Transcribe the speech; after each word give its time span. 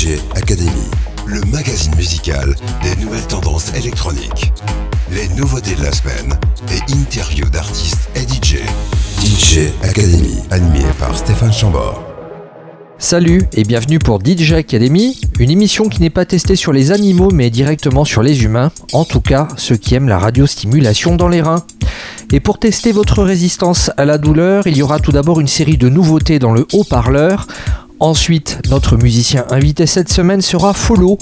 DJ 0.00 0.18
Academy, 0.34 0.88
le 1.26 1.42
magazine 1.52 1.94
musical 1.94 2.54
des 2.82 3.04
nouvelles 3.04 3.26
tendances 3.26 3.70
électroniques. 3.74 4.50
Les 5.12 5.28
nouveautés 5.36 5.74
de 5.74 5.82
la 5.82 5.92
semaine 5.92 6.38
et 6.70 6.92
interviews 6.94 7.50
d'artistes 7.50 8.08
et 8.14 8.20
DJ. 8.20 8.60
DJ 9.22 9.68
Academy, 9.82 10.38
animé 10.50 10.86
par 10.98 11.14
Stéphane 11.14 11.52
Chambord. 11.52 12.02
Salut 12.96 13.42
et 13.52 13.64
bienvenue 13.64 13.98
pour 13.98 14.20
DJ 14.24 14.52
Academy, 14.52 15.20
une 15.38 15.50
émission 15.50 15.90
qui 15.90 16.00
n'est 16.00 16.08
pas 16.08 16.24
testée 16.24 16.56
sur 16.56 16.72
les 16.72 16.92
animaux 16.92 17.30
mais 17.30 17.50
directement 17.50 18.06
sur 18.06 18.22
les 18.22 18.42
humains, 18.42 18.72
en 18.94 19.04
tout 19.04 19.20
cas 19.20 19.48
ceux 19.58 19.76
qui 19.76 19.94
aiment 19.94 20.08
la 20.08 20.18
radiostimulation 20.18 21.14
dans 21.14 21.28
les 21.28 21.42
reins. 21.42 21.64
Et 22.32 22.38
pour 22.40 22.58
tester 22.58 22.92
votre 22.92 23.24
résistance 23.24 23.90
à 23.96 24.04
la 24.04 24.16
douleur, 24.16 24.66
il 24.66 24.76
y 24.76 24.82
aura 24.82 25.00
tout 25.00 25.12
d'abord 25.12 25.40
une 25.40 25.48
série 25.48 25.76
de 25.76 25.88
nouveautés 25.88 26.38
dans 26.38 26.52
le 26.52 26.64
haut-parleur. 26.72 27.48
Ensuite, 28.00 28.60
notre 28.70 28.96
musicien 28.96 29.44
invité 29.50 29.86
cette 29.86 30.10
semaine 30.10 30.40
sera 30.40 30.72
Follow. 30.72 31.18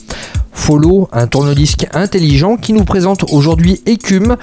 Follow, 0.53 1.09
un 1.11 1.27
tourne-disque 1.27 1.89
intelligent 1.93 2.57
qui 2.57 2.73
nous 2.73 2.85
présente 2.85 3.25
aujourd'hui 3.33 3.83
Écume. 3.85 4.37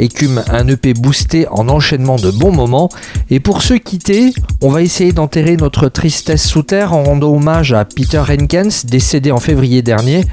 Écume, 0.00 0.42
un 0.50 0.66
EP 0.66 0.92
boosté 0.94 1.46
en 1.48 1.68
enchaînement 1.68 2.16
de 2.16 2.32
bons 2.32 2.50
moments. 2.50 2.88
Et 3.30 3.38
pour 3.38 3.62
se 3.62 3.74
quitter, 3.74 4.32
on 4.60 4.70
va 4.70 4.82
essayer 4.82 5.12
d'enterrer 5.12 5.56
notre 5.56 5.88
tristesse 5.88 6.44
sous 6.48 6.64
terre 6.64 6.94
en 6.94 7.04
rendant 7.04 7.32
hommage 7.32 7.72
à 7.72 7.84
Peter 7.84 8.22
Henkens, 8.28 8.84
décédé 8.84 9.30
en 9.30 9.38
février 9.38 9.80
dernier. 9.80 10.24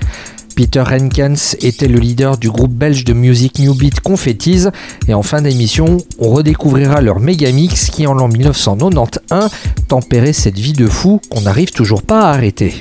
Peter 0.56 0.84
Henkens 0.90 1.58
était 1.60 1.88
le 1.88 2.00
leader 2.00 2.38
du 2.38 2.50
groupe 2.50 2.72
belge 2.72 3.04
de 3.04 3.12
musique 3.12 3.60
New 3.60 3.74
Beat 3.74 4.00
Confettis 4.00 4.66
et 5.08 5.14
en 5.14 5.22
fin 5.22 5.42
d'émission, 5.42 5.98
on 6.18 6.30
redécouvrira 6.30 7.02
leur 7.02 7.20
Megamix 7.20 7.90
qui 7.90 8.08
en 8.08 8.14
l'an 8.14 8.30
1991 8.30 9.50
tempérait 9.90 10.34
cette 10.34 10.58
vie 10.58 10.74
de 10.74 10.88
fou 10.88 11.20
qu'on 11.30 11.42
n'arrive 11.42 11.72
toujours 11.72 12.04
pas 12.04 12.22
à 12.22 12.34
arrêter. 12.34 12.74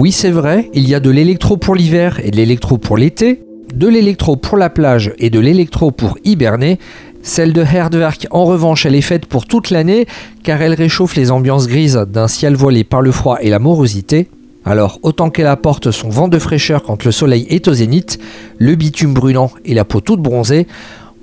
Oui, 0.00 0.12
c'est 0.12 0.30
vrai, 0.30 0.70
il 0.72 0.88
y 0.88 0.94
a 0.94 0.98
de 0.98 1.10
l'électro 1.10 1.58
pour 1.58 1.74
l'hiver 1.74 2.20
et 2.24 2.30
de 2.30 2.36
l'électro 2.38 2.78
pour 2.78 2.96
l'été, 2.96 3.42
de 3.74 3.86
l'électro 3.86 4.34
pour 4.34 4.56
la 4.56 4.70
plage 4.70 5.12
et 5.18 5.28
de 5.28 5.38
l'électro 5.38 5.90
pour 5.90 6.16
hiberner. 6.24 6.78
Celle 7.20 7.52
de 7.52 7.60
Herdwerk, 7.60 8.26
en 8.30 8.46
revanche, 8.46 8.86
elle 8.86 8.94
est 8.94 9.02
faite 9.02 9.26
pour 9.26 9.44
toute 9.44 9.68
l'année 9.68 10.06
car 10.42 10.62
elle 10.62 10.72
réchauffe 10.72 11.16
les 11.16 11.30
ambiances 11.30 11.68
grises 11.68 12.02
d'un 12.08 12.28
ciel 12.28 12.54
voilé 12.54 12.82
par 12.82 13.02
le 13.02 13.12
froid 13.12 13.36
et 13.42 13.50
la 13.50 13.58
morosité. 13.58 14.30
Alors, 14.64 14.98
autant 15.02 15.28
qu'elle 15.28 15.46
apporte 15.46 15.90
son 15.90 16.08
vent 16.08 16.28
de 16.28 16.38
fraîcheur 16.38 16.82
quand 16.82 17.04
le 17.04 17.12
soleil 17.12 17.46
est 17.50 17.68
au 17.68 17.74
zénith, 17.74 18.18
le 18.56 18.76
bitume 18.76 19.12
brûlant 19.12 19.50
et 19.66 19.74
la 19.74 19.84
peau 19.84 20.00
toute 20.00 20.22
bronzée, 20.22 20.66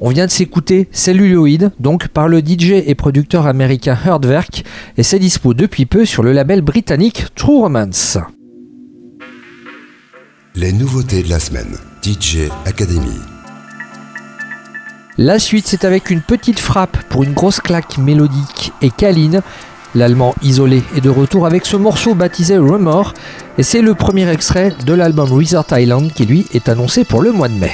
on 0.01 0.09
vient 0.09 0.27
de 0.27 0.31
s'écouter 0.31 0.88
Celluloid, 0.91 1.71
donc 1.80 2.09
par 2.09 2.27
le 2.27 2.41
DJ 2.41 2.73
et 2.85 2.94
producteur 2.94 3.47
américain 3.47 3.97
Herdwerk, 4.06 4.63
et 4.97 5.01
c'est 5.01 5.18
dispo 5.18 5.56
depuis 5.56 5.88
peu 5.88 6.06
sur 6.06 6.21
le 6.21 6.31
label 6.31 6.62
britannique 6.62 7.25
True 7.33 7.62
Romance. 7.62 8.19
Les 10.59 10.74
nouveautés 10.74 11.21
de 11.21 11.30
la 11.30 11.39
semaine. 11.39 11.77
DJ 12.01 12.50
Academy. 12.65 13.19
La 15.19 15.38
suite, 15.38 15.68
c'est 15.68 15.86
avec 15.86 16.09
une 16.09 16.21
petite 16.21 16.59
frappe 16.59 16.98
pour 17.09 17.24
une 17.24 17.33
grosse 17.33 17.59
claque 17.59 18.00
mélodique 18.00 18.71
et 18.81 18.89
câline. 18.89 19.44
L'allemand 19.94 20.33
isolé 20.42 20.81
est 20.95 21.01
de 21.01 21.12
retour 21.12 21.45
avec 21.45 21.68
ce 21.68 21.77
morceau 21.77 22.15
baptisé 22.15 22.57
Rumor, 22.57 23.13
et 23.59 23.62
c'est 23.62 23.83
le 23.83 23.94
premier 23.94 24.27
extrait 24.31 24.74
de 24.83 24.94
l'album 24.94 25.31
Resort 25.31 25.68
Island 25.74 26.12
qui 26.12 26.25
lui 26.25 26.48
est 26.51 26.69
annoncé 26.69 27.04
pour 27.04 27.21
le 27.21 27.31
mois 27.31 27.50
de 27.50 27.59
mai. 27.59 27.74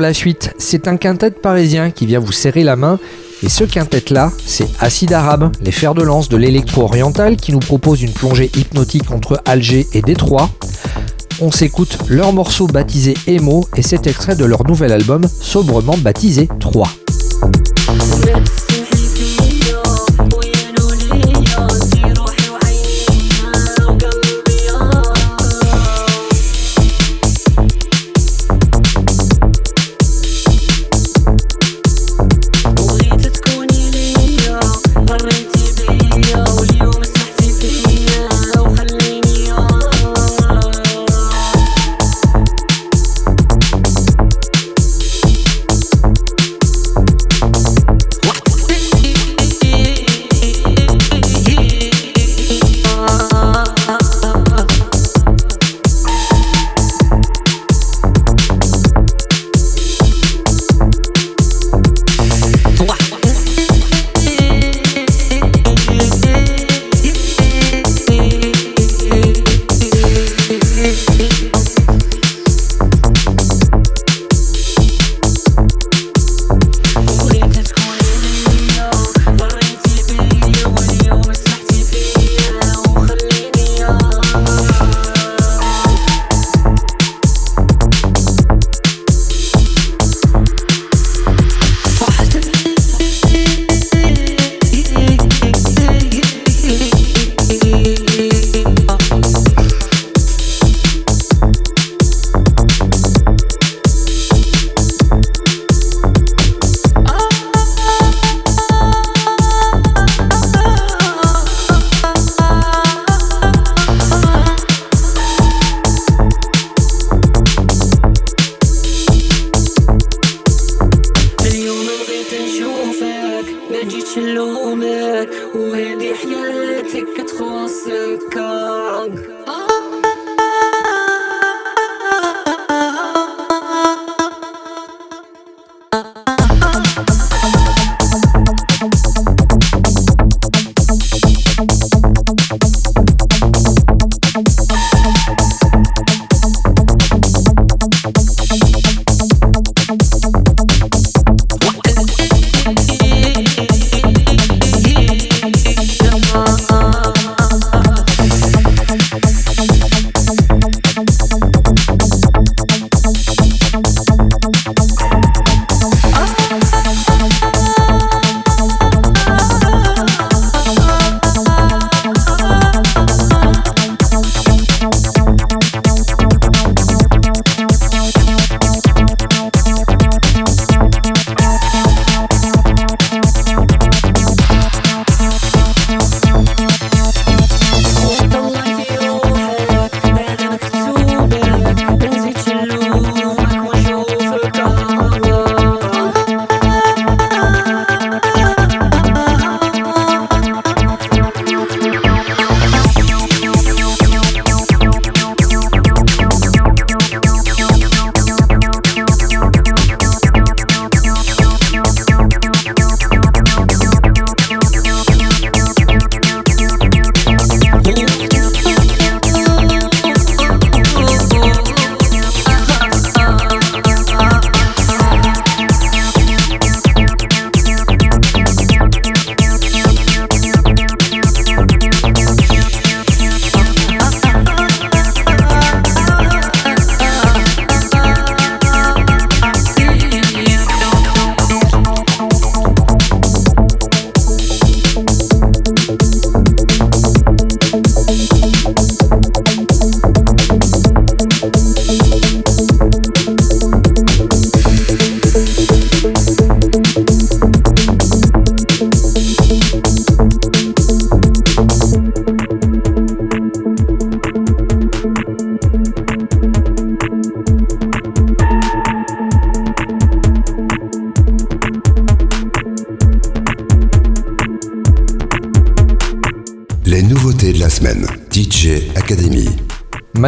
Pour 0.00 0.06
la 0.06 0.14
suite, 0.14 0.54
c'est 0.56 0.88
un 0.88 0.96
quintet 0.96 1.30
parisien 1.30 1.90
qui 1.90 2.06
vient 2.06 2.20
vous 2.20 2.32
serrer 2.32 2.64
la 2.64 2.74
main. 2.74 2.98
Et 3.42 3.50
ce 3.50 3.64
quintet-là, 3.64 4.32
c'est 4.46 4.66
Acide 4.80 5.12
Arabe, 5.12 5.52
les 5.60 5.72
fers 5.72 5.92
de 5.92 6.00
lance 6.00 6.30
de 6.30 6.38
l'électro-oriental, 6.38 7.36
qui 7.36 7.52
nous 7.52 7.58
propose 7.58 8.00
une 8.00 8.14
plongée 8.14 8.50
hypnotique 8.56 9.10
entre 9.10 9.42
Alger 9.44 9.86
et 9.92 10.00
Détroit. 10.00 10.48
On 11.42 11.50
s'écoute 11.50 11.98
leur 12.08 12.32
morceau 12.32 12.66
baptisé 12.66 13.12
Emo 13.26 13.68
et 13.76 13.82
cet 13.82 14.06
extrait 14.06 14.36
de 14.36 14.46
leur 14.46 14.66
nouvel 14.66 14.90
album 14.90 15.28
sobrement 15.28 15.98
baptisé 15.98 16.48
3. 16.60 16.88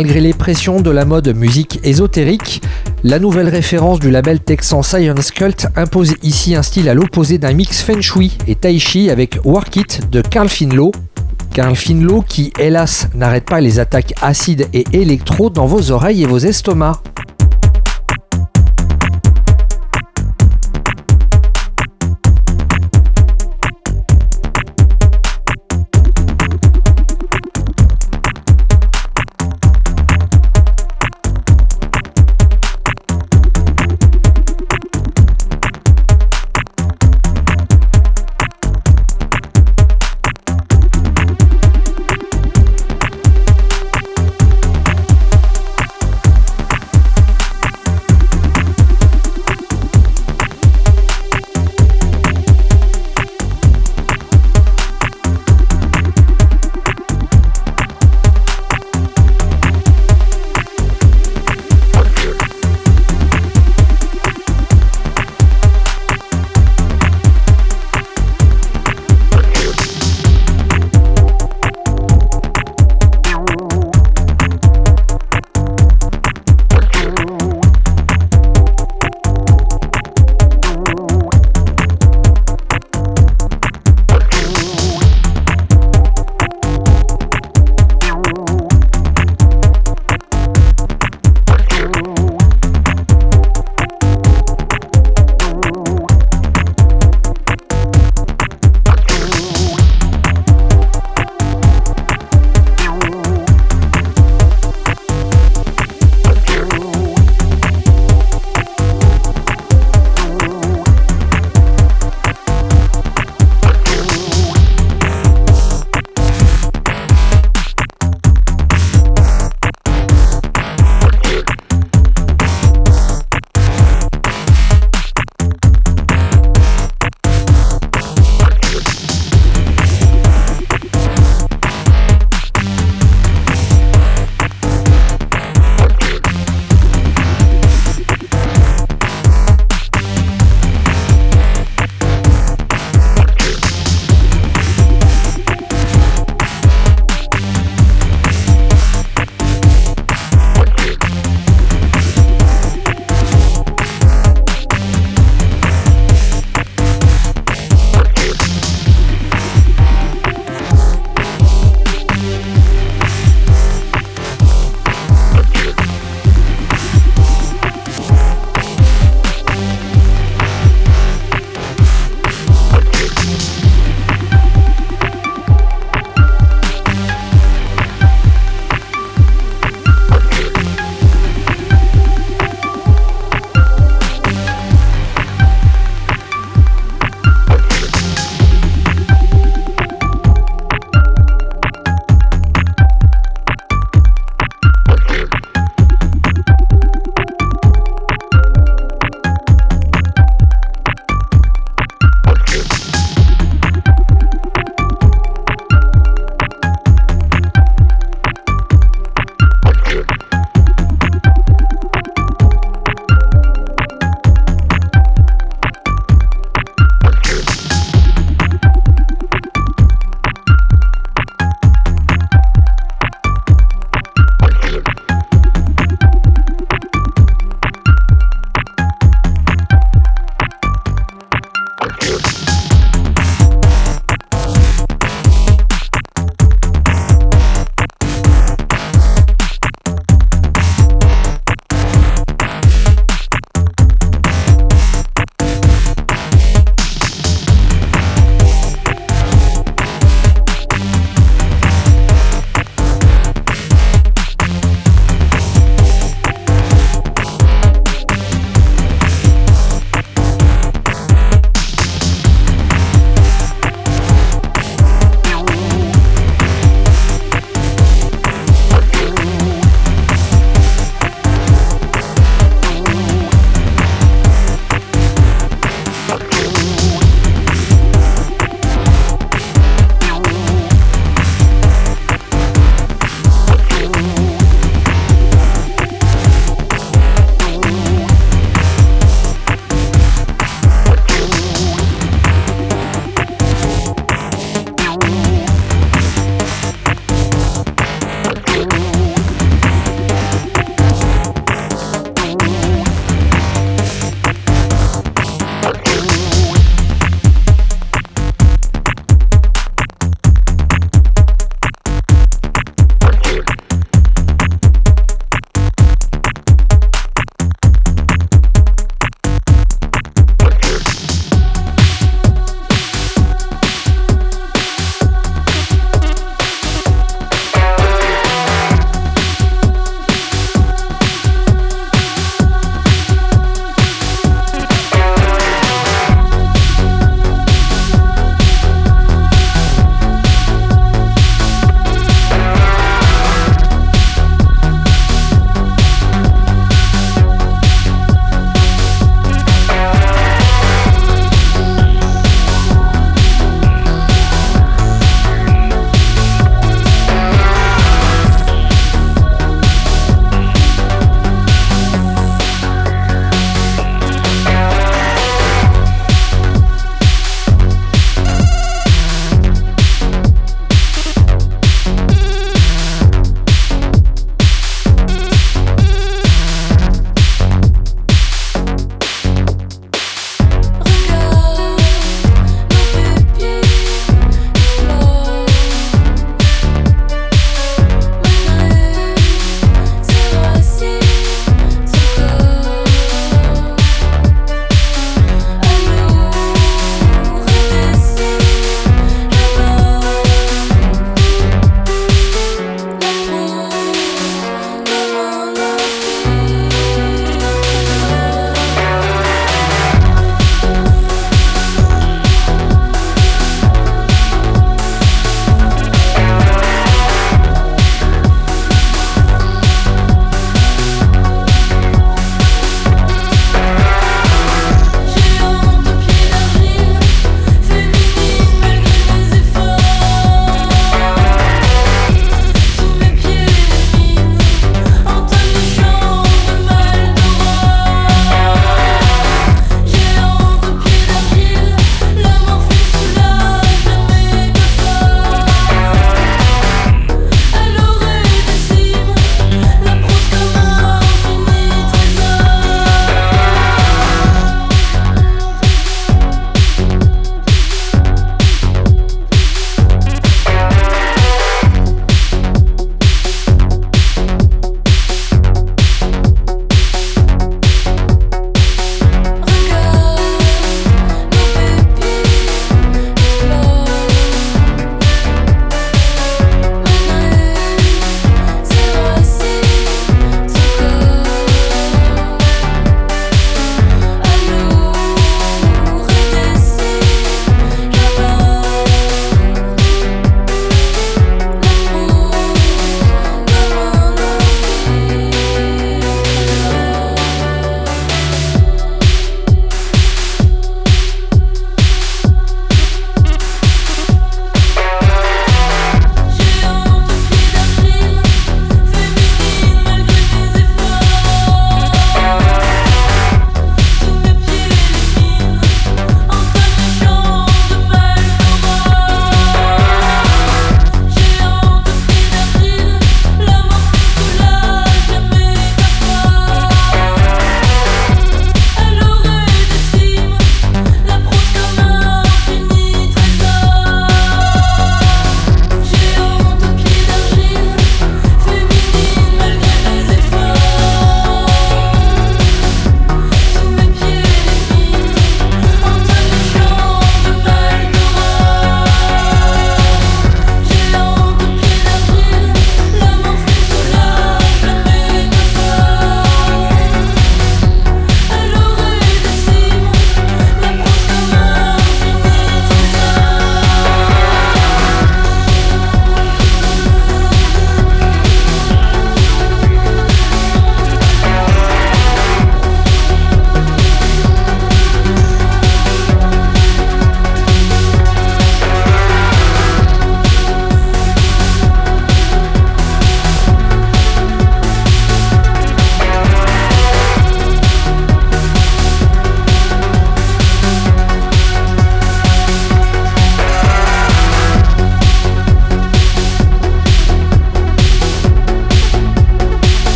Malgré 0.00 0.22
les 0.22 0.32
pressions 0.32 0.80
de 0.80 0.90
la 0.90 1.04
mode 1.04 1.36
musique 1.36 1.78
ésotérique, 1.82 2.62
la 3.04 3.18
nouvelle 3.18 3.50
référence 3.50 4.00
du 4.00 4.10
label 4.10 4.40
texan 4.40 4.82
Science 4.82 5.30
Cult 5.30 5.66
impose 5.76 6.14
ici 6.22 6.54
un 6.54 6.62
style 6.62 6.88
à 6.88 6.94
l'opposé 6.94 7.36
d'un 7.36 7.52
mix 7.52 7.82
Feng 7.82 8.00
Shui 8.00 8.38
et 8.48 8.54
Tai 8.54 8.78
Chi 8.78 9.10
avec 9.10 9.38
Work 9.44 9.76
It 9.76 10.10
de 10.10 10.22
Carl 10.22 10.48
Finlow. 10.48 10.92
Carl 11.52 11.76
Finlow 11.76 12.22
qui, 12.26 12.50
hélas, 12.58 13.10
n'arrête 13.14 13.44
pas 13.44 13.60
les 13.60 13.78
attaques 13.78 14.14
acides 14.22 14.68
et 14.72 14.86
électro 14.94 15.50
dans 15.50 15.66
vos 15.66 15.90
oreilles 15.90 16.22
et 16.22 16.26
vos 16.26 16.38
estomacs. 16.38 17.09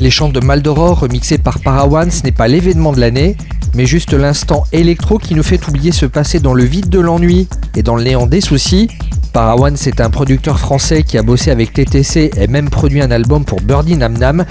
Les 0.00 0.10
chants 0.10 0.28
de 0.28 0.40
Maldoror 0.40 1.00
remixés 1.00 1.38
par 1.38 1.60
Parawan, 1.60 2.10
n'est 2.24 2.32
pas 2.32 2.48
l'événement 2.48 2.92
de 2.92 3.00
l'année, 3.00 3.36
mais 3.74 3.86
juste 3.86 4.12
l'instant 4.12 4.64
électro 4.72 5.18
qui 5.18 5.34
nous 5.34 5.42
fait 5.42 5.66
oublier 5.68 5.92
ce 5.92 6.06
passé 6.06 6.40
dans 6.40 6.54
le 6.54 6.64
vide 6.64 6.88
de 6.88 7.00
l'ennui 7.00 7.48
et 7.76 7.82
dans 7.82 7.96
le 7.96 8.04
néant 8.04 8.26
des 8.26 8.40
soucis. 8.40 8.88
Parawan, 9.32 9.76
c'est 9.76 10.00
un 10.00 10.10
producteur 10.10 10.60
français 10.60 11.02
qui 11.02 11.18
a 11.18 11.22
bossé 11.22 11.50
avec 11.50 11.72
TTC 11.72 12.30
et 12.36 12.46
même 12.46 12.70
produit 12.70 13.02
un 13.02 13.10
album 13.10 13.44
pour 13.44 13.60
Birdie 13.60 13.96
Nam 13.96 14.16
Nam. 14.16 14.44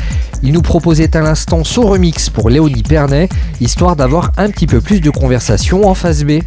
Il 0.44 0.52
nous 0.52 0.62
proposait 0.62 1.16
à 1.16 1.22
l'instant 1.22 1.64
son 1.64 1.84
remix 1.84 2.30
pour 2.30 2.50
Léonie 2.50 2.84
Pernet, 2.84 3.30
histoire 3.62 3.96
d'avoir 3.96 4.34
un 4.38 4.50
petit 4.50 4.68
peu 4.68 4.82
plus 4.82 5.00
de 5.00 5.10
conversation 5.10 5.88
en 5.88 5.94
phase 5.94 6.26
B. 6.26 6.42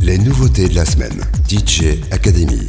Les 0.00 0.18
nouveautés 0.18 0.68
de 0.68 0.76
la 0.76 0.84
semaine. 0.84 1.20
DJ 1.48 1.98
Academy. 2.12 2.68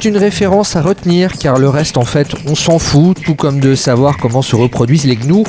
Juste 0.00 0.16
une 0.16 0.24
référence 0.24 0.76
à 0.76 0.80
retenir 0.80 1.36
car 1.36 1.58
le 1.58 1.68
reste 1.68 1.98
en 1.98 2.06
fait 2.06 2.28
on 2.46 2.54
s'en 2.54 2.78
fout, 2.78 3.18
tout 3.22 3.34
comme 3.34 3.60
de 3.60 3.74
savoir 3.74 4.16
comment 4.16 4.40
se 4.40 4.56
reproduisent 4.56 5.04
les 5.04 5.16
gnous. 5.16 5.44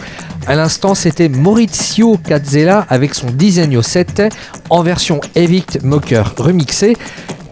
À 0.46 0.56
l'instant 0.56 0.94
c'était 0.94 1.30
Maurizio 1.30 2.18
Cazzella 2.18 2.86
avec 2.90 3.16
son 3.16 3.28
Disegno 3.28 3.82
7 3.82 4.24
en 4.70 4.84
version 4.84 5.22
Evict 5.36 5.82
Mocker 5.84 6.34
remixé. 6.38 6.98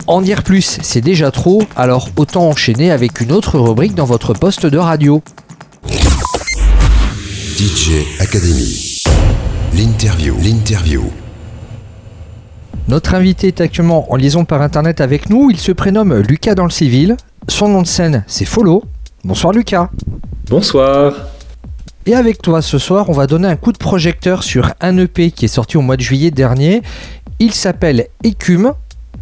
En 0.07 0.19
dire 0.19 0.43
plus, 0.43 0.77
c'est 0.81 0.99
déjà 0.99 1.31
trop, 1.31 1.63
alors 1.77 2.09
autant 2.17 2.49
enchaîner 2.49 2.91
avec 2.91 3.21
une 3.21 3.31
autre 3.31 3.57
rubrique 3.59 3.95
dans 3.95 4.03
votre 4.03 4.33
poste 4.33 4.65
de 4.65 4.77
radio. 4.77 5.23
DJ 7.55 8.03
Academy. 8.19 8.99
L'interview. 9.73 10.35
L'interview. 10.43 11.03
Notre 12.89 13.13
invité 13.13 13.49
est 13.49 13.61
actuellement 13.61 14.11
en 14.11 14.15
liaison 14.15 14.45
par 14.45 14.63
internet 14.63 14.99
avec 14.99 15.29
nous. 15.29 15.51
Il 15.51 15.59
se 15.59 15.71
prénomme 15.71 16.21
Lucas 16.21 16.55
dans 16.55 16.63
le 16.63 16.71
civil. 16.71 17.17
Son 17.47 17.67
nom 17.67 17.83
de 17.83 17.87
scène, 17.87 18.23
c'est 18.25 18.45
Follow. 18.45 18.83
Bonsoir 19.23 19.53
Lucas. 19.53 19.91
Bonsoir. 20.49 21.13
Et 22.07 22.15
avec 22.15 22.41
toi 22.41 22.63
ce 22.63 22.79
soir, 22.79 23.07
on 23.11 23.13
va 23.13 23.27
donner 23.27 23.47
un 23.47 23.57
coup 23.57 23.73
de 23.73 23.77
projecteur 23.77 24.41
sur 24.41 24.73
un 24.81 24.97
EP 24.97 25.29
qui 25.29 25.45
est 25.45 25.49
sorti 25.49 25.77
au 25.77 25.81
mois 25.81 25.97
de 25.97 26.01
juillet 26.01 26.31
dernier. 26.31 26.81
Il 27.37 27.53
s'appelle 27.53 28.07
Écume. 28.23 28.73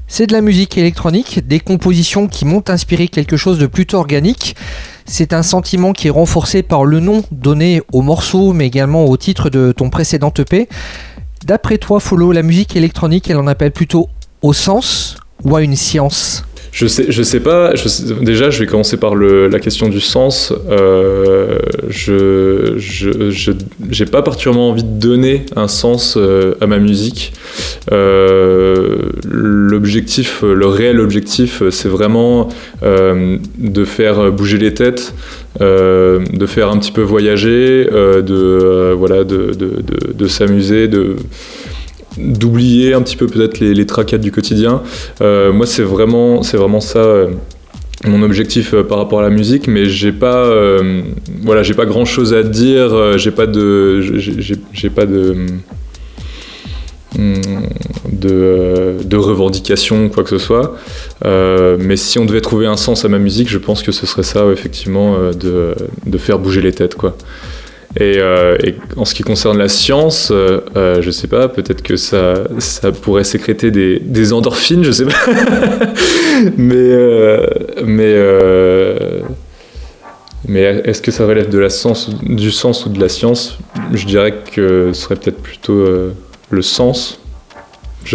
C'est 0.07 0.27
de 0.27 0.31
la 0.31 0.39
musique 0.39 0.77
électronique, 0.77 1.45
des 1.45 1.59
compositions 1.59 2.29
qui 2.29 2.45
m'ont 2.45 2.63
inspiré 2.69 3.09
quelque 3.09 3.35
chose 3.35 3.59
de 3.59 3.67
plutôt 3.67 3.97
organique. 3.97 4.55
C'est 5.03 5.33
un 5.33 5.43
sentiment 5.43 5.91
qui 5.91 6.07
est 6.07 6.11
renforcé 6.11 6.63
par 6.63 6.85
le 6.85 7.01
nom 7.01 7.21
donné 7.33 7.81
au 7.91 8.01
morceau, 8.01 8.53
mais 8.53 8.67
également 8.67 9.03
au 9.03 9.17
titre 9.17 9.49
de 9.49 9.73
ton 9.73 9.89
précédent 9.89 10.31
EP. 10.37 10.69
D'après 11.47 11.77
toi, 11.77 12.01
Follow, 12.01 12.33
la 12.33 12.43
musique 12.43 12.75
électronique, 12.75 13.29
elle 13.29 13.37
en 13.37 13.47
appelle 13.47 13.71
plutôt 13.71 14.09
au 14.41 14.51
sens 14.51 15.15
ou 15.45 15.55
à 15.55 15.61
une 15.61 15.77
science? 15.77 16.43
Je 16.77 16.85
sais, 16.85 17.05
je 17.09 17.23
sais 17.23 17.39
pas. 17.39 17.73
déjà, 18.21 18.51
je 18.51 18.59
vais 18.59 18.67
commencer 18.67 18.97
par 18.97 19.15
le, 19.15 19.47
la 19.47 19.59
question 19.59 19.89
du 19.89 19.99
sens. 19.99 20.53
Euh, 20.69 21.57
je, 21.89 22.75
j'ai 23.89 24.05
pas 24.05 24.21
particulièrement 24.21 24.69
envie 24.69 24.83
de 24.83 24.99
donner 24.99 25.47
un 25.55 25.67
sens 25.67 26.17
euh, 26.17 26.53
à 26.61 26.67
ma 26.67 26.77
musique. 26.77 27.33
Euh, 27.91 29.09
l'objectif, 29.27 30.43
le 30.43 30.67
réel 30.67 30.99
objectif, 30.99 31.63
c'est 31.71 31.89
vraiment 31.89 32.49
de 32.83 33.83
faire 33.83 34.31
bouger 34.31 34.59
les 34.59 34.75
têtes, 34.75 35.15
de 35.59 36.45
faire 36.45 36.69
un 36.69 36.77
petit 36.77 36.91
peu 36.91 37.01
voyager, 37.01 37.85
de 37.85 38.93
voilà, 38.95 39.23
de, 39.23 39.51
de, 39.57 39.81
de, 39.81 40.13
de 40.13 40.27
s'amuser, 40.27 40.87
de 40.87 41.15
d'oublier 42.17 42.93
un 42.93 43.01
petit 43.01 43.15
peu 43.15 43.27
peut-être 43.27 43.59
les, 43.59 43.73
les 43.73 43.85
du 44.19 44.31
quotidien. 44.31 44.81
Euh, 45.21 45.51
moi, 45.53 45.65
c'est 45.65 45.83
vraiment, 45.83 46.43
c'est 46.43 46.57
vraiment 46.57 46.79
ça 46.79 46.99
euh, 46.99 47.27
mon 48.05 48.21
objectif 48.21 48.73
euh, 48.73 48.83
par 48.83 48.97
rapport 48.97 49.19
à 49.19 49.23
la 49.23 49.29
musique, 49.29 49.67
mais 49.67 49.85
j'ai 49.85 50.11
pas, 50.11 50.51
voilà, 51.41 51.63
j'ai 51.63 51.73
pas 51.73 51.85
grand 51.85 52.05
chose 52.05 52.33
à 52.33 52.43
dire, 52.43 53.17
j'ai 53.17 53.31
pas 53.31 53.47
de, 53.47 54.01
j'ai 54.01 54.89
pas 54.89 55.05
de, 55.05 55.35
de, 57.17 58.97
de 59.03 59.17
revendication 59.17 60.09
quoi 60.09 60.23
que 60.23 60.29
ce 60.29 60.37
soit. 60.37 60.75
mais 61.23 61.97
si 61.97 62.19
on 62.19 62.25
devait 62.25 62.41
trouver 62.41 62.67
un 62.67 62.77
sens 62.77 63.05
à 63.05 63.09
ma 63.09 63.19
musique, 63.19 63.49
je 63.49 63.57
pense 63.57 63.81
que 63.83 63.91
ce 63.91 64.05
serait 64.05 64.23
ça, 64.23 64.45
effectivement, 64.51 65.15
de, 65.31 65.73
de 66.05 66.17
faire 66.17 66.39
bouger 66.39 66.61
les 66.61 66.73
têtes, 66.73 66.95
quoi. 66.95 67.15
Euh, 68.01 68.57
et, 68.63 68.75
en 68.95 69.05
ce 69.05 69.13
qui 69.13 69.23
concerne 69.23 69.57
la 69.57 69.67
science, 69.67 70.29
euh, 70.31 70.61
euh, 70.75 71.01
je 71.01 71.11
sais 71.11 71.27
pas, 71.27 71.47
peut-être 71.47 71.81
que 71.81 71.95
ça, 71.95 72.43
ça 72.59 72.91
pourrait 72.91 73.23
sécréter 73.23 73.71
des, 73.71 74.33
endorphines, 74.33 74.83
je 74.83 74.91
sais 74.91 75.05
pas. 75.05 75.13
mais 76.57 76.91
mais, 77.83 78.15
mais 80.47 80.61
est-ce 80.85 81.01
que 81.01 81.11
ça 81.11 81.25
relève 81.25 81.49
de 81.49 81.57
la 81.57 81.69
du 82.23 82.51
sens 82.51 82.85
ou 82.85 82.89
de 82.89 82.99
la 82.99 83.09
science? 83.09 83.57
Je 83.93 84.05
dirais 84.05 84.35
que 84.51 84.91
ce 84.93 85.01
serait 85.01 85.15
peut-être 85.15 85.41
plutôt 85.41 85.85
le 86.49 86.61
sens. 86.61 87.19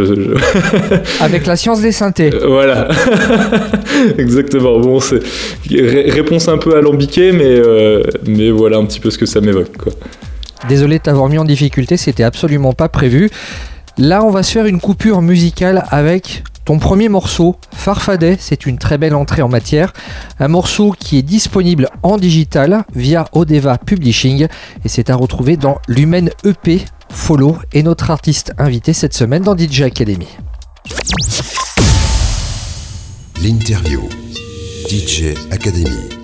Avec 1.21 1.47
la 1.47 1.57
science 1.57 1.81
des 1.81 1.93
synthés. 1.93 2.31
Euh, 2.33 2.47
voilà. 2.47 2.89
Exactement. 4.19 4.79
Bon, 4.81 5.01
c'est 5.01 5.21
réponse 5.69 6.49
un 6.49 6.59
peu 6.59 6.77
alambiquée, 6.77 7.33
mais, 7.33 7.45
euh, 7.45 8.03
mais 8.27 8.51
voilà 8.51 8.79
un 8.79 8.85
petit 8.85 9.01
peu 9.01 9.11
ce 9.11 9.19
que 9.19 9.27
ça 9.27 9.41
m'évoque. 9.41 9.77
Désolé 10.69 10.99
de 10.99 11.03
t'avoir 11.03 11.29
mis 11.29 11.39
en 11.39 11.45
difficulté, 11.45 11.97
c'était 11.97 12.23
absolument 12.23 12.73
pas 12.73 12.89
prévu. 12.89 13.31
Là, 13.99 14.25
on 14.25 14.31
va 14.31 14.43
se 14.43 14.53
faire 14.53 14.67
une 14.67 14.81
coupure 14.81 15.21
musicale 15.21 15.85
avec 15.91 16.45
ton 16.65 16.79
premier 16.79 17.09
morceau, 17.09 17.57
Farfadet, 17.73 18.37
c'est 18.39 18.67
une 18.67 18.79
très 18.79 18.97
belle 18.97 19.17
entrée 19.17 19.43
en 19.43 19.49
matière. 19.49 19.93
Un 20.39 20.47
morceau 20.47 20.95
qui 20.97 21.19
est 21.19 21.23
disponible 21.23 21.89
en 22.05 22.19
digital 22.19 22.85
via 22.95 23.25
Odeva 23.33 23.79
Publishing 23.79 24.47
et 24.85 24.89
c'est 24.89 25.11
à 25.11 25.17
retrouver 25.17 25.57
dans 25.57 25.79
l'Humaine 25.89 26.31
EP 26.45 26.83
Follow 27.13 27.57
est 27.73 27.83
notre 27.83 28.11
artiste 28.11 28.53
invité 28.59 28.93
cette 28.93 29.15
semaine 29.15 29.43
dans 29.43 29.57
DJ 29.57 29.83
Academy. 29.83 30.27
L'interview 33.43 34.09
DJ 34.89 35.35
Academy. 35.51 36.22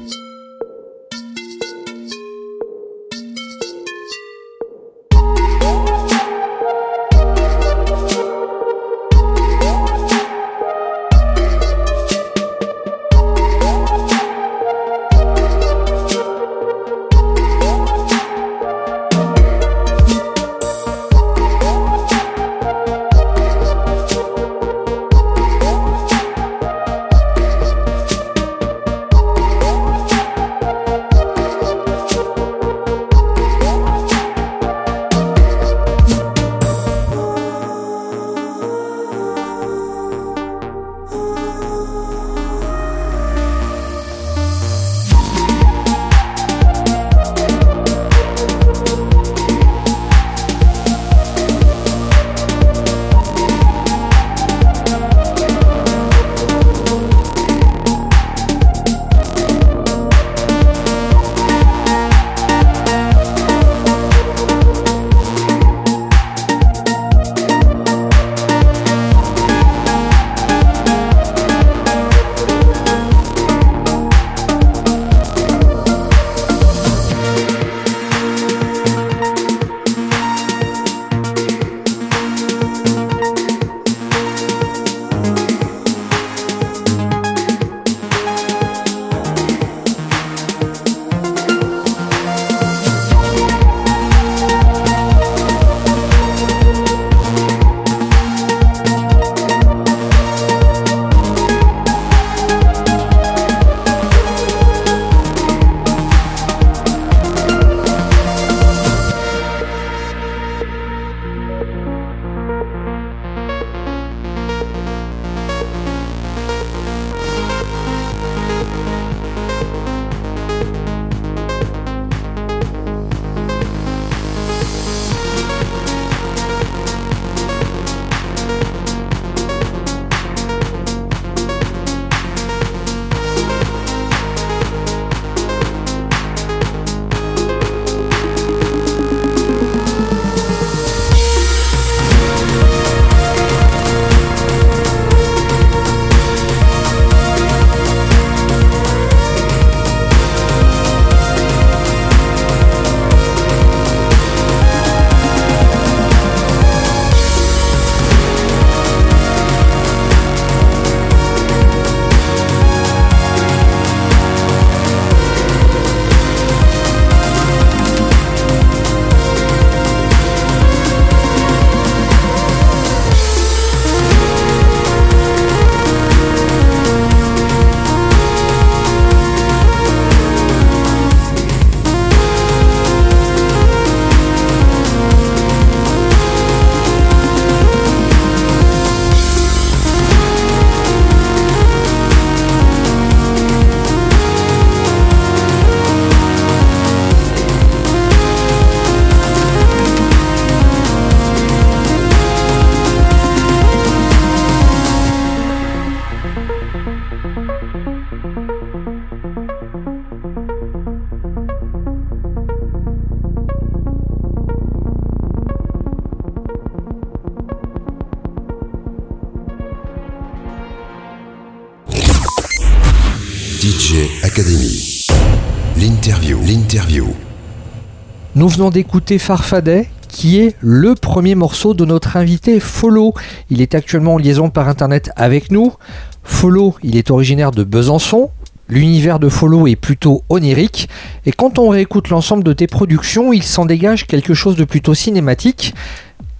Nous 228.48 228.54
venons 228.54 228.70
d'écouter 228.70 229.18
Farfadet, 229.18 229.90
qui 230.08 230.40
est 230.40 230.56
le 230.60 230.94
premier 230.94 231.34
morceau 231.34 231.74
de 231.74 231.84
notre 231.84 232.16
invité 232.16 232.60
Follow. 232.60 233.12
Il 233.50 233.60
est 233.60 233.74
actuellement 233.74 234.14
en 234.14 234.16
liaison 234.16 234.48
par 234.48 234.70
internet 234.70 235.10
avec 235.16 235.52
nous. 235.52 235.74
Follow, 236.22 236.74
il 236.82 236.96
est 236.96 237.10
originaire 237.10 237.50
de 237.50 237.62
Besançon. 237.62 238.30
L'univers 238.70 239.18
de 239.18 239.28
Follow 239.28 239.66
est 239.66 239.76
plutôt 239.76 240.22
onirique, 240.30 240.88
et 241.26 241.30
quand 241.30 241.58
on 241.58 241.68
réécoute 241.68 242.08
l'ensemble 242.08 242.42
de 242.42 242.54
tes 242.54 242.66
productions, 242.66 243.34
il 243.34 243.42
s'en 243.42 243.66
dégage 243.66 244.06
quelque 244.06 244.32
chose 244.32 244.56
de 244.56 244.64
plutôt 244.64 244.94
cinématique. 244.94 245.74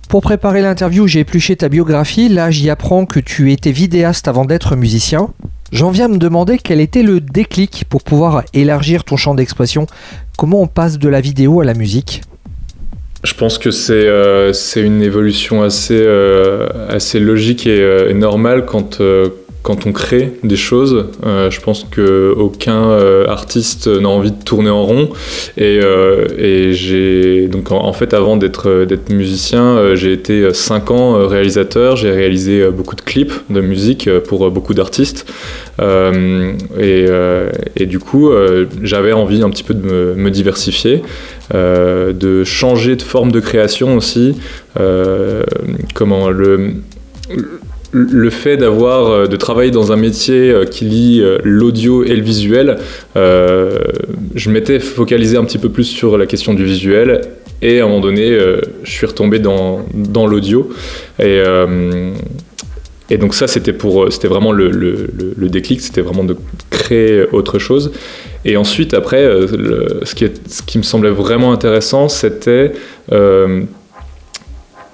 Pour 0.09 0.23
préparer 0.23 0.63
l'interview, 0.63 1.07
j'ai 1.07 1.21
épluché 1.21 1.57
ta 1.57 1.69
biographie. 1.69 2.31
Là, 2.31 2.51
j'y 2.51 2.71
apprends 2.71 3.05
que 3.05 3.21
tu 3.21 3.53
étais 3.53 3.71
vidéaste 3.71 4.29
avant 4.29 4.47
d'être 4.47 4.77
musicien. 4.77 5.29
J'en 5.71 5.91
viens 5.91 6.07
à 6.07 6.09
me 6.09 6.16
demander 6.16 6.59
quel 6.59 6.81
était 6.81 7.03
le 7.03 7.21
déclic 7.21 7.85
pour 7.89 8.03
pouvoir 8.03 8.43
élargir 8.55 9.05
ton 9.05 9.16
champ 9.16 9.35
d'expression. 9.35 9.87
Comment 10.39 10.62
on 10.62 10.66
passe 10.66 10.99
de 10.99 11.09
la 11.09 11.21
vidéo 11.21 11.61
à 11.61 11.64
la 11.64 11.75
musique? 11.75 12.23
Je 13.25 13.35
pense 13.35 13.59
que 13.59 13.71
c'est 13.71 14.07
euh, 14.07 14.53
une 14.77 15.03
évolution 15.03 15.62
assez, 15.62 16.01
euh, 16.01 16.69
assez 16.89 17.21
logique 17.21 17.66
et, 17.66 17.81
euh, 17.83 18.14
normale 18.14 18.64
quand, 18.64 19.01
quand 19.69 19.87
on 19.87 19.93
crée 19.93 20.33
des 20.43 20.57
choses. 20.57 21.05
je 21.23 21.61
pense 21.61 21.85
qu'aucun 21.85 22.91
artiste 23.29 23.87
n'a 23.87 24.09
envie 24.09 24.31
de 24.31 24.43
tourner 24.43 24.71
en 24.71 24.83
rond. 24.83 25.11
Et, 25.59 25.79
et 26.39 26.73
j'ai 26.73 27.49
donc 27.49 27.71
en, 27.71 27.93
fait 27.93 28.14
avant 28.14 28.39
d'être 28.39 28.87
d'être 28.87 29.11
musicien, 29.11 29.95
j'ai 29.95 30.14
été 30.14 30.55
5 30.55 30.91
ans 30.91 31.29
réalisateur. 31.29 31.97
J'ai 31.97 32.11
réalisé 32.11 32.71
beaucoup 32.71 32.97
de 32.97 33.03
clips 33.03 33.35
de 33.51 33.61
musique 33.61 34.09
pour 34.21 34.51
beaucoup 34.51 34.73
d'artistes. 34.73 35.31
Et, 35.79 37.87
du 37.87 37.99
coup, 37.99 38.31
j'avais 38.83 39.12
envie 39.12 39.43
un 39.43 39.51
petit 39.51 39.64
peu 39.64 39.75
de 39.75 39.87
me, 39.87 40.14
me 40.14 40.31
diversifier. 40.31 41.03
Euh, 41.55 42.12
de 42.12 42.45
changer 42.45 42.97
de 42.97 43.03
forme 43.03 43.33
de 43.33 43.41
création 43.41 43.97
aussi. 43.97 44.37
Euh, 44.79 45.45
comment 45.95 46.29
le 46.29 46.75
le 47.93 48.30
fait 48.30 48.57
d'avoir 48.57 49.11
euh, 49.11 49.26
de 49.26 49.36
travailler 49.36 49.70
dans 49.70 49.93
un 49.93 49.97
métier 49.97 50.55
qui 50.70 50.84
lie 50.84 51.24
l'audio 51.45 52.05
et 52.05 52.14
le 52.14 52.22
visuel, 52.22 52.78
je 53.14 54.51
m'étais 54.51 54.80
focalisé 54.80 55.36
un 55.36 55.45
petit 55.45 55.59
peu 55.59 55.68
plus 55.68 55.84
sur 55.84 56.18
la 56.18 56.26
question 56.26 56.55
du 56.55 56.64
visuel 56.64 57.22
et 57.61 57.80
à 57.80 57.84
un 57.84 57.89
moment 57.89 58.01
donné, 58.01 58.39
je 58.82 58.91
suis 58.91 59.07
retombé 59.07 59.39
dans, 59.39 59.84
dans 59.95 60.26
l'audio 60.26 60.70
et 61.18 61.43
et 63.11 63.16
donc 63.16 63.34
ça, 63.34 63.47
c'était 63.47 63.72
pour, 63.72 64.12
c'était 64.12 64.28
vraiment 64.28 64.53
le, 64.53 64.68
le, 64.70 65.49
déclic, 65.49 65.80
c'était 65.80 66.03
vraiment 66.03 66.24
de 66.24 66.36
créer 66.70 67.24
autre 67.32 67.59
chose. 67.59 67.93
Et 68.45 68.57
ensuite, 68.57 68.93
après, 68.93 69.22
euh, 69.22 70.05
ce, 70.05 70.14
qui 70.14 70.24
est, 70.24 70.49
ce, 70.49 70.62
qui 70.62 70.76
me 70.76 70.82
semblait 70.82 71.11
vraiment 71.11 71.53
intéressant, 71.53 72.09
c'était 72.09 72.72
euh, 73.12 73.62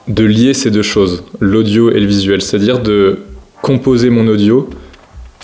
de 0.09 0.25
lier 0.25 0.55
ces 0.55 0.71
deux 0.71 0.83
choses, 0.83 1.25
l'audio 1.41 1.91
et 1.91 2.01
le 2.01 2.07
visuel, 2.07 2.43
c'est-à-dire 2.43 2.81
de 2.81 3.21
composer 3.63 4.11
mon 4.11 4.27
audio 4.27 4.69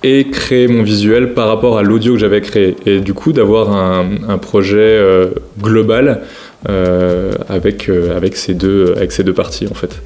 et 0.03 0.29
créer 0.29 0.69
mon 0.69 0.83
visuel 0.83 1.35
par 1.35 1.49
rapport 1.49 1.79
à 1.79 1.83
l'audio 1.83 2.15
que 2.15 2.19
j'avais 2.19 2.41
créé. 2.41 2.77
Et 2.87 3.01
du 3.01 3.15
coup, 3.15 3.33
d'avoir 3.33 3.73
un, 3.73 4.39
projet 4.39 4.79
euh, 4.79 5.29
global 5.61 6.23
avec, 6.67 7.89
avec, 7.89 8.37
ces 8.37 8.55
deux, 8.55 8.95
avec 8.97 9.13
ces 9.13 9.25
deux 9.25 9.33
parties, 9.33 9.67
en 9.71 9.75
fait. 9.75 10.01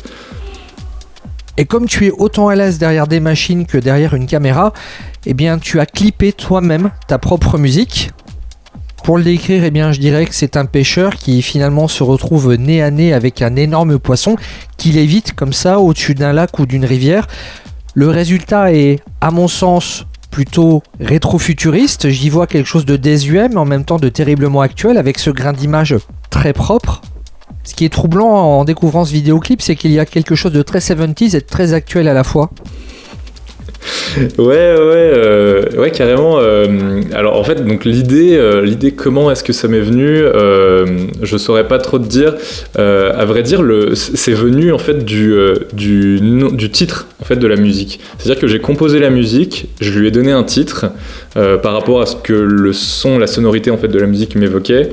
Et 1.56 1.66
comme 1.66 1.86
tu 1.86 2.06
es 2.06 2.10
autant 2.10 2.48
à 2.48 2.56
l'aise 2.56 2.78
derrière 2.78 3.06
des 3.06 3.20
machines 3.20 3.66
que 3.66 3.78
derrière 3.78 4.14
une 4.14 4.26
caméra, 4.26 4.72
eh 5.24 5.34
bien 5.34 5.58
tu 5.58 5.78
as 5.78 5.86
clippé 5.86 6.32
toi-même 6.32 6.90
ta 7.06 7.18
propre 7.18 7.58
musique. 7.58 8.10
Pour 9.04 9.18
le 9.18 9.22
décrire, 9.22 9.64
eh 9.64 9.70
bien 9.70 9.92
je 9.92 10.00
dirais 10.00 10.24
que 10.24 10.34
c'est 10.34 10.56
un 10.56 10.64
pêcheur 10.64 11.16
qui 11.16 11.42
finalement 11.42 11.88
se 11.88 12.02
retrouve 12.02 12.54
nez 12.54 12.80
à 12.80 12.90
nez 12.90 13.12
avec 13.12 13.42
un 13.42 13.54
énorme 13.54 13.98
poisson 13.98 14.36
qu'il 14.78 14.96
évite 14.96 15.34
comme 15.34 15.52
ça 15.52 15.78
au-dessus 15.78 16.14
d'un 16.14 16.32
lac 16.32 16.58
ou 16.58 16.64
d'une 16.64 16.86
rivière. 16.86 17.26
Le 17.92 18.08
résultat 18.08 18.72
est, 18.72 19.00
à 19.20 19.30
mon 19.30 19.46
sens, 19.46 20.06
plutôt 20.30 20.82
rétro-futuriste. 21.00 22.08
J'y 22.08 22.30
vois 22.30 22.46
quelque 22.46 22.64
chose 22.64 22.86
de 22.86 22.96
désuet, 22.96 23.50
mais 23.50 23.58
en 23.58 23.66
même 23.66 23.84
temps 23.84 23.98
de 23.98 24.08
terriblement 24.08 24.62
actuel, 24.62 24.96
avec 24.96 25.18
ce 25.18 25.28
grain 25.28 25.52
d'image 25.52 25.96
très 26.30 26.54
propre. 26.54 27.02
Ce 27.62 27.74
qui 27.74 27.84
est 27.84 27.92
troublant 27.92 28.30
en 28.30 28.64
découvrant 28.64 29.04
ce 29.04 29.12
vidéoclip, 29.12 29.60
c'est 29.60 29.76
qu'il 29.76 29.90
y 29.90 30.00
a 30.00 30.06
quelque 30.06 30.34
chose 30.34 30.52
de 30.52 30.62
très 30.62 30.78
70s 30.78 31.36
et 31.36 31.40
de 31.40 31.46
très 31.46 31.74
actuel 31.74 32.08
à 32.08 32.14
la 32.14 32.24
fois. 32.24 32.48
Ouais, 34.38 34.44
ouais, 34.44 35.12
euh, 35.14 35.62
ouais, 35.76 35.90
carrément. 35.90 36.38
Euh, 36.38 37.02
alors 37.12 37.38
en 37.38 37.44
fait, 37.44 37.64
donc 37.64 37.84
l'idée, 37.84 38.36
euh, 38.36 38.62
l'idée, 38.62 38.92
comment 38.92 39.30
est-ce 39.30 39.44
que 39.44 39.52
ça 39.52 39.68
m'est 39.68 39.80
venu 39.80 40.22
Je 41.22 41.36
saurais 41.36 41.66
pas 41.66 41.78
trop 41.78 41.98
te 41.98 42.06
dire. 42.06 42.34
à 42.76 43.24
vrai 43.24 43.42
dire, 43.42 43.62
c'est 43.94 44.32
venu 44.32 44.72
en 44.72 44.78
fait 44.78 45.04
du 45.04 46.70
titre 46.72 47.06
en 47.20 47.24
fait 47.24 47.36
de 47.36 47.46
la 47.46 47.56
musique. 47.56 48.00
C'est-à-dire 48.18 48.40
que 48.40 48.46
j'ai 48.46 48.60
composé 48.60 48.98
la 48.98 49.10
musique, 49.10 49.68
je 49.80 49.98
lui 49.98 50.08
ai 50.08 50.10
donné 50.10 50.32
un 50.32 50.44
titre 50.44 50.86
par 51.34 51.72
rapport 51.72 52.00
à 52.00 52.06
ce 52.06 52.16
que 52.16 52.32
le 52.32 52.72
son, 52.72 53.18
la 53.18 53.26
sonorité 53.26 53.70
en 53.70 53.76
fait 53.76 53.88
de 53.88 53.98
la 53.98 54.06
musique 54.06 54.36
m'évoquait. 54.36 54.90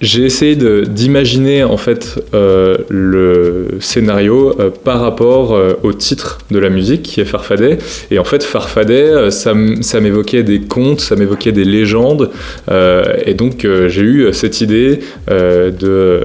J'ai 0.00 0.24
essayé 0.24 0.56
d'imaginer 0.56 1.64
en 1.64 1.76
fait 1.76 2.22
le 2.32 3.68
scénario 3.80 4.54
par 4.84 5.00
rapport 5.00 5.58
au 5.82 5.92
titre 5.92 6.38
de 6.50 6.58
la 6.58 6.68
musique 6.68 7.02
qui 7.02 7.20
est 7.20 7.24
Farfadet 7.24 7.78
et 8.10 8.18
en 8.18 8.24
fait 8.24 8.42
Farfadet, 8.42 9.10
euh, 9.10 9.30
ça, 9.30 9.54
m'évoquait 10.00 10.42
des 10.42 10.60
contes, 10.60 11.00
ça 11.00 11.16
m'évoquait 11.16 11.52
des 11.52 11.64
légendes. 11.64 12.30
Euh, 12.70 13.04
et 13.24 13.34
donc 13.34 13.64
euh, 13.64 13.88
j'ai 13.88 14.02
eu 14.02 14.32
cette 14.32 14.60
idée 14.60 15.00
de, 15.28 16.22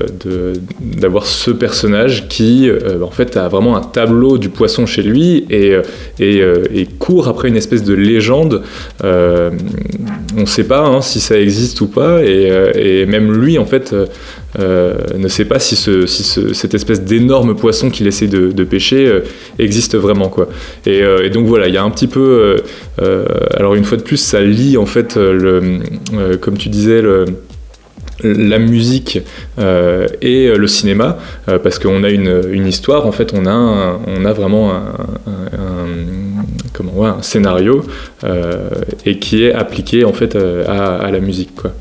d'avoir 0.81 1.25
ce 1.25 1.51
personnage 1.51 2.27
qui 2.27 2.69
en 3.01 3.11
fait 3.11 3.37
a 3.37 3.47
vraiment 3.47 3.75
un 3.75 3.81
tableau 3.81 4.37
du 4.37 4.49
poisson 4.49 4.85
chez 4.85 5.01
lui 5.01 5.45
et, 5.49 5.75
et, 6.19 6.87
court 6.99 7.27
après 7.27 7.47
une 7.47 7.57
espèce 7.57 7.83
de 7.83 7.93
légende. 7.93 8.63
on 9.03 10.41
ne 10.41 10.45
sait 10.45 10.63
pas 10.63 10.81
hein, 10.81 11.01
si 11.01 11.19
ça 11.19 11.39
existe 11.39 11.81
ou 11.81 11.87
pas. 11.87 12.23
Et, 12.23 13.05
même 13.05 13.31
lui 13.33 13.57
en 13.61 13.65
fait 13.65 13.95
ne 14.57 15.27
sait 15.27 15.45
pas 15.45 15.59
si, 15.59 15.75
ce, 15.75 16.05
si 16.05 16.23
cette 16.53 16.73
espèce 16.73 17.01
d'énorme 17.01 17.55
poisson 17.55 17.89
qu'il 17.89 18.07
essaie 18.07 18.27
de, 18.27 18.63
pêcher 18.63 19.21
existe 19.59 19.97
vraiment 19.97 20.29
quoi. 20.29 20.49
Et, 20.85 21.29
donc 21.29 21.47
voilà, 21.47 21.67
il 21.67 21.73
y 21.73 21.77
a 21.77 21.83
un 21.83 21.89
petit 21.89 22.07
peu. 22.07 22.19
Euh, 22.19 22.57
euh, 23.01 23.25
alors 23.55 23.75
une 23.75 23.83
fois 23.83 23.97
de 23.97 24.03
plus, 24.03 24.17
ça 24.17 24.41
lie 24.41 24.77
en 24.77 24.85
fait, 24.85 25.17
euh, 25.17 25.79
comme 26.39 26.57
tu 26.57 26.69
disais, 26.69 27.01
la 28.23 28.59
musique 28.59 29.19
et 29.57 30.47
le 30.55 30.67
cinéma, 30.67 31.17
parce 31.45 31.79
qu'on 31.79 32.03
a 32.03 32.09
une, 32.09 32.67
histoire, 32.67 33.07
en 33.07 33.11
fait, 33.11 33.33
on 33.33 33.45
a, 33.45 34.33
vraiment 34.33 34.73
un, 34.73 34.81
comment, 36.73 37.05
un 37.05 37.21
scénario 37.21 37.83
et 39.05 39.19
qui 39.19 39.43
est 39.43 39.53
appliqué 39.53 40.05
en 40.05 40.13
fait 40.13 40.35
à, 40.35 41.09
la 41.11 41.19
musique. 41.19 41.55
Quoi. 41.55 41.71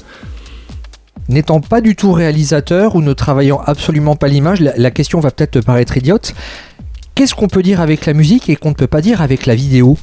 N'étant 1.31 1.61
pas 1.61 1.81
du 1.81 1.95
tout 1.95 2.11
réalisateur 2.11 2.97
ou 2.97 3.03
ne 3.03 3.12
travaillant 3.12 3.62
absolument 3.64 4.16
pas 4.16 4.26
l'image, 4.26 4.59
la 4.61 4.91
question 4.91 5.20
va 5.20 5.31
peut-être 5.31 5.53
te 5.53 5.59
paraître 5.61 5.97
idiote. 5.97 6.35
Qu'est-ce 7.14 7.37
qu'on 7.37 7.47
peut 7.47 7.62
dire 7.62 7.81
avec 7.81 8.05
la 8.05 8.14
musique 8.14 8.51
et 8.51 8.57
qu'on 8.57 8.70
ne 8.70 8.74
peut 8.74 8.89
pas 8.89 9.01
dire 9.01 9.22
avec 9.22 9.47
la 9.47 9.55
vidéo? 9.55 9.97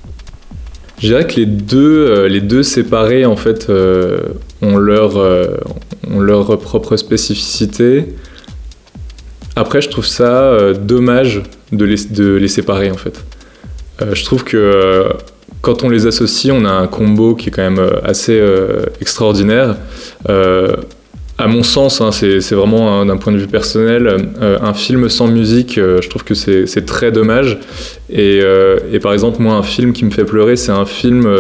Je 1.00 1.08
dirais 1.08 1.28
que 1.28 1.36
les 1.36 1.46
deux, 1.46 2.08
euh, 2.08 2.64
séparés, 2.64 3.26
en 3.26 3.36
fait, 3.36 3.70
euh, 3.70 4.22
ont, 4.62 4.78
leur, 4.78 5.18
euh, 5.18 5.58
ont 6.10 6.22
leur 6.22 6.58
propre 6.60 6.96
spécificité. 6.96 8.16
Après, 9.58 9.82
je 9.82 9.90
trouve 9.90 10.06
ça 10.06 10.74
dommage 10.80 11.44
de 11.74 11.84
les, 11.84 12.06
de 12.06 12.48
séparer, 12.48 12.90
en 12.90 12.98
fait. 12.98 13.20
je 14.14 14.24
trouve 14.24 14.46
que 14.46 15.10
quand 15.62 15.84
on 15.84 15.90
les 15.90 16.06
associe, 16.06 16.54
on 16.56 16.64
a 16.64 16.70
un 16.70 16.88
combo 16.88 17.36
qui 17.36 17.50
est 17.50 17.52
quand 17.52 17.70
même 17.70 17.90
assez 18.04 18.40
extraordinaire 19.02 19.76
à 21.38 21.48
mon 21.48 21.62
sens, 21.62 22.02
hein, 22.02 22.12
c'est 22.12 22.54
vraiment 22.54 23.06
d'un 23.06 23.18
point 23.18 23.32
de 23.32 23.38
vue 23.38 23.48
personnel, 23.48 24.32
euh, 24.42 24.58
un 24.60 24.74
film 24.74 25.08
sans 25.08 25.28
musique, 25.28 25.78
euh, 25.78 26.02
je 26.02 26.10
trouve 26.10 26.24
que 26.24 26.34
c'est 26.34 26.86
très 26.86 27.12
dommage. 27.12 27.60
Euh, 28.16 28.80
et, 28.92 29.00
par 29.00 29.14
exemple, 29.14 29.42
moi, 29.42 29.54
un 29.54 29.64
film 29.64 29.94
qui 29.94 30.04
me 30.04 30.12
fait 30.12 30.26
pleurer, 30.26 30.56
c'est 30.56 30.72
un 30.72 30.86
film 30.86 31.32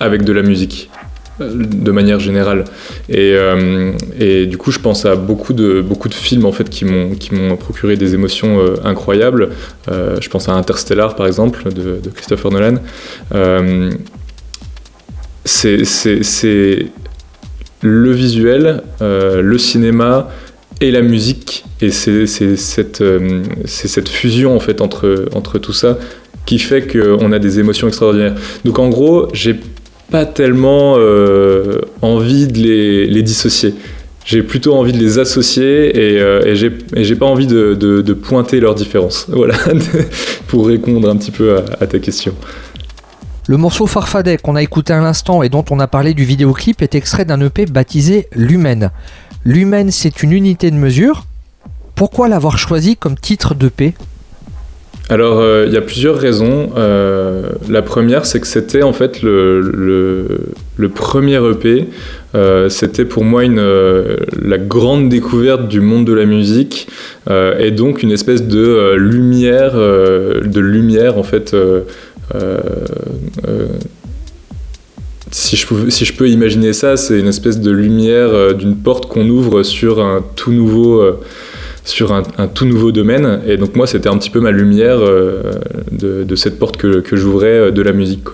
avec 0.00 0.24
de 0.24 0.32
la 0.32 0.42
musique, 0.42 0.90
de 1.38 1.90
manière 1.92 2.18
générale. 2.18 2.64
Et, 3.08 4.46
du 4.46 4.58
coup, 4.58 4.72
je 4.72 4.80
pense 4.80 5.04
à 5.04 5.14
beaucoup 5.14 5.52
de, 5.52 5.80
beaucoup 5.82 6.08
de 6.08 6.14
films 6.14 6.44
en 6.44 6.52
fait, 6.52 6.68
qui 6.68 6.84
m'ont 6.84 7.56
procuré 7.56 7.96
des 7.96 8.14
émotions 8.14 8.58
incroyables. 8.82 9.50
je 9.88 10.28
pense 10.28 10.48
à 10.48 10.52
Interstellar, 10.54 11.14
par 11.14 11.28
exemple, 11.28 11.72
de, 11.72 12.00
de 12.02 12.10
Christopher 12.12 12.50
Nolan. 12.50 12.78
c'est 15.44 16.86
le 17.82 18.10
visuel, 18.12 18.82
euh, 19.02 19.42
le 19.42 19.58
cinéma 19.58 20.28
et 20.80 20.90
la 20.90 21.02
musique. 21.02 21.64
Et 21.80 21.90
c'est 21.90 22.26
cette, 22.26 23.00
euh, 23.00 23.42
fusion 24.08 24.56
en 24.56 24.60
fait 24.60 24.80
entre, 24.80 25.26
entre 25.34 25.58
tout 25.58 25.72
ça 25.72 25.98
qui 26.44 26.58
fait 26.58 26.86
qu'on 26.86 27.32
a 27.32 27.38
des 27.38 27.58
émotions 27.58 27.88
extraordinaires. 27.88 28.34
Donc 28.64 28.78
en 28.78 28.88
gros, 28.88 29.28
j'ai 29.32 29.56
pas 30.10 30.24
tellement 30.24 30.96
envie 32.02 32.46
de 32.46 32.58
les, 32.58 33.06
les 33.06 33.22
dissocier 33.22 33.74
j'ai 34.26 34.42
plutôt 34.42 34.74
envie 34.74 34.92
de 34.92 34.98
les 34.98 35.18
associer 35.20 35.96
et, 35.96 36.20
euh, 36.20 36.54
j'ai 36.54 37.14
pas 37.16 37.26
envie 37.26 37.46
de, 37.46 38.12
pointer 38.12 38.60
leurs 38.60 38.74
différences. 38.74 39.26
Voilà, 39.36 39.54
pour 40.48 40.66
répondre 40.66 41.08
un 41.08 41.16
petit 41.16 41.30
peu 41.30 41.56
à, 41.80 41.86
ta 41.86 41.98
question. 41.98 42.34
Le 43.48 43.56
morceau 43.56 43.86
Farfadet 43.86 44.38
qu'on 44.38 44.56
a 44.56 44.62
écouté 44.62 44.92
à 44.92 45.00
l'instant 45.00 45.44
et 45.44 45.48
dont 45.48 45.64
on 45.70 45.78
a 45.78 45.86
parlé 45.86 46.14
du 46.14 46.24
vidéoclip 46.24 46.82
est 46.82 46.96
extrait 46.96 47.24
d'un 47.24 47.40
EP 47.40 47.66
baptisé 47.66 48.26
L'Humaine. 48.32 48.90
L'Humaine, 49.44 49.92
c'est 49.92 50.24
une 50.24 50.32
unité 50.32 50.72
de 50.72 50.76
mesure. 50.76 51.26
Pourquoi 51.94 52.26
l'avoir 52.26 52.58
choisi 52.58 52.96
comme 52.96 53.16
titre 53.16 53.54
d'EP 53.54 53.94
alors, 55.08 55.38
euh, 55.38 55.66
il 55.68 55.72
y 55.72 55.76
a 55.76 55.82
plusieurs 55.82 56.16
raisons. 56.16 56.70
Euh, 56.76 57.50
la 57.68 57.80
première, 57.80 58.26
c'est 58.26 58.40
que 58.40 58.46
c'était 58.48 58.82
en 58.82 58.92
fait 58.92 59.22
le, 59.22 60.52
premier 60.92 61.36
EP. 61.36 61.86
Euh, 62.34 62.68
c'était 62.68 63.04
pour 63.04 63.22
moi 63.22 63.44
la 63.44 64.58
grande 64.58 65.08
découverte 65.08 65.68
du 65.68 65.80
monde 65.80 66.06
de 66.06 66.12
la 66.12 66.24
musique 66.24 66.88
et 67.30 67.70
donc 67.70 68.02
une 68.02 68.10
espèce 68.10 68.42
de 68.42 68.94
lumière, 68.96 69.74
de 69.74 70.60
lumière 70.60 71.18
en 71.18 71.22
fait. 71.22 71.54
Si 75.30 75.56
je, 75.56 75.90
si 75.90 76.04
je 76.04 76.12
peux 76.12 76.28
imaginer 76.28 76.72
ça, 76.72 76.96
c'est 76.96 77.18
une 77.18 77.28
espèce 77.28 77.60
de 77.60 77.70
lumière 77.70 78.54
d'une 78.54 78.76
porte 78.76 79.06
qu'on 79.06 79.28
ouvre 79.28 79.62
sur 79.62 80.00
un 80.00 80.24
tout 80.34 80.52
nouveau 80.52 81.18
sur 81.86 82.12
un, 82.12 82.22
tout 82.48 82.66
nouveau 82.66 82.92
domaine. 82.92 83.40
Et 83.46 83.56
donc 83.56 83.76
moi, 83.76 83.86
c'était 83.86 84.08
un 84.08 84.18
petit 84.18 84.28
peu 84.28 84.40
ma 84.40 84.50
lumière 84.50 84.98
euh, 85.00 85.52
de, 85.92 86.36
cette 86.36 86.58
porte 86.58 86.76
que, 86.76 87.00
que 87.00 87.16
j'ouvrais 87.16 87.46
euh, 87.46 87.70
de 87.70 87.80
la 87.80 87.92
musique. 87.92 88.26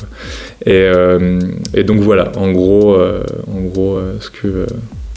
Et, 0.64 0.72
euh, 0.72 1.38
et, 1.74 1.84
donc 1.84 2.00
voilà, 2.00 2.32
en 2.36 2.50
gros, 2.50 2.96
en 2.96 3.60
gros 3.60 3.98
ce 4.20 4.30
que 4.30 4.66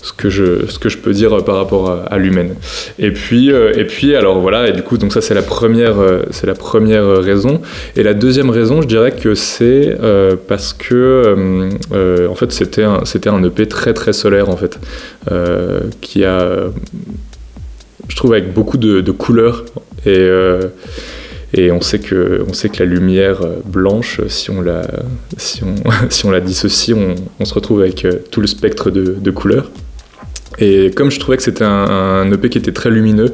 ce 0.05 0.13
que 0.13 0.29
je 0.29 0.65
ce 0.67 0.79
que 0.79 0.87
je 0.87 0.97
peux 0.97 1.11
dire 1.11 1.43
par 1.43 1.55
rapport 1.57 1.89
à, 2.09 2.17
l'humaine. 2.17 2.55
Et 2.99 3.11
puis 3.11 3.49
et 3.49 3.85
puis 3.85 4.15
alors 4.15 4.39
voilà 4.39 4.69
et 4.69 4.71
du 4.71 4.83
coup 4.83 4.97
donc 4.97 5.11
ça 5.11 5.21
c'est 5.21 5.33
la 5.33 5.41
première 5.41 5.95
c'est 6.31 6.47
la 6.47 6.53
première 6.53 7.07
raison 7.21 7.61
et 7.95 8.03
la 8.03 8.13
deuxième 8.13 8.49
raison 8.49 8.81
je 8.81 8.87
dirais 8.87 9.11
que 9.11 9.35
c'est 9.35 9.97
parce 10.47 10.73
que 10.73 11.69
en 12.29 12.35
fait 12.35 12.51
c'était 12.51 12.83
un 12.83 13.03
c'était 13.05 13.29
un 13.29 13.43
EP 13.43 13.67
très 13.67 13.93
très 13.93 14.13
solaire 14.13 14.49
en 14.49 14.57
fait 14.57 14.79
qui 16.01 16.23
a 16.23 16.69
je 18.07 18.15
trouve, 18.15 18.33
avec 18.33 18.53
beaucoup 18.53 18.77
de, 18.77 19.11
couleurs. 19.11 19.65
Et, 20.05 20.17
euh, 20.17 20.67
et 21.53 21.71
on 21.71 21.81
sait, 21.81 21.99
que, 21.99 22.43
on 22.47 22.53
sait 22.53 22.69
que 22.69 22.83
la 22.83 22.89
lumière 22.89 23.41
blanche, 23.65 24.21
si 24.27 24.51
on 24.51 24.61
la, 24.61 24.83
si 25.37 25.63
on, 25.63 25.75
si 26.09 26.25
on 26.25 26.31
la 26.31 26.41
dissocie, 26.41 26.95
on, 26.95 27.15
on, 27.39 27.45
se 27.45 27.53
retrouve 27.53 27.81
avec 27.81 28.05
euh, 28.05 28.19
tout 28.31 28.41
le 28.41 28.47
spectre 28.47 28.91
de, 28.91 29.15
de 29.19 29.31
couleurs. 29.31 29.71
Et 30.59 30.91
comme 30.95 31.11
je 31.11 31.19
trouvais 31.19 31.37
que 31.37 31.43
c'était 31.43 31.65
un, 31.65 32.31
EP 32.31 32.49
qui 32.49 32.57
était 32.57 32.71
très 32.71 32.89
lumineux, 32.89 33.33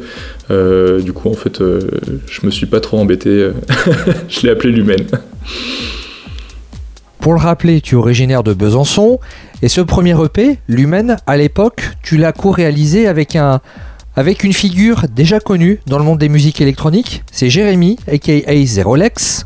euh, 0.49 1.01
du 1.01 1.13
coup, 1.13 1.29
en 1.29 1.35
fait, 1.35 1.59
je 1.59 2.45
me 2.45 2.51
suis 2.51 2.65
pas 2.65 2.79
trop 2.79 2.99
embêté. 2.99 3.49
je 4.29 4.41
l'ai 4.41 4.49
appelé 4.49 4.71
Lumen. 4.71 5.05
Pour 7.19 7.33
le 7.33 7.39
rappeler, 7.39 7.81
tu 7.81 7.93
es 7.93 7.97
originaire 7.97 8.41
de 8.41 8.53
Besançon, 8.53 9.19
et 9.61 9.67
ce 9.67 9.81
premier 9.81 10.15
EP, 10.23 10.57
Lumen, 10.67 11.17
à 11.27 11.37
l'époque, 11.37 11.91
tu 12.01 12.17
l'as 12.17 12.31
co-réalisé 12.31 13.07
avec 13.07 13.35
un, 13.35 13.61
avec 14.15 14.43
une 14.43 14.53
figure 14.53 15.05
déjà 15.13 15.39
connue 15.39 15.79
dans 15.85 15.97
le 15.99 16.03
monde 16.03 16.17
des 16.17 16.29
musiques 16.29 16.61
électroniques, 16.61 17.23
c'est 17.31 17.49
Jérémy, 17.49 17.97
aka 18.11 18.65
Zerolex. 18.65 19.45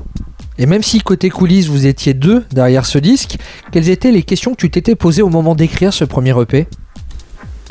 Et 0.57 0.65
même 0.65 0.83
si 0.83 1.01
côté 1.01 1.29
coulisses 1.29 1.67
vous 1.67 1.85
étiez 1.85 2.13
deux 2.13 2.45
derrière 2.51 2.85
ce 2.85 2.97
disque, 2.97 3.35
quelles 3.71 3.89
étaient 3.89 4.11
les 4.11 4.23
questions 4.23 4.51
que 4.51 4.61
tu 4.61 4.71
t'étais 4.71 4.95
posées 4.95 5.21
au 5.21 5.29
moment 5.29 5.53
d'écrire 5.53 5.91
ce 5.93 6.05
premier 6.05 6.33
EP 6.41 6.67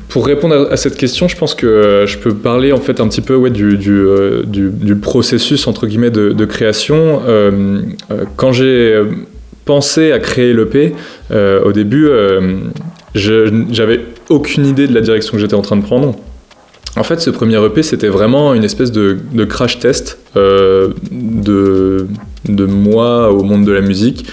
pour 0.09 0.27
répondre 0.27 0.69
à 0.71 0.77
cette 0.77 0.97
question, 0.97 1.29
je 1.29 1.37
pense 1.37 1.55
que 1.55 1.67
euh, 1.67 2.07
je 2.07 2.19
peux 2.19 2.35
parler 2.35 2.73
en 2.73 2.81
fait 2.81 3.01
un 3.01 3.09
petit 3.09 3.21
peu 3.21 3.35
ouais, 3.35 3.51
du, 3.51 3.79
euh, 3.89 4.45
processus 5.01 5.67
entre 5.67 5.87
guillemets 5.87 6.11
de, 6.11 6.45
création. 6.45 7.23
Euh, 7.27 7.81
quand 8.37 8.53
j'ai 8.53 9.01
pensé 9.65 10.13
à 10.13 10.19
créer 10.19 10.53
l'EP, 10.53 10.95
au 11.33 11.73
début, 11.73 12.09
j'avais 13.15 14.01
aucune 14.29 14.67
idée 14.67 14.87
de 14.87 14.95
la 14.95 15.01
direction 15.01 15.33
que 15.33 15.39
j'étais 15.39 15.55
en 15.55 15.63
train 15.63 15.77
de 15.77 15.83
prendre. 15.83 16.15
En 16.97 17.03
fait, 17.03 17.21
ce 17.21 17.31
premier 17.31 17.57
EP, 17.65 17.83
c'était 17.83 18.09
vraiment 18.09 18.55
une 18.55 18.63
espèce 18.63 18.93
de, 18.93 19.19
crash 19.49 19.79
test 19.81 20.19
euh, 20.37 20.91
de, 21.11 22.07
de 22.49 22.65
moi 22.65 23.33
au 23.33 23.43
monde 23.43 23.65
de 23.65 23.73
la 23.73 23.81
musique. 23.81 24.27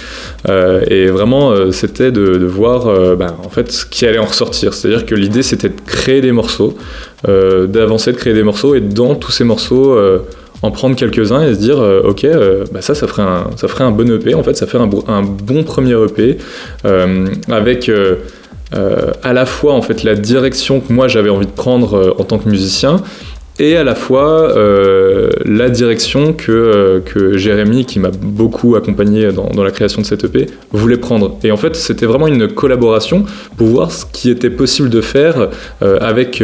Euh, 0.50 0.82
et 0.88 1.08
vraiment, 1.08 1.52
euh, 1.52 1.72
c'était 1.72 2.12
de, 2.12 2.46
voir 2.46 2.86
bah, 3.16 3.38
en 3.44 3.50
fait, 3.50 3.72
ce 3.72 3.86
qui 3.86 4.06
allait 4.06 4.20
en 4.20 4.26
ressortir. 4.26 4.74
C'est-à-dire 4.74 5.06
que 5.06 5.16
l'idée, 5.16 5.44
c'était 5.44 5.70
de 5.70 5.82
créer 5.86 6.22
des 6.22 6.32
morceaux, 6.32 6.76
d'avancer, 7.26 8.12
de 8.12 8.18
créer 8.18 8.34
des 8.34 8.44
morceaux, 8.44 8.76
et 8.76 8.82
dans 8.82 9.16
tous 9.16 9.32
ces 9.32 9.44
morceaux, 9.44 9.98
en 10.64 10.72
prendre 10.72 10.96
quelques-uns 10.96 11.44
et 11.48 11.54
se 11.54 11.60
dire, 11.60 11.80
ok, 11.80 12.28
bah, 12.72 12.82
ça, 12.82 12.96
ça 12.96 13.08
ferait, 13.08 13.24
un, 13.24 13.50
ça 13.56 13.68
ferait 13.68 13.84
un 13.84 13.92
bon 13.92 14.12
EP. 14.12 14.34
En 14.34 14.44
fait, 14.44 14.56
ça 14.56 14.68
ferait 14.68 14.84
un, 14.84 15.24
bon 15.24 15.64
premier 15.64 15.96
EP 16.04 16.38
avec 17.50 17.90
euh, 18.74 19.12
à 19.22 19.34
la 19.34 19.46
fois 19.46 19.74
en 19.74 19.82
fait 19.82 20.04
la 20.04 20.16
direction 20.16 20.80
que 20.80 20.94
moi 20.94 21.10
j'avais 21.10 21.30
envie 21.30 21.46
de 21.46 21.52
prendre 21.52 21.94
euh, 21.94 22.14
en 22.18 22.24
tant 22.24 22.38
que 22.38 22.48
musicien 22.48 23.04
et 23.60 23.76
à 23.76 23.84
la 23.84 23.96
fois 23.96 24.56
euh, 24.56 25.30
la 25.46 25.70
direction 25.70 26.34
que, 26.34 27.02
que 27.06 27.38
Jérémy, 27.38 27.86
qui 27.86 28.00
m'a 28.00 28.10
beaucoup 28.10 28.76
accompagné 28.76 29.32
dans, 29.32 29.64
la 29.64 29.72
création 29.72 30.02
de 30.02 30.08
cette 30.08 30.24
EP, 30.24 30.48
voulait 30.72 30.98
prendre. 30.98 31.38
Et 31.44 31.52
en 31.52 31.58
fait, 31.58 31.76
c'était 31.76 32.06
vraiment 32.06 32.28
une 32.28 32.48
collaboration 32.48 33.26
pour 33.58 33.68
voir 33.68 33.92
ce 33.92 34.06
qui 34.12 34.30
était 34.30 34.50
possible 34.50 34.90
de 34.90 35.02
faire 35.02 35.50
avec 35.82 36.44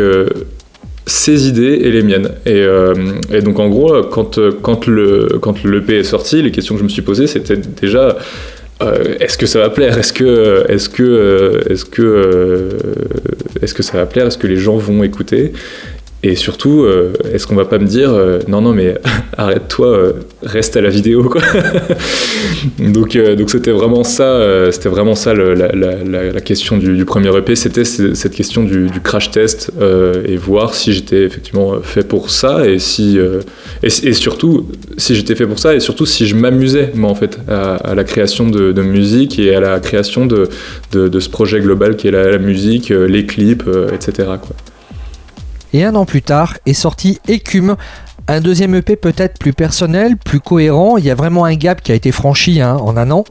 ses 1.05 1.47
idées 1.47 1.79
et 1.81 1.91
les 1.91 2.03
miennes. 2.03 2.29
Et, 2.45 3.41
donc 3.41 3.59
en 3.59 3.69
gros, 3.69 4.03
quand, 4.03 4.39
quand, 4.61 4.85
le, 4.87 5.39
quand 5.41 5.63
l'EP 5.63 5.97
est 5.97 6.03
sorti, 6.03 6.41
les 6.41 6.51
questions 6.51 6.75
que 6.75 6.79
je 6.79 6.83
me 6.83 6.89
suis 6.89 7.01
posées, 7.01 7.27
c'était 7.27 7.57
déjà 7.57 8.17
euh, 8.81 9.15
est-ce 9.19 9.37
que 9.37 9.45
ça 9.45 9.59
va 9.59 9.69
plaire? 9.69 9.97
Est-ce 9.97 10.13
que, 10.13 10.65
est-ce 10.69 10.89
que, 10.89 11.63
est-ce 11.69 11.85
que, 11.85 12.01
euh, 12.01 12.69
est-ce 13.61 13.73
que 13.73 13.83
ça 13.83 13.97
va 13.97 14.05
plaire? 14.05 14.27
Est-ce 14.27 14.37
que 14.37 14.47
les 14.47 14.57
gens 14.57 14.77
vont 14.77 15.03
écouter? 15.03 15.53
Et 16.27 16.35
surtout, 16.35 16.83
euh, 16.83 17.13
est-ce 17.31 17.47
qu'on 17.47 17.55
va 17.55 17.63
pas 17.63 17.79
me 17.79 17.85
dire 17.85 18.13
euh, 18.13 18.39
non, 18.49 18.59
non, 18.59 18.73
mais 18.73 18.95
arrête-toi, 19.37 19.87
euh, 19.87 20.13
reste 20.43 20.75
à 20.75 20.81
la 20.81 20.89
vidéo 20.89 21.23
quoi. 21.23 21.41
Donc, 22.79 23.17
donc 23.17 23.49
c'était 23.49 23.71
vraiment 23.71 24.03
ça, 24.03 24.71
c'était 24.71 24.89
vraiment 24.89 25.15
ça 25.15 25.33
la, 25.33 26.41
question 26.41 26.77
du, 26.77 27.05
premier 27.05 27.35
EP, 27.35 27.55
c'était 27.55 27.85
cette 27.85 28.33
question 28.33 28.63
du, 28.63 28.89
crash 29.03 29.31
test 29.31 29.71
et 30.25 30.37
voir 30.37 30.73
si 30.73 30.93
j'étais 30.93 31.23
effectivement 31.23 31.79
fait 31.81 32.07
pour 32.07 32.29
ça 32.29 32.67
et 32.67 32.79
si 32.79 33.19
et, 33.83 33.89
surtout 33.89 34.67
si 34.97 35.15
j'étais 35.15 35.35
fait 35.35 35.45
pour 35.45 35.59
ça 35.59 35.75
et 35.75 35.79
surtout 35.79 36.05
si 36.05 36.25
je 36.25 36.35
m'amusais 36.35 36.91
moi 36.95 37.09
en 37.09 37.15
fait 37.15 37.37
à, 37.47 37.93
la 37.95 38.03
création 38.03 38.49
de, 38.49 38.81
musique 38.81 39.39
et 39.39 39.55
à 39.55 39.59
la 39.59 39.79
création 39.79 40.25
de, 40.25 40.49
ce 40.91 41.29
projet 41.29 41.59
global 41.59 41.95
qui 41.95 42.07
est 42.07 42.11
la, 42.11 42.37
musique, 42.37 42.89
les 42.89 43.25
clips, 43.25 43.69
etc. 43.93 44.27
Et 45.73 45.83
un 45.83 45.95
an 45.95 46.05
plus 46.05 46.21
tard 46.21 46.57
est 46.65 46.73
sorti 46.73 47.19
Écume, 47.27 47.75
un 48.27 48.41
deuxième 48.41 48.75
EP 48.75 48.95
peut-être 48.95 49.39
plus 49.39 49.53
personnel, 49.53 50.17
plus 50.17 50.39
cohérent. 50.39 50.97
Il 50.97 51.05
y 51.05 51.11
a 51.11 51.15
vraiment 51.15 51.45
un 51.45 51.55
gap 51.55 51.81
qui 51.81 51.91
a 51.91 51.95
été 51.95 52.11
franchi 52.11 52.61
hein, 52.61 52.75
en 52.75 52.97
un 52.97 53.09
an. 53.11 53.23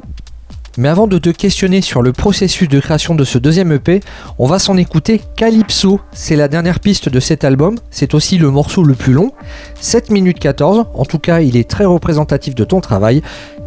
Mais 0.78 0.88
avant 0.88 1.06
de 1.06 1.16
te 1.18 1.30
questionner 1.30 1.80
sur 1.80 2.02
le 2.02 2.12
processus 2.12 2.68
de 2.68 2.80
création 2.80 3.14
de 3.14 3.24
ce 3.24 3.38
deuxième 3.38 3.72
EP, 3.72 4.00
on 4.38 4.46
va 4.46 4.58
s'en 4.58 4.76
écouter 4.76 5.22
Calypso. 5.36 6.00
C'est 6.12 6.36
la 6.36 6.48
dernière 6.48 6.80
piste 6.80 7.08
de 7.08 7.20
cet 7.20 7.44
album. 7.44 7.76
C'est 7.90 8.14
aussi 8.14 8.36
le 8.36 8.50
morceau 8.50 8.84
le 8.84 8.94
plus 8.94 9.14
long. 9.14 9.32
7 9.80 10.10
minutes 10.10 10.38
14. 10.38 10.86
En 10.94 11.04
tout 11.04 11.18
cas, 11.18 11.40
il 11.40 11.56
est 11.56 11.68
très 11.68 11.86
représentatif 11.86 12.54
de 12.54 12.64
ton 12.64 12.80
travail. 12.80 13.22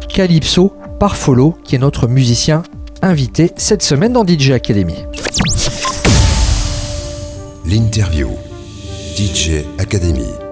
Calypso 0.08 0.72
par 1.00 1.16
Follow, 1.16 1.56
qui 1.64 1.74
est 1.74 1.80
notre 1.80 2.06
musicien 2.06 2.62
invité 3.02 3.52
cette 3.56 3.82
semaine 3.82 4.12
dans 4.12 4.26
DJ 4.26 4.50
Academy. 4.50 4.96
L'interview. 7.66 8.49
DJ 9.20 9.66
Academy. 9.76 10.49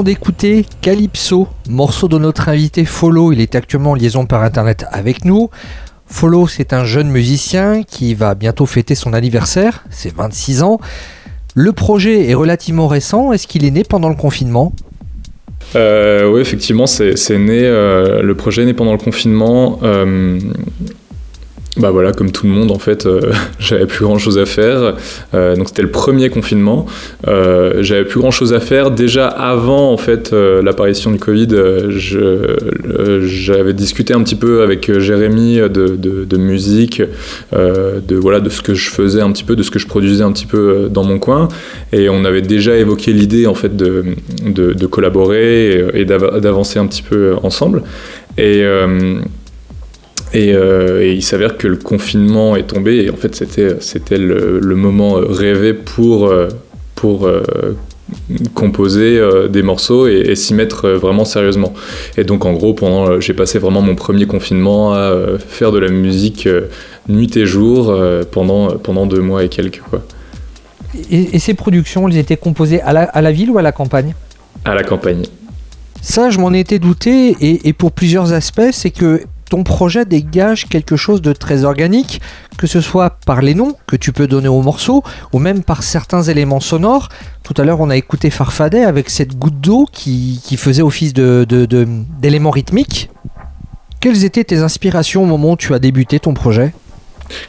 D'écouter 0.00 0.64
Calypso, 0.80 1.48
morceau 1.68 2.08
de 2.08 2.16
notre 2.16 2.48
invité 2.48 2.86
Follow. 2.86 3.30
Il 3.30 3.42
est 3.42 3.54
actuellement 3.54 3.90
en 3.90 3.94
liaison 3.94 4.24
par 4.24 4.42
internet 4.42 4.86
avec 4.90 5.26
nous. 5.26 5.50
Follow, 6.06 6.46
c'est 6.48 6.72
un 6.72 6.86
jeune 6.86 7.10
musicien 7.10 7.82
qui 7.82 8.14
va 8.14 8.34
bientôt 8.34 8.64
fêter 8.64 8.94
son 8.94 9.12
anniversaire, 9.12 9.84
c'est 9.90 10.14
26 10.14 10.62
ans. 10.62 10.80
Le 11.54 11.72
projet 11.72 12.30
est 12.30 12.34
relativement 12.34 12.88
récent. 12.88 13.32
Est-ce 13.32 13.46
qu'il 13.46 13.66
est 13.66 13.70
né 13.70 13.84
pendant 13.84 14.08
le 14.08 14.14
confinement? 14.14 14.72
Euh, 15.76 16.30
Oui, 16.30 16.40
effectivement, 16.40 16.86
c'est 16.86 17.14
né. 17.38 17.60
Euh, 17.62 18.22
le 18.22 18.34
projet 18.34 18.62
est 18.62 18.66
né 18.66 18.74
pendant 18.74 18.92
le 18.92 18.98
confinement. 18.98 19.78
Euh, 19.82 20.38
bah 21.78 21.90
voilà, 21.90 22.12
comme 22.12 22.32
tout 22.32 22.44
le 22.44 22.52
monde 22.52 22.70
en 22.70 22.78
fait, 22.78 23.06
euh, 23.06 23.32
j'avais 23.58 23.86
plus 23.86 24.04
grand 24.04 24.18
chose 24.18 24.38
à 24.38 24.44
faire. 24.44 24.94
Euh, 25.32 25.56
donc 25.56 25.68
c'était 25.68 25.80
le 25.80 25.90
premier 25.90 26.28
confinement. 26.28 26.84
Euh, 27.26 27.82
j'avais 27.82 28.04
plus 28.04 28.20
grand 28.20 28.30
chose 28.30 28.52
à 28.52 28.60
faire. 28.60 28.90
Déjà 28.90 29.26
avant 29.26 29.90
en 29.90 29.96
fait 29.96 30.32
l'apparition 30.32 31.10
du 31.10 31.18
Covid, 31.18 31.48
j'avais 33.22 33.72
discuté 33.72 34.12
un 34.12 34.22
petit 34.22 34.34
peu 34.34 34.62
avec 34.62 34.98
Jérémy 34.98 35.56
de, 35.56 35.96
de, 35.96 36.36
musique, 36.36 37.02
de 37.52 38.16
voilà 38.16 38.40
de 38.40 38.50
ce 38.50 38.60
que 38.60 38.74
je 38.74 38.90
faisais 38.90 39.22
un 39.22 39.32
petit 39.32 39.44
peu, 39.44 39.56
de 39.56 39.62
ce 39.62 39.70
que 39.70 39.78
je 39.78 39.86
produisais 39.86 40.24
un 40.24 40.32
petit 40.32 40.46
peu 40.46 40.88
dans 40.90 41.04
mon 41.04 41.18
coin. 41.18 41.48
Et 41.92 42.10
on 42.10 42.26
avait 42.26 42.42
déjà 42.42 42.76
évoqué 42.76 43.14
l'idée 43.14 43.46
en 43.46 43.54
fait 43.54 43.74
de, 43.76 44.04
de 44.44 44.86
collaborer 44.86 45.72
et, 45.94 46.00
et 46.02 46.04
d'avancer 46.04 46.78
un 46.78 46.86
petit 46.86 47.02
peu 47.02 47.34
ensemble. 47.42 47.82
Et 48.36 48.62
euh, 50.34 51.02
et, 51.02 51.12
il 51.12 51.22
s'avère 51.22 51.56
que 51.56 51.68
le 51.68 51.76
confinement 51.76 52.56
est 52.56 52.66
tombé 52.66 53.04
et 53.04 53.10
en 53.10 53.16
fait 53.16 53.34
c'était, 53.34 53.76
c'était 53.80 54.18
le, 54.18 54.60
moment 54.76 55.14
rêvé 55.14 55.74
pour, 55.74 56.26
euh, 56.26 56.48
pour 56.94 57.26
euh, 57.26 57.42
composer 58.54 59.20
des 59.50 59.62
morceaux 59.62 60.06
et, 60.06 60.34
s'y 60.34 60.54
mettre 60.54 60.88
vraiment 60.88 61.24
sérieusement. 61.24 61.74
Et 62.16 62.24
donc 62.24 62.44
en 62.44 62.52
gros 62.52 62.74
pendant 62.74 63.20
j'ai 63.20 63.34
passé 63.34 63.58
vraiment 63.58 63.82
mon 63.82 63.94
premier 63.94 64.26
confinement 64.26 64.94
à 64.94 65.14
faire 65.38 65.72
de 65.72 65.78
la 65.78 65.88
musique 65.88 66.48
nuit 67.08 67.36
et 67.36 67.46
jour 67.46 67.94
pendant, 68.30 68.68
pendant 68.78 69.06
deux 69.06 69.20
mois 69.20 69.44
et 69.44 69.48
quelques. 69.48 69.82
Quoi. 69.90 70.02
Et, 71.10 71.38
ces 71.38 71.54
productions, 71.54 72.08
elles 72.08 72.18
étaient 72.18 72.36
composées 72.36 72.80
à 72.82 72.92
la, 72.92 73.02
à 73.04 73.22
la 73.22 73.32
ville 73.32 73.50
ou 73.50 73.58
à 73.58 73.62
la 73.62 73.72
campagne? 73.72 74.14
À 74.64 74.74
la 74.74 74.82
campagne. 74.82 75.22
Ça, 76.02 76.28
je 76.30 76.38
m'en 76.38 76.52
étais 76.52 76.78
douté, 76.78 77.34
et, 77.40 77.68
et, 77.68 77.72
pour 77.72 77.92
plusieurs 77.92 78.32
aspects, 78.32 78.72
c'est 78.72 78.90
que 78.90 79.22
ton 79.52 79.64
projet 79.64 80.06
dégage 80.06 80.66
quelque 80.66 80.96
chose 80.96 81.20
de 81.20 81.34
très 81.34 81.64
organique, 81.64 82.22
que 82.56 82.66
ce 82.66 82.80
soit 82.80 83.18
par 83.26 83.42
les 83.42 83.54
noms 83.54 83.76
que 83.86 83.96
tu 83.96 84.10
peux 84.10 84.26
donner 84.26 84.48
aux 84.48 84.62
morceaux, 84.62 85.02
ou 85.34 85.38
même 85.38 85.62
par 85.62 85.82
certains 85.82 86.22
éléments 86.22 86.58
sonores. 86.58 87.10
Tout 87.42 87.52
à 87.58 87.64
l'heure, 87.64 87.82
on 87.82 87.90
a 87.90 87.96
écouté 87.98 88.30
Farfadet 88.30 88.82
avec 88.82 89.10
cette 89.10 89.38
goutte 89.38 89.60
d'eau 89.60 89.86
qui, 89.92 90.40
faisait 90.56 90.80
office 90.80 91.12
d'éléments 91.12 92.48
de, 92.48 92.54
rythmiques. 92.54 93.10
Quelles 94.00 94.24
étaient 94.24 94.44
tes 94.44 94.60
inspirations 94.60 95.22
au 95.22 95.26
moment 95.26 95.52
où 95.52 95.56
tu 95.58 95.74
as 95.74 95.78
débuté 95.78 96.18
ton 96.18 96.32
projet? 96.32 96.72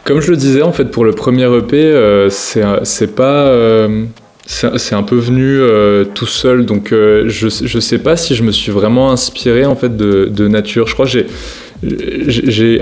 Comme 0.04 0.20
je 0.20 0.32
le 0.32 0.36
disais, 0.36 0.62
en 0.62 0.74
fait, 0.74 0.92
pour 0.92 1.06
le 1.06 1.14
premier 1.14 1.46
EP, 1.58 1.78
euh, 1.78 2.30
c'est 2.30 3.16
pas. 3.16 3.48
Euh, 3.48 4.04
c'est 4.46 4.94
un 4.96 5.04
peu 5.04 5.16
venu 5.16 5.58
euh, 5.62 6.04
tout 6.04 6.26
seul, 6.26 6.66
donc 6.66 6.90
je, 6.90 7.26
je 7.30 7.80
sais 7.80 8.00
pas 8.00 8.18
si 8.18 8.36
je 8.36 8.44
me 8.44 8.52
suis 8.52 8.74
vraiment 8.74 9.10
inspiré 9.10 9.66
en 9.66 9.78
fait 9.78 9.96
de, 9.96 10.26
de 10.26 10.50
nature. 10.50 10.86
Je 10.86 10.94
crois 10.96 11.06
que 11.06 11.24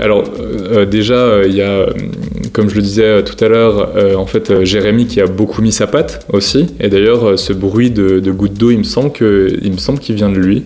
alors 0.00 0.24
euh, 0.40 0.84
déjà 0.84 1.14
euh, 1.14 1.44
il 1.46 1.54
y 1.54 1.62
a 1.62 1.86
comme 2.52 2.68
je 2.68 2.74
le 2.74 2.82
disais 2.82 3.04
euh, 3.04 3.22
tout 3.22 3.42
à 3.42 3.48
l'heure 3.48 3.90
en 4.16 4.26
fait 4.26 4.64
Jérémy 4.64 5.06
qui 5.06 5.20
a 5.20 5.26
beaucoup 5.26 5.62
mis 5.62 5.72
sa 5.72 5.86
patte 5.86 6.26
aussi. 6.32 6.66
Et 6.80 6.88
d'ailleurs 6.88 7.38
ce 7.38 7.52
bruit 7.52 7.90
de, 7.90 8.20
de 8.20 8.30
goutte 8.30 8.54
d'eau 8.54 8.70
il 8.70 8.78
me 8.78 8.84
semble 8.84 9.12
que 9.12 9.48
me 9.66 9.78
semble 9.78 9.98
qu'il 9.98 10.14
vient 10.14 10.30
de 10.30 10.38
lui. 10.38 10.64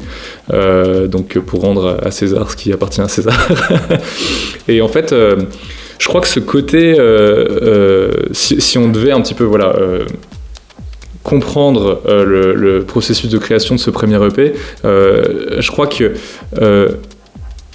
Donc 0.52 1.38
pour 1.38 1.60
rendre 1.60 1.98
à 2.02 2.10
César 2.10 2.50
ce 2.50 2.56
qui 2.56 2.72
appartient 2.72 3.00
à 3.00 3.08
César. 3.08 3.48
Et 4.68 4.80
en 4.80 4.88
fait 4.88 5.14
je 5.98 6.08
crois 6.08 6.20
que 6.20 6.28
ce 6.28 6.40
côté 6.40 6.96
si, 8.32 8.78
on 8.78 8.88
devait 8.88 9.12
un 9.12 9.20
petit 9.20 9.34
peu 9.34 9.44
voilà 9.44 9.74
comprendre 11.22 12.02
le, 12.06 12.80
processus 12.86 13.30
de 13.30 13.38
création 13.38 13.74
de 13.74 13.80
ce 13.80 13.90
premier 13.90 14.18
EP 14.24 14.54
je 14.84 15.70
crois 15.70 15.86
que 15.86 16.12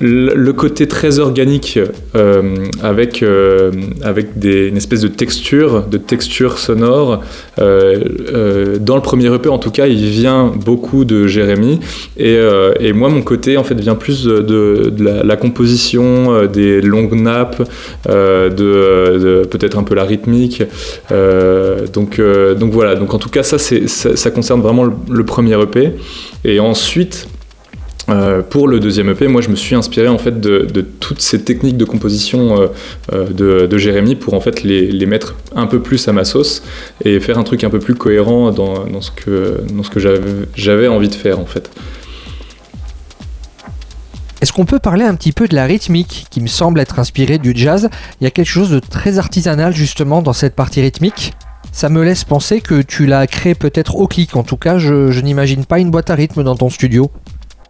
le 0.02 0.52
côté 0.52 0.88
très 0.88 1.20
organique 1.20 1.80
euh, 2.16 2.56
avec, 2.82 3.24
euh, 3.24 3.72
avec 4.02 4.38
des, 4.38 4.68
une 4.68 4.78
espèce 4.78 5.02
de 5.02 5.08
texture, 5.08 5.84
de 5.84 5.98
texture 5.98 6.58
sonore. 6.58 7.22
Euh, 7.60 8.78
dans 8.80 8.96
le 8.96 9.02
premier 9.02 9.34
EP, 9.34 9.50
en 9.50 9.60
tout 9.60 9.72
cas, 9.72 9.88
il 9.88 10.04
vient 10.06 10.52
beaucoup 10.66 11.06
de 11.06 11.28
Jérémy. 11.28 11.80
Et, 12.18 12.38
et 12.80 12.94
moi, 12.94 13.10
mon 13.10 13.22
côté, 13.22 13.58
en 13.58 13.64
fait, 13.64 13.80
vient 13.80 13.96
plus 13.96 14.26
de, 14.26 14.92
la, 15.00 15.36
composition, 15.36 16.46
des 16.48 16.82
longues 16.82 17.20
nappes, 17.20 17.64
de, 18.08 19.44
peut-être 19.50 19.78
un 19.78 19.84
peu 19.84 19.96
la 19.96 20.04
rythmique. 20.04 20.64
donc, 21.94 22.22
donc 22.58 22.72
voilà. 22.72 22.96
Donc 22.96 23.14
en 23.14 23.20
tout 23.20 23.30
cas, 23.30 23.44
ça, 23.44 23.58
ça, 23.58 24.16
ça 24.16 24.32
concerne 24.32 24.62
vraiment 24.62 24.84
le, 24.84 24.94
le 25.10 25.24
premier 25.24 25.62
EP. 25.62 25.94
Et 26.44 26.60
ensuite, 26.60 27.28
euh, 28.10 28.42
pour 28.42 28.68
le 28.68 28.80
deuxième 28.80 29.10
EP, 29.10 29.28
moi 29.28 29.42
je 29.42 29.50
me 29.50 29.56
suis 29.56 29.76
inspiré 29.76 30.08
en 30.08 30.18
fait 30.18 30.40
de, 30.40 30.66
toutes 31.00 31.22
ces 31.22 31.44
techniques 31.44 31.78
de 31.78 31.86
composition 31.86 32.60
euh, 32.60 32.68
euh, 33.14 33.68
de, 33.68 33.78
Jérémy 33.78 34.16
pour 34.16 34.34
en 34.34 34.42
fait 34.42 34.64
les, 34.64 35.06
mettre 35.06 35.36
un 35.56 35.68
peu 35.68 35.82
plus 35.82 36.08
à 36.08 36.14
ma 36.14 36.24
sauce 36.24 36.64
et 37.04 37.20
faire 37.20 37.38
un 37.38 37.44
truc 37.44 37.64
un 37.64 37.70
peu 37.70 37.80
plus 37.80 37.96
cohérent 37.96 38.52
dans, 38.52 39.02
ce 39.02 39.12
que 39.12 40.48
j'avais 40.56 40.88
envie 40.88 41.10
de 41.10 41.16
faire 41.16 41.40
en 41.40 41.46
fait. 41.46 41.70
Est-ce 44.42 44.54
qu'on 44.54 44.66
peut 44.66 44.80
parler 44.80 45.04
un 45.04 45.14
petit 45.14 45.34
peu 45.34 45.48
de 45.48 45.54
la 45.54 45.66
rythmique 45.66 46.26
qui 46.32 46.42
me 46.42 46.48
semble 46.48 46.80
être 46.80 46.98
inspirée 46.98 47.38
du 47.38 47.54
jazz? 47.56 47.90
Il 48.20 48.24
y 48.24 48.28
a 48.28 48.32
quelque 48.32 48.50
chose 48.50 48.72
de 48.72 48.80
très 48.80 49.20
artisanal 49.20 49.76
justement 49.76 50.24
dans 50.24 50.34
cette 50.34 50.56
partie 50.56 50.82
rythmique 50.82 51.34
ça 51.74 51.88
me 51.88 52.04
laisse 52.04 52.26
penser 52.26 52.60
que 52.60 52.82
tu 52.82 53.06
l'as 53.06 53.28
créé 53.28 53.56
peut-être 53.56 53.96
au 53.96 54.06
clic. 54.06 54.36
En 54.36 54.44
tout 54.44 54.58
cas, 54.58 54.78
je, 54.78 55.10
je 55.10 55.22
n'imagine 55.22 55.64
pas 55.64 55.80
une 55.80 55.90
boîte 55.90 56.10
à 56.10 56.16
rythme 56.16 56.44
dans 56.44 56.58
ton 56.58 56.70
studio. 56.70 57.10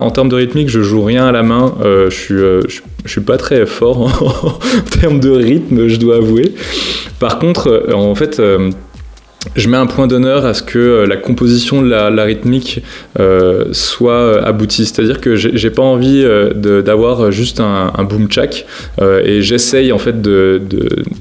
En 0.02 0.10
termes 0.10 0.30
de 0.30 0.36
rythmique, 0.36 0.68
je 0.68 0.82
joue 0.82 1.04
rien 1.04 1.28
à 1.28 1.32
la 1.32 1.44
main. 1.44 1.76
Euh, 1.84 2.10
je, 2.10 2.16
suis, 2.16 2.34
euh, 2.34 2.62
je, 3.06 3.10
suis 3.10 3.22
pas 3.22 3.38
très 3.38 3.68
fort 3.68 4.00
en 4.66 5.00
termes 5.00 5.20
de 5.20 5.30
rythme, 5.30 5.88
je 5.88 5.98
dois 5.98 6.16
avouer. 6.16 6.56
Par 7.20 7.38
contre, 7.38 7.68
euh, 7.68 7.94
en 7.94 8.16
fait 8.16 8.42
je 9.56 9.68
mets 9.68 9.78
un 9.78 9.88
point 9.88 10.08
d'honneur 10.08 10.46
à 10.46 10.54
ce 10.54 10.62
que 10.62 10.78
euh, 10.78 11.08
la 11.08 11.18
composition 11.18 11.82
de 11.82 11.90
la, 11.90 12.24
rythmique 12.24 12.84
euh, 13.20 13.66
soit 13.72 14.14
euh, 14.14 14.44
aboutie. 14.44 14.86
C'est-à-dire 14.86 15.20
que 15.20 15.36
j'ai 15.36 15.70
pas 15.72 15.82
envie 15.82 16.24
d'avoir 16.56 17.32
juste 17.32 17.60
un, 17.60 18.04
boom 18.04 18.32
chak 18.32 18.66
et 19.02 19.42
j'essaye 19.42 19.92
en 19.92 19.98
fait 19.98 20.22
de, 20.22 20.62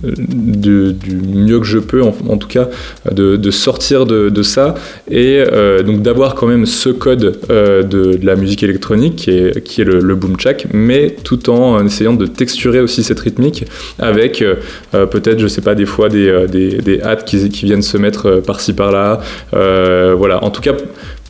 du 0.03 0.95
mieux 1.15 1.61
que 1.61 1.67
je 1.67 1.79
peux, 1.79 2.03
en, 2.03 2.13
tout 2.37 2.49
cas, 2.49 2.69
de, 3.11 3.51
sortir 3.51 4.07
de, 4.07 4.43
ça 4.43 4.75
et 5.11 5.43
donc 5.85 6.03
d'avoir 6.03 6.35
quand 6.35 6.47
même 6.47 6.67
ce 6.67 6.91
code 6.91 7.39
de, 7.49 8.19
la 8.23 8.37
musique 8.37 8.63
électronique 8.63 9.17
qui 9.17 9.31
est, 9.31 9.63
qui 9.63 9.81
est 9.81 9.85
le, 9.85 10.15
boom 10.15 10.39
chak, 10.39 10.67
mais 10.73 11.15
tout 11.23 11.51
en 11.51 11.85
essayant 11.85 12.15
de 12.15 12.27
texturer 12.27 12.81
aussi 12.81 13.03
cette 13.03 13.21
rythmique 13.21 13.65
avec 13.99 14.45
peut-être, 14.93 15.39
je 15.39 15.47
sais 15.47 15.63
pas, 15.63 15.75
des 15.75 15.87
fois 15.87 16.09
des, 16.09 16.47
des, 16.49 17.01
hâtes 17.03 17.25
qui, 17.25 17.49
qui 17.49 17.67
viennent 17.67 17.83
se 17.83 17.97
mettre 17.97 18.10
euh, 18.27 18.41
par-ci 18.41 18.73
par-là. 18.73 19.21
Euh, 19.55 20.15
voilà, 20.17 20.43
en 20.45 20.51
tout 20.51 20.61
cas, 20.61 20.73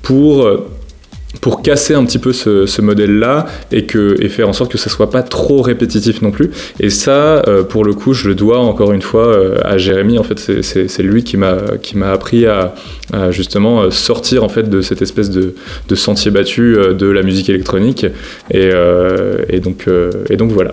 pour 0.02 0.48
pour 1.40 1.62
casser 1.62 1.94
un 1.94 2.04
petit 2.04 2.18
peu 2.18 2.32
ce, 2.32 2.80
modèle-là 2.80 3.46
et, 3.70 3.86
que, 3.86 4.16
et 4.20 4.28
faire 4.28 4.48
en 4.48 4.52
sorte 4.52 4.72
que 4.72 4.76
ça 4.76 4.90
soit 4.90 5.10
pas 5.10 5.22
trop 5.22 5.62
répétitif 5.62 6.22
non 6.22 6.32
plus. 6.32 6.50
Et 6.80 6.90
ça, 6.90 7.42
euh, 7.46 7.62
pour 7.62 7.84
le 7.84 7.94
coup, 7.94 8.14
je 8.14 8.28
le 8.28 8.34
dois 8.34 8.58
encore 8.58 8.92
une 8.92 9.00
fois 9.00 9.38
à 9.64 9.78
Jérémy. 9.78 10.18
En 10.18 10.24
fait, 10.24 10.38
c'est 10.62 11.02
lui 11.02 11.22
qui 11.22 11.36
m'a 11.36 11.56
qui 11.80 11.96
m'a 11.96 12.10
appris 12.10 12.46
à, 12.46 12.74
justement 13.30 13.90
sortir 13.90 14.44
en 14.44 14.48
fait 14.48 14.68
de 14.68 14.80
cette 14.80 15.02
espèce 15.02 15.30
de, 15.30 15.54
de 15.88 15.94
sentier 15.94 16.30
battu 16.30 16.76
de 16.98 17.06
la 17.06 17.22
musique 17.22 17.48
électronique. 17.48 18.06
Et, 18.50 18.70
et 19.48 19.60
donc 19.60 19.86
et 20.28 20.36
donc 20.36 20.50
voilà. 20.50 20.72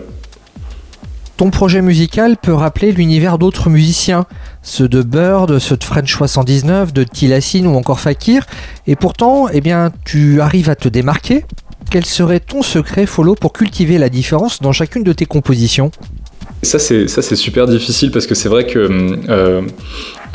Ton 1.38 1.52
projet 1.52 1.84
musical 1.84 2.36
peut 2.36 2.54
rappeler 2.54 2.92
l'univers 2.92 3.38
d'autres 3.38 3.70
musiciens, 3.70 4.26
ceux 4.64 4.88
de 4.88 5.04
Bird, 5.04 5.60
ceux 5.60 5.78
de 5.78 5.84
French 5.84 6.12
79, 6.12 6.94
de 6.94 7.04
Tilassine 7.04 7.68
ou 7.68 7.76
encore 7.76 8.00
Fakir, 8.00 8.48
et 8.88 8.96
pourtant, 8.96 9.48
eh 9.48 9.62
bien, 9.62 9.92
tu 10.04 10.42
arrives 10.42 10.72
à 10.72 10.76
te 10.76 10.90
démarquer. 10.90 11.46
Quel 11.92 12.06
serait 12.06 12.40
ton 12.40 12.64
secret, 12.64 13.06
Follow, 13.06 13.36
pour 13.36 13.54
cultiver 13.54 14.00
la 14.00 14.10
différence 14.10 14.64
dans 14.64 14.72
chacune 14.72 15.04
de 15.04 15.14
tes 15.14 15.28
compositions? 15.28 15.92
Ça, 16.64 16.80
c'est 16.80 17.36
super 17.36 17.68
difficile 17.68 18.10
parce 18.10 18.26
que 18.26 18.34
c'est 18.34 18.50
vrai 18.50 18.66
que 18.66 19.20
euh, 19.30 19.62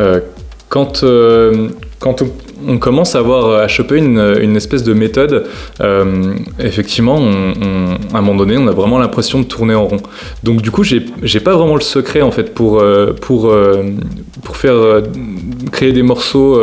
euh, 0.01 0.21
quand 0.69 1.03
euh, 1.03 1.71
quand 2.03 2.21
on, 2.67 2.79
commence 2.79 3.15
à 3.15 3.21
avoir 3.21 3.61
à 3.61 3.69
choper 3.69 3.99
une, 3.99 4.37
une 4.41 4.57
espèce 4.57 4.83
de 4.83 4.93
méthode, 4.93 5.47
euh, 5.81 6.35
effectivement, 6.59 7.19
à 8.13 8.19
un 8.19 8.21
moment 8.21 8.35
donné, 8.35 8.59
on 8.59 8.67
a 8.67 8.73
vraiment 8.73 8.99
l'impression 8.99 9.39
de 9.39 9.45
tourner 9.45 9.77
en 9.77 9.87
rond. 9.87 10.01
Donc 10.43 10.63
du 10.63 10.73
coup, 10.73 10.83
j'ai, 10.83 11.01
pas 11.41 11.55
vraiment 11.55 11.77
le 11.77 11.81
secret 11.81 12.21
en 12.21 12.33
fait 12.33 12.55
pour 12.55 12.81
euh, 12.81 13.13
pour 13.13 13.51
euh, 13.51 13.85
pour 14.43 14.57
faire 14.57 15.03
créer 15.71 15.93
des 15.93 16.03
morceaux 16.03 16.61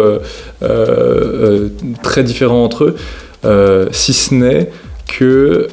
très 2.03 2.23
différents 2.23 2.65
entre 2.65 2.95
eux, 3.45 3.89
si 3.91 4.11
ce 4.11 4.33
n'est 4.35 4.69
que 5.07 5.67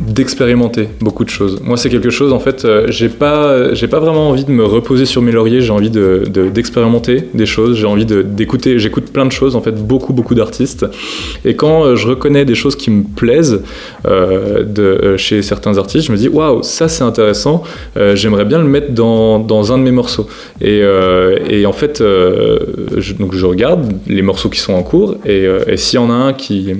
d'expérimenter 0.00 0.88
beaucoup 1.00 1.24
de 1.24 1.30
choses. 1.30 1.60
Moi, 1.62 1.76
c'est 1.76 1.90
quelque 1.90 2.08
chose, 2.08 2.32
en 2.32 2.40
fait, 2.40 2.64
euh, 2.64 2.86
j'ai 2.88 3.10
pas, 3.10 3.74
j'ai 3.74 3.86
pas 3.86 4.00
vraiment 4.00 4.30
envie 4.30 4.44
de 4.44 4.50
me 4.50 4.64
reposer 4.64 5.04
sur 5.04 5.20
mes 5.20 5.30
lauriers, 5.30 5.60
j'ai 5.60 5.72
envie 5.72 5.90
de, 5.90 6.24
d'expérimenter 6.52 7.24
des 7.34 7.44
choses, 7.44 7.76
j'ai 7.76 7.86
envie 7.86 8.06
d'écouter, 8.06 8.78
j'écoute 8.78 9.12
plein 9.12 9.26
de 9.26 9.32
choses, 9.32 9.56
en 9.56 9.60
fait, 9.60 9.72
beaucoup, 9.72 10.14
beaucoup 10.14 10.34
d'artistes. 10.34 10.86
Et 11.44 11.54
quand 11.54 11.84
euh, 11.84 11.96
je 11.96 12.08
reconnais 12.08 12.46
des 12.46 12.54
choses 12.54 12.76
qui 12.76 12.90
me 12.90 13.02
plaisent 13.04 13.62
euh, 14.06 14.64
de, 14.64 15.18
chez 15.18 15.42
certains 15.42 15.76
artistes, 15.76 16.06
je 16.06 16.12
me 16.12 16.16
dis, 16.16 16.28
waouh, 16.28 16.62
ça 16.62 16.88
c'est 16.88 17.04
intéressant, 17.04 17.62
j'aimerais 18.14 18.46
bien 18.46 18.58
le 18.58 18.68
mettre 18.68 18.92
dans, 18.92 19.38
dans, 19.38 19.72
un 19.72 19.78
de 19.78 19.82
mes 19.82 19.90
morceaux. 19.90 20.26
Et, 20.60 20.82
et 21.48 21.66
en 21.66 21.72
fait, 21.72 21.98
je, 21.98 23.12
donc 23.14 23.34
je 23.34 23.46
regarde 23.46 23.92
les 24.06 24.22
morceaux 24.22 24.48
qui 24.48 24.60
sont 24.60 24.72
en 24.72 24.82
cours, 24.82 25.16
et, 25.26 25.46
et 25.66 25.76
s'il 25.76 25.96
y 25.96 26.02
en 26.02 26.10
a 26.10 26.14
un 26.14 26.32
qui 26.32 26.72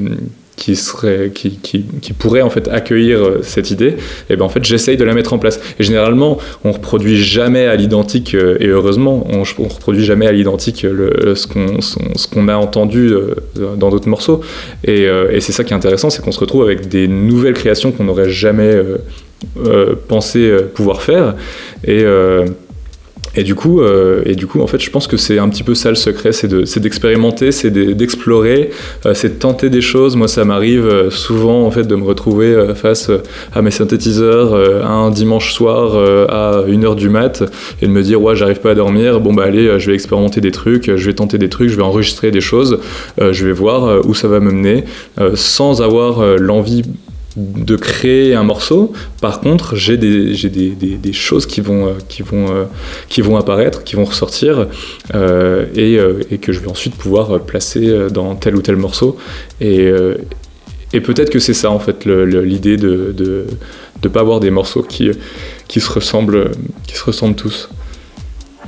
qui 0.61 0.77
serait 0.77 1.31
qui, 1.35 1.59
qui, 1.59 2.13
pourrait 2.13 2.43
en 2.43 2.51
fait 2.51 2.69
accueillir 2.69 3.19
euh, 3.19 3.41
cette 3.43 3.71
idée 3.71 3.89
et 3.89 3.97
eh 4.29 4.37
ben 4.37 4.45
en 4.45 4.51
fait 4.51 4.63
j'essaye 4.63 4.99
de 4.99 5.05
la 5.05 5.15
mettre 5.15 5.33
en 5.33 5.39
place. 5.39 5.59
Et 5.79 5.83
généralement 5.83 6.37
on 6.65 6.73
reproduit 6.73 7.17
jamais 7.17 7.65
à 7.65 7.77
l'identique 7.77 8.35
euh, 8.35 8.59
et 8.61 8.67
heureusement 8.67 9.27
on, 9.31 9.43
on 9.59 9.69
reproduit 9.69 10.05
jamais 10.05 10.27
à 10.27 10.33
l'identique 10.33 10.83
le, 10.83 11.35
ce 11.35 11.47
qu'on 11.47 11.81
ce 11.81 12.29
qu'on 12.29 12.49
a 12.49 12.57
entendu 12.57 13.09
euh, 13.09 13.35
dans 13.77 13.89
d'autres 13.89 14.11
morceaux. 14.11 14.43
Et, 14.85 15.05
et 15.05 15.41
c'est 15.41 15.53
ça 15.53 15.65
qui 15.65 15.73
est 15.73 15.77
intéressant 15.77 16.11
c'est 16.11 16.23
qu'on 16.23 16.33
se 16.33 16.41
retrouve 16.41 16.63
avec 16.63 16.89
des 16.89 17.09
nouvelles 17.09 17.55
créations 17.55 17.91
qu'on 17.91 18.05
n'aurait 18.05 18.31
jamais 18.31 18.75
pensé 20.09 20.55
pouvoir 20.75 21.01
faire 21.01 21.35
et 23.37 23.45
du 23.45 23.55
coup, 23.55 23.81
euh, 23.81 24.23
et 24.27 24.35
du 24.35 24.47
coup, 24.47 24.61
en 24.61 24.67
fait, 24.67 24.81
je 24.81 24.91
pense 24.91 25.07
que 25.07 25.17
c'est 25.17 25.39
un 25.39 25.49
petit 25.49 25.63
peu 25.63 25.75
ça 25.75 25.91
le 25.91 25.95
secret, 25.95 26.33
c'est 26.33 26.49
d'expérimenter, 26.79 27.53
c'est 27.53 27.71
d'explorer, 27.71 28.71
euh, 29.07 29.15
c'est 29.15 29.29
de 29.29 29.39
tenter 29.39 29.71
des 29.71 29.81
choses. 29.81 30.17
Moi, 30.17 30.27
ça 30.27 30.45
m'arrive 30.45 30.87
euh, 30.87 31.11
souvent, 31.11 31.65
en 31.65 31.71
fait, 31.71 31.85
de 31.85 31.95
me 31.95 32.05
retrouver 32.05 32.75
face 32.75 33.11
à 33.53 33.63
mes 33.63 33.71
synthétiseurs 33.71 34.55
un 34.85 35.11
dimanche 35.11 35.53
soir 35.53 35.95
à 36.29 36.63
1h 36.67 36.97
du 36.97 37.09
mat 37.09 37.45
et 37.81 37.87
de 37.87 37.91
me 37.91 38.03
dire, 38.03 38.21
ouais, 38.21 38.35
j'arrive 38.35 38.61
pas 38.61 38.73
à 38.73 38.75
dormir. 38.75 39.21
Bon, 39.21 39.33
bah, 39.33 39.45
allez, 39.45 39.79
je 39.79 39.91
vais 39.91 39.95
expérimenter 39.95 40.41
des 40.41 40.51
trucs, 40.51 40.95
je 40.97 41.07
vais 41.07 41.15
tenter 41.15 41.39
des 41.39 41.49
trucs, 41.49 41.69
je 41.69 41.77
vais 41.77 41.83
enregistrer 41.83 42.31
des 42.31 42.41
choses, 42.41 42.81
je 43.19 43.47
vais 43.47 43.53
voir 43.53 44.07
où 44.07 44.15
ça 44.15 44.29
va 44.29 44.41
me 44.41 44.51
mener, 44.51 44.85
sans 45.35 45.83
avoir 45.83 46.39
l'envie 46.39 46.83
de 47.37 47.77
créer 47.77 48.35
un 48.35 48.43
morceau. 48.43 48.93
Par 49.21 49.41
contre, 49.41 49.77
j'ai 49.77 49.97
des, 49.97 51.13
choses 51.13 51.47
qui 51.47 51.61
vont, 51.61 51.87
euh, 51.87 52.67
euh, 53.19 53.37
apparaître, 53.39 53.85
qui 53.85 53.97
vont 53.97 54.05
ressortir, 54.05 54.67
euh, 55.15 55.67
et, 55.75 55.99
et, 56.33 56.39
que 56.39 56.53
je 56.53 56.61
vais 56.61 56.69
ensuite 56.69 56.95
pouvoir 56.97 57.41
placer 57.41 58.09
dans 58.11 58.35
tel 58.35 58.57
ou 58.57 58.63
tel 58.63 58.77
morceau. 58.77 59.17
Et, 59.61 59.91
peut-être 60.93 61.31
que 61.31 61.39
c'est 61.39 61.55
ça, 61.55 61.71
en 61.71 61.79
fait, 61.79 62.05
l'idée 62.05 62.77
de 62.77 63.15
ne 64.03 64.09
pas 64.09 64.21
avoir 64.21 64.41
des 64.41 64.51
morceaux 64.51 64.83
qui, 64.83 65.11
se, 65.81 65.91
ressemblent, 65.91 66.51
qui 66.87 66.97
se 66.97 67.05
ressemblent 67.05 67.37
tous. 67.37 67.69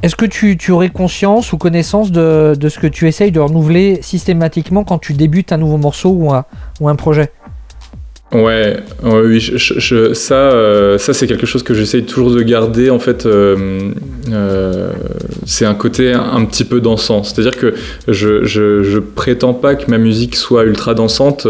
Est-ce 0.03 0.17
que 0.17 0.27
tu, 0.27 0.57
aurais 0.73 0.91
conscience 0.91 1.53
ou 1.53 1.59
connaissance 1.59 2.11
de, 2.11 2.57
ce 2.69 2.79
que 2.79 2.89
tu 2.89 3.07
essayes 3.09 3.33
de 3.33 3.41
renouveler 3.41 4.01
systématiquement 4.03 4.85
quand 4.85 4.99
tu 4.99 5.15
débutes 5.15 5.53
un 5.53 5.59
nouveau 5.59 5.79
morceau 5.79 6.11
ou 6.81 6.89
un 6.89 6.97
projet? 6.97 7.31
Ouais, 8.33 8.79
oui, 9.03 9.47
euh, 9.53 10.15
ça 10.99 11.13
c'est 11.13 11.27
quelque 11.27 11.45
chose 11.45 11.63
que 11.63 11.75
j'essaye 11.75 12.05
toujours 12.05 12.31
de 12.31 12.41
garder. 12.43 12.89
En 12.89 12.99
fait, 12.99 13.27
euh, 13.27 13.91
euh, 14.31 14.93
c'est 15.45 15.67
un 15.67 15.75
côté 15.75 16.15
un, 16.15 16.43
petit 16.47 16.65
peu 16.65 16.81
dansant. 16.81 17.25
C'est-à-dire 17.25 17.59
que 17.59 17.75
je, 18.09 18.99
prétends 19.01 19.53
pas 19.53 19.75
que 19.75 19.91
ma 19.91 19.99
musique 19.99 20.35
soit 20.37 20.65
ultra 20.65 20.95
dansante, 20.95 21.47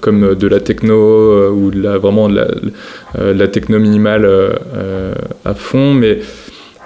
comme 0.00 0.34
de 0.34 0.46
la 0.48 0.58
techno 0.58 1.50
ou 1.50 1.70
de 1.70 1.80
la, 1.80 1.98
vraiment 1.98 2.28
de 2.28 2.34
la, 2.34 2.48
de 3.24 3.38
la 3.38 3.46
techno 3.46 3.78
minimale 3.78 4.28
à 5.44 5.54
fond, 5.54 5.94
mais 5.94 6.18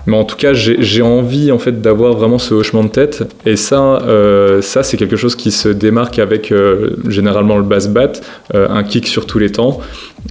mais 0.07 0.17
en 0.17 0.25
tout 0.25 0.37
cas, 0.37 0.53
j'ai 0.53 1.03
envie 1.03 1.51
en 1.51 1.59
fait 1.59 1.83
d'avoir 1.83 2.15
vraiment 2.15 2.39
ce 2.39 2.55
hochement 2.55 2.85
de 2.85 2.89
tête. 2.89 3.25
Et 3.45 3.57
ça, 3.57 4.01
euh, 4.03 4.63
ça 4.63 4.85
c'est 4.85 4.97
quelque 4.97 5.17
chose 5.17 5.35
qui 5.35 5.51
se 5.51 5.69
démarque 5.69 6.21
avec 6.21 6.53
euh, 6.53 6.91
généralement 7.09 7.57
le 7.57 7.65
bass 7.65 7.89
bat, 7.89 8.13
euh, 8.55 8.69
un 8.69 8.85
kick 8.85 9.09
sur 9.09 9.27
tous 9.27 9.41
les 9.41 9.51
temps, 9.51 9.81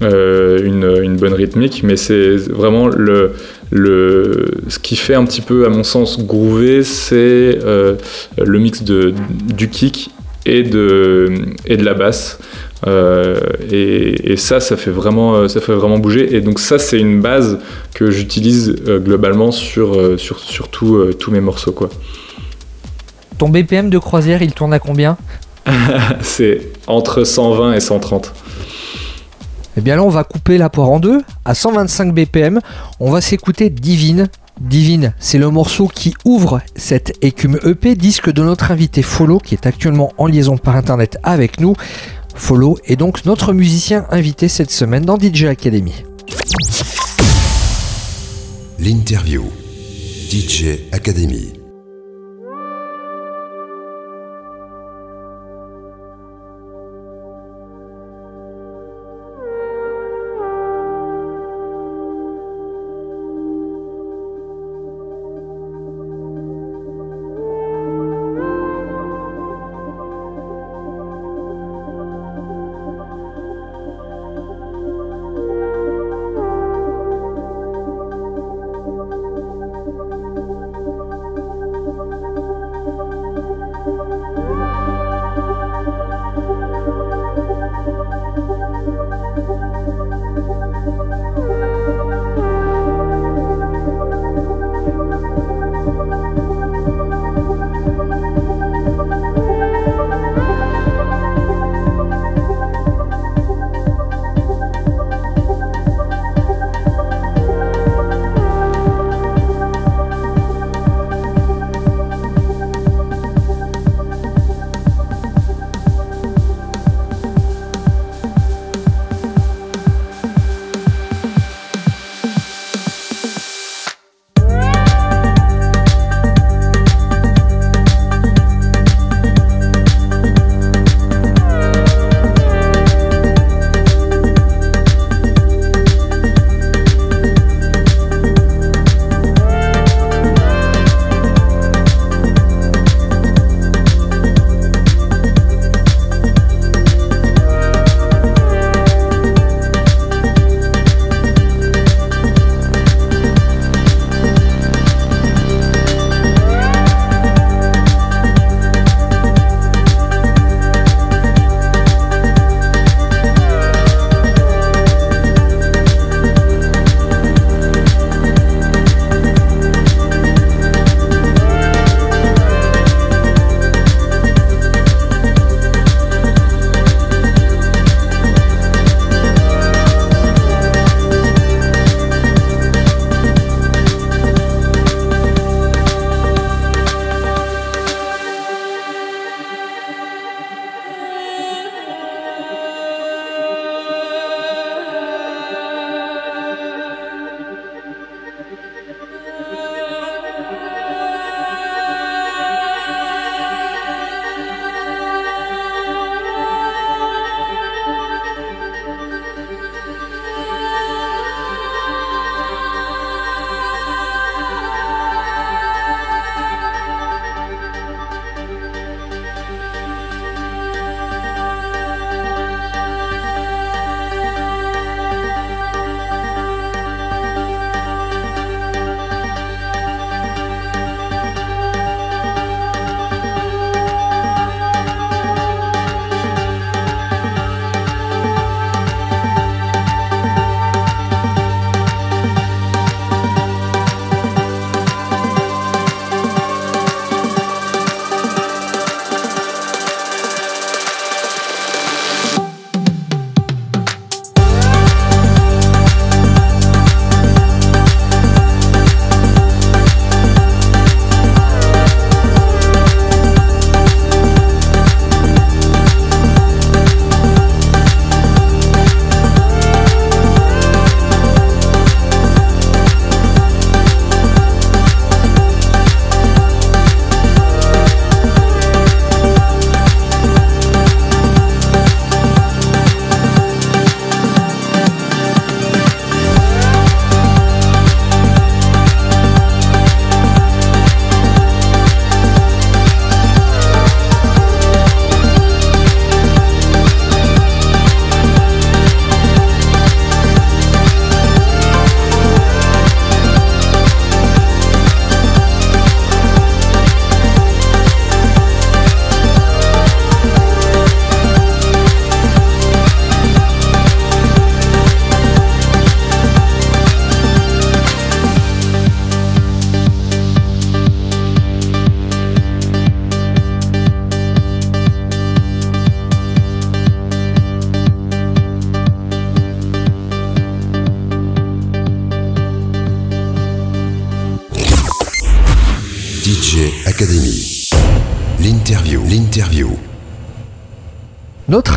une, 0.02 1.18
bonne 1.20 1.34
rythmique. 1.34 1.82
Mais 1.84 1.98
c'est 1.98 2.36
vraiment 2.36 2.88
le, 2.88 3.34
le, 3.70 4.46
ce 4.70 4.80
qui 4.80 4.96
fait 4.96 5.16
un 5.16 5.26
petit 5.26 5.42
peu, 5.42 5.66
à 5.66 5.70
mon 5.70 5.84
sens, 5.84 6.26
groover, 6.26 6.84
c'est 6.84 7.60
le 7.62 8.60
mix 8.60 8.84
de, 8.84 9.14
du 9.54 9.70
kick 9.70 10.10
et 10.46 10.64
de, 10.64 11.34
et 11.66 11.76
de 11.76 11.84
la 11.84 11.94
basse. 11.94 12.40
Euh, 12.88 13.40
et, 13.72 14.38
ça, 14.38 14.60
ça 14.60 14.78
fait, 14.78 14.92
vraiment, 14.92 15.36
euh, 15.36 15.48
ça 15.48 15.62
fait 15.62 15.74
vraiment 15.74 15.98
bouger. 15.98 16.36
Et 16.36 16.42
donc 16.42 16.60
ça, 16.60 16.78
c'est 16.80 17.00
une 17.00 17.22
base 17.22 17.60
que 17.94 18.12
j'utilise 18.12 18.76
euh, 18.88 19.00
globalement 19.00 19.52
sur, 19.52 20.20
sur, 20.20 20.40
sur 20.40 20.70
tous 20.70 21.32
mes 21.32 21.42
morceaux. 21.42 21.72
Quoi. 21.72 21.90
Ton 23.38 23.50
BPM 23.50 23.90
de 23.90 23.98
croisière, 23.98 24.42
il 24.42 24.54
tourne 24.54 24.74
à 24.74 24.80
combien? 24.80 25.18
C'est 26.22 26.62
entre 26.88 27.24
120 27.24 27.74
et 27.74 27.80
130. 27.80 28.34
Eh 29.78 29.82
bien 29.82 29.98
là, 29.98 30.04
on 30.04 30.10
va 30.10 30.24
couper 30.24 30.58
la 30.58 30.70
poire 30.70 30.90
en 30.90 31.00
deux. 31.00 31.22
À 31.44 31.54
125 31.54 32.14
BPM, 32.14 32.62
on 33.00 33.12
va 33.12 33.20
s'écouter 33.20 33.70
Divine. 33.70 34.30
Divine, 34.62 35.14
c'est 35.20 35.38
le 35.38 35.50
morceau 35.50 35.90
qui 35.94 36.14
ouvre 36.24 36.62
cette 36.78 37.22
écume 37.22 37.60
EP, 37.66 37.96
disque 37.96 38.32
de 38.32 38.42
notre 38.42 38.72
invité 38.72 39.02
Follow, 39.02 39.38
qui 39.38 39.54
est 39.54 39.66
actuellement 39.66 40.14
en 40.18 40.28
liaison 40.28 40.58
par 40.58 40.78
internet 40.78 41.18
avec 41.24 41.60
nous. 41.60 41.76
Follow 42.36 42.78
est 42.86 42.96
donc 42.96 43.26
notre 43.26 43.54
musicien 43.54 44.06
invité 44.10 44.48
cette 44.48 44.72
semaine 44.72 45.04
dans 45.04 45.18
DJ 45.18 45.46
Academy. 45.46 45.94
L'interview 48.80 49.46
DJ 50.30 50.80
Academy. 50.92 51.65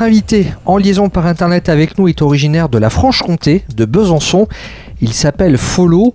Invité 0.09 0.46
en 0.64 0.78
liaison 0.78 1.11
par 1.11 1.26
internet 1.26 1.68
avec 1.68 1.98
nous 1.98 2.09
est 2.09 2.22
originaire 2.22 2.70
de 2.70 2.78
la 2.78 2.88
Franche-Comté, 2.88 3.64
de 3.76 3.84
Besançon. 3.84 4.48
Il 5.02 5.12
s'appelle 5.12 5.59
Follow. 5.59 6.14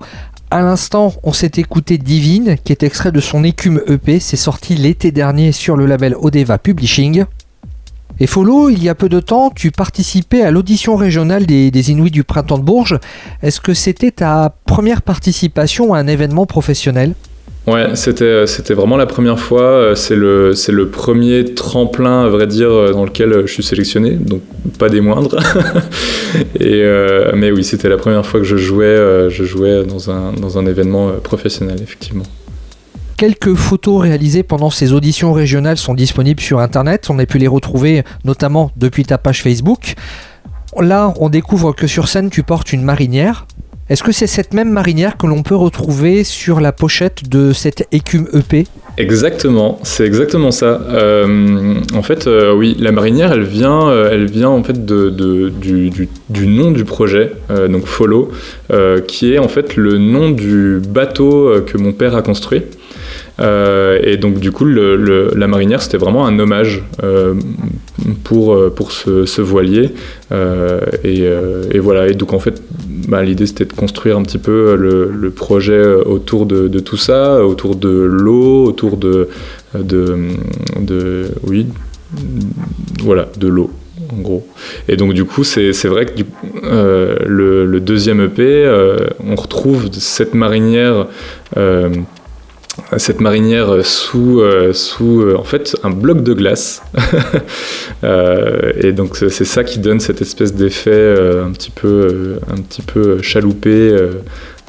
À 0.49 0.63
l'instant, 0.63 1.13
on 1.21 1.31
s'est 1.31 1.51
écouté 1.57 1.99
Divine, 1.99 2.55
qui 2.63 2.71
est 2.71 2.81
extrait 2.81 3.11
de 3.11 3.19
son 3.19 3.43
écume 3.43 3.83
EP. 3.85 4.19
C'est 4.19 4.35
sorti 4.35 4.73
l'été 4.73 5.11
dernier 5.11 5.51
sur 5.51 5.77
le 5.77 5.85
label 5.85 6.15
Odeva 6.19 6.57
Publishing. 6.57 7.25
Et 8.19 8.25
Follow, 8.25 8.69
il 8.69 8.83
y 8.83 8.89
a 8.89 8.95
peu 8.95 9.09
de 9.09 9.19
temps, 9.19 9.51
tu 9.51 9.69
participais 9.69 10.41
à 10.41 10.49
l'audition 10.49 10.95
régionale 10.95 11.45
des, 11.45 11.69
des 11.69 11.91
Inuits 11.91 12.09
du 12.09 12.23
Printemps 12.23 12.57
de 12.57 12.63
Bourges. 12.63 12.99
Est-ce 13.43 13.61
que 13.61 13.75
c'était 13.75 14.09
ta 14.09 14.55
première 14.65 15.03
participation 15.03 15.93
à 15.93 15.99
un 15.99 16.07
événement 16.07 16.47
professionnel? 16.47 17.13
Ouais, 17.65 17.95
c'était 17.95 18.45
c'était 18.45 18.73
vraiment 18.73 18.97
la 18.97 19.05
première 19.05 19.39
fois. 19.39 19.93
C'est 19.95 20.15
le 20.15 20.53
c'est 20.53 20.73
le 20.73 20.89
premier 20.89 21.45
tremplin, 21.45 22.25
à 22.25 22.27
vrai 22.27 22.45
dire, 22.45 22.91
dans 22.91 23.05
lequel 23.05 23.43
je 23.45 23.51
suis 23.51 23.63
sélectionné, 23.63 24.11
donc 24.11 24.41
pas 24.77 24.89
des 24.89 25.01
moindres. 25.01 25.37
Euh, 26.61 27.31
mais 27.35 27.51
oui, 27.51 27.63
c'était 27.63 27.89
la 27.89 27.97
première 27.97 28.25
fois 28.25 28.39
que 28.39 28.45
je 28.45 28.57
jouais 28.57 28.85
euh, 28.85 29.29
je 29.29 29.43
jouais 29.43 29.83
dans 29.83 30.09
un 30.09 30.33
dans 30.33 30.57
un 30.57 30.65
événement 30.65 31.09
euh, 31.09 31.17
professionnel, 31.17 31.77
effectivement. 31.81 32.23
Quelques 33.17 33.53
photos 33.53 34.01
réalisées 34.01 34.41
pendant 34.41 34.71
ces 34.71 34.93
auditions 34.93 35.33
régionales 35.33 35.77
sont 35.77 35.93
disponibles 35.93 36.41
sur 36.41 36.59
internet. 36.59 37.07
On 37.09 37.19
a 37.19 37.25
pu 37.27 37.37
les 37.37 37.47
retrouver 37.47 38.03
notamment 38.25 38.71
depuis 38.77 39.03
ta 39.05 39.19
page 39.19 39.43
Facebook. 39.43 39.93
Là, 40.79 41.13
on 41.19 41.29
découvre 41.29 41.73
que 41.73 41.85
sur 41.85 42.07
scène, 42.07 42.31
tu 42.31 42.41
portes 42.41 42.73
une 42.73 42.81
marinière. 42.81 43.45
Est-ce 43.89 44.01
que 44.01 44.13
c'est 44.13 44.27
cette 44.27 44.53
même 44.53 44.71
marinière 44.71 45.17
que 45.17 45.27
l'on 45.27 45.43
peut 45.43 45.55
retrouver 45.55 46.23
sur 46.23 46.61
la 46.61 46.71
pochette 46.71 47.29
de 47.29 47.51
cette 47.51 47.85
écume 47.91 48.29
EP 48.33 48.65
Exactement, 48.97 49.79
c'est 49.83 50.05
exactement 50.05 50.51
ça. 50.51 50.79
Euh, 50.89 51.75
en 51.93 52.01
fait, 52.03 52.27
euh, 52.27 52.53
oui, 52.53 52.77
la 52.79 52.91
marinière, 52.91 53.33
elle 53.33 53.43
vient, 53.43 53.89
euh, 53.89 54.09
elle 54.11 54.27
vient 54.27 54.49
en 54.49 54.63
fait 54.63 54.85
de, 54.85 55.09
du, 55.09 56.47
nom 56.47 56.71
du 56.71 56.85
projet, 56.85 57.31
donc 57.69 57.85
Follow, 57.85 58.31
qui 59.07 59.33
est 59.33 59.39
en 59.39 59.47
fait 59.47 59.75
le 59.75 59.97
nom 59.97 60.29
du 60.29 60.79
bateau 60.79 61.51
que 61.65 61.77
mon 61.77 61.91
père 61.91 62.15
a 62.15 62.21
construit. 62.21 62.61
Et 63.39 64.17
donc 64.17 64.39
du 64.39 64.51
coup, 64.51 64.65
la 64.65 65.47
marinière, 65.47 65.81
c'était 65.81 65.97
vraiment 65.97 66.25
un 66.27 66.37
hommage 66.39 66.83
pour, 68.23 68.73
pour 68.75 68.91
ce, 68.91 69.41
voilier. 69.41 69.91
Et 71.03 71.79
voilà, 71.79 72.07
et 72.07 72.13
donc 72.13 72.33
en 72.33 72.39
fait, 72.39 72.61
bah, 73.07 73.21
l'idée 73.23 73.45
c'était 73.45 73.65
de 73.65 73.73
construire 73.73 74.17
un 74.17 74.23
petit 74.23 74.37
peu 74.37 74.75
le, 74.75 75.11
le 75.11 75.29
projet 75.31 75.83
autour 75.85 76.45
de, 76.45 76.67
tout 76.79 76.97
ça, 76.97 77.43
autour 77.45 77.75
de 77.75 77.89
l'eau, 77.89 78.65
autour 78.65 78.97
de, 78.97 79.29
de, 79.75 80.17
de- 80.79 81.29
oui, 81.47 81.67
voilà, 83.01 83.29
de 83.37 83.47
l'eau. 83.47 83.71
En 84.11 84.21
gros. 84.21 84.45
Et 84.89 84.97
donc 84.97 85.13
du 85.13 85.23
coup, 85.25 85.43
c'est 85.43 85.71
vrai 85.85 86.05
que 86.05 86.23
euh, 86.63 87.17
le, 87.25 87.79
deuxième 87.79 88.21
EP, 88.21 88.41
euh, 88.43 88.97
on 89.25 89.35
retrouve 89.35 89.89
cette 89.93 90.33
marinière 90.33 91.07
euh, 91.57 91.89
cette 92.97 93.21
marinière 93.21 93.85
sous, 93.85 94.39
euh, 94.39 94.73
sous 94.73 95.21
euh, 95.21 95.35
en 95.37 95.43
fait 95.43 95.75
un 95.83 95.89
bloc 95.89 96.23
de 96.23 96.33
glace. 96.33 96.81
Euh, 98.03 98.73
et 98.81 98.91
donc 98.91 99.15
c'est 99.15 99.45
ça 99.45 99.63
qui 99.63 99.79
donne 99.79 100.01
cette 100.01 100.21
espèce 100.21 100.53
d'effet 100.53 100.91
euh, 100.91 101.45
un 101.45 101.51
petit 101.51 101.71
peu 101.71 101.87
euh, 101.87 102.39
un 102.51 102.61
petit 102.61 102.81
peu 102.81 103.21
chaloupé 103.21 103.69
euh, 103.69 104.15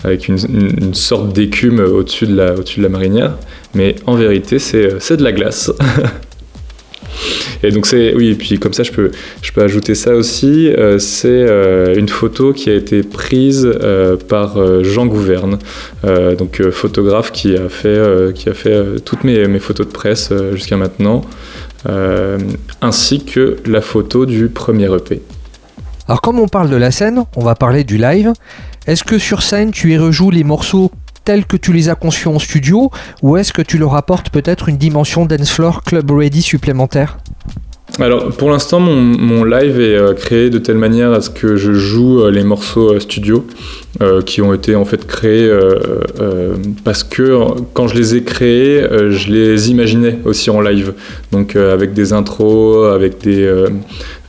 avec 0.05 0.29
une, 0.29 0.95
sorte 0.95 1.33
d'écume 1.33 1.81
au-dessus 1.81 2.27
de 2.27 2.37
la 2.37 2.55
au-dessus 2.55 2.79
de 2.79 2.85
la 2.85 2.91
marinière. 2.91 3.37
Mais 3.75 3.97
en 4.07 4.15
vérité, 4.15 4.61
c'est 4.61 5.17
de 5.17 5.25
la 5.25 5.33
glace. 5.33 5.73
Et 7.63 7.71
donc 7.71 7.87
c'est 7.87 8.15
oui 8.15 8.29
et 8.29 8.35
puis 8.35 8.59
comme 8.59 8.73
ça 8.75 8.83
je 8.83 8.93
peux 8.93 9.11
je 9.43 9.53
peux 9.53 9.63
ajouter 9.63 9.95
ça 9.95 10.15
aussi 10.15 10.69
euh, 10.69 10.99
c'est 10.99 11.29
euh, 11.29 11.95
une 11.97 12.09
photo 12.09 12.53
qui 12.53 12.69
a 12.71 12.75
été 12.75 13.03
prise 13.03 13.67
euh, 13.67 14.17
par 14.17 14.83
Jean 14.85 15.07
Gouverne 15.07 15.59
donc 16.39 16.63
photographe 16.71 17.33
qui 17.33 17.57
a 17.57 17.69
fait 17.69 18.33
qui 18.35 18.49
a 18.49 18.55
fait 18.55 19.01
toutes 19.05 19.25
mes, 19.25 19.47
mes 19.49 19.59
photos 19.59 19.87
de 19.87 19.93
presse 19.93 20.33
jusqu'à 20.53 20.77
maintenant 20.77 21.23
ainsi 22.81 23.25
que 23.25 23.57
la 23.67 23.81
photo 23.81 24.27
du 24.27 24.49
premier 24.49 24.95
EP. 24.95 25.23
Alors 26.07 26.21
comme 26.21 26.39
on 26.39 26.49
parle 26.49 26.69
de 26.69 26.77
la 26.77 26.91
scène, 26.91 27.25
on 27.37 27.43
va 27.43 27.55
parler 27.55 27.85
du 27.85 27.97
live. 27.97 28.33
Est-ce 28.87 29.05
que 29.05 29.19
sur 29.19 29.43
scène 29.43 29.71
tu 29.71 29.93
y 29.93 29.99
rejoues 29.99 30.31
les 30.31 30.45
morceaux 30.45 30.91
tels 31.25 31.47
que 31.47 31.57
tu 31.57 31.73
les 31.73 31.89
as 31.89 31.95
conçus 31.95 32.29
en 32.29 32.39
studio 32.39 32.91
ou 33.23 33.37
est-ce 33.37 33.53
que 33.53 33.63
tu 33.63 33.79
leur 33.79 33.95
apportes 33.95 34.31
peut-être 34.31 34.69
une 34.69 34.77
dimension 34.77 35.27
dance 35.27 35.51
floor 35.51 35.83
club 35.83 36.11
ready 36.11 36.43
supplémentaire? 36.43 37.19
Alors 38.01 38.31
pour 38.31 38.51
l'instant 38.51 38.81
mon, 38.81 39.45
live 39.45 39.79
est 39.79 39.95
euh, 39.95 40.15
créé 40.15 40.51
de 40.51 40.59
telle 40.59 40.79
manière 40.79 41.13
à 41.13 41.21
ce 41.21 41.31
que 41.31 41.55
je 41.55 41.73
joue 41.73 42.23
euh, 42.23 42.31
les 42.31 42.43
morceaux 42.43 42.95
euh, 42.95 43.01
studio 43.01 43.47
qui 44.27 44.43
ont 44.43 44.53
été 44.53 44.75
en 44.75 44.85
fait 44.85 45.07
créés 45.07 45.49
parce 46.83 47.05
que 47.05 47.39
quand 47.75 47.87
je 47.87 47.95
les 47.95 48.17
ai 48.17 48.25
créés 48.25 48.85
je 48.91 49.31
les 49.31 49.71
imaginais 49.71 50.19
aussi 50.25 50.51
en 50.51 50.61
live. 50.61 50.95
Donc 51.31 51.55
avec 51.55 51.93
des 51.93 52.13
intros 52.13 52.93
avec 52.93 53.19
des 53.23 53.49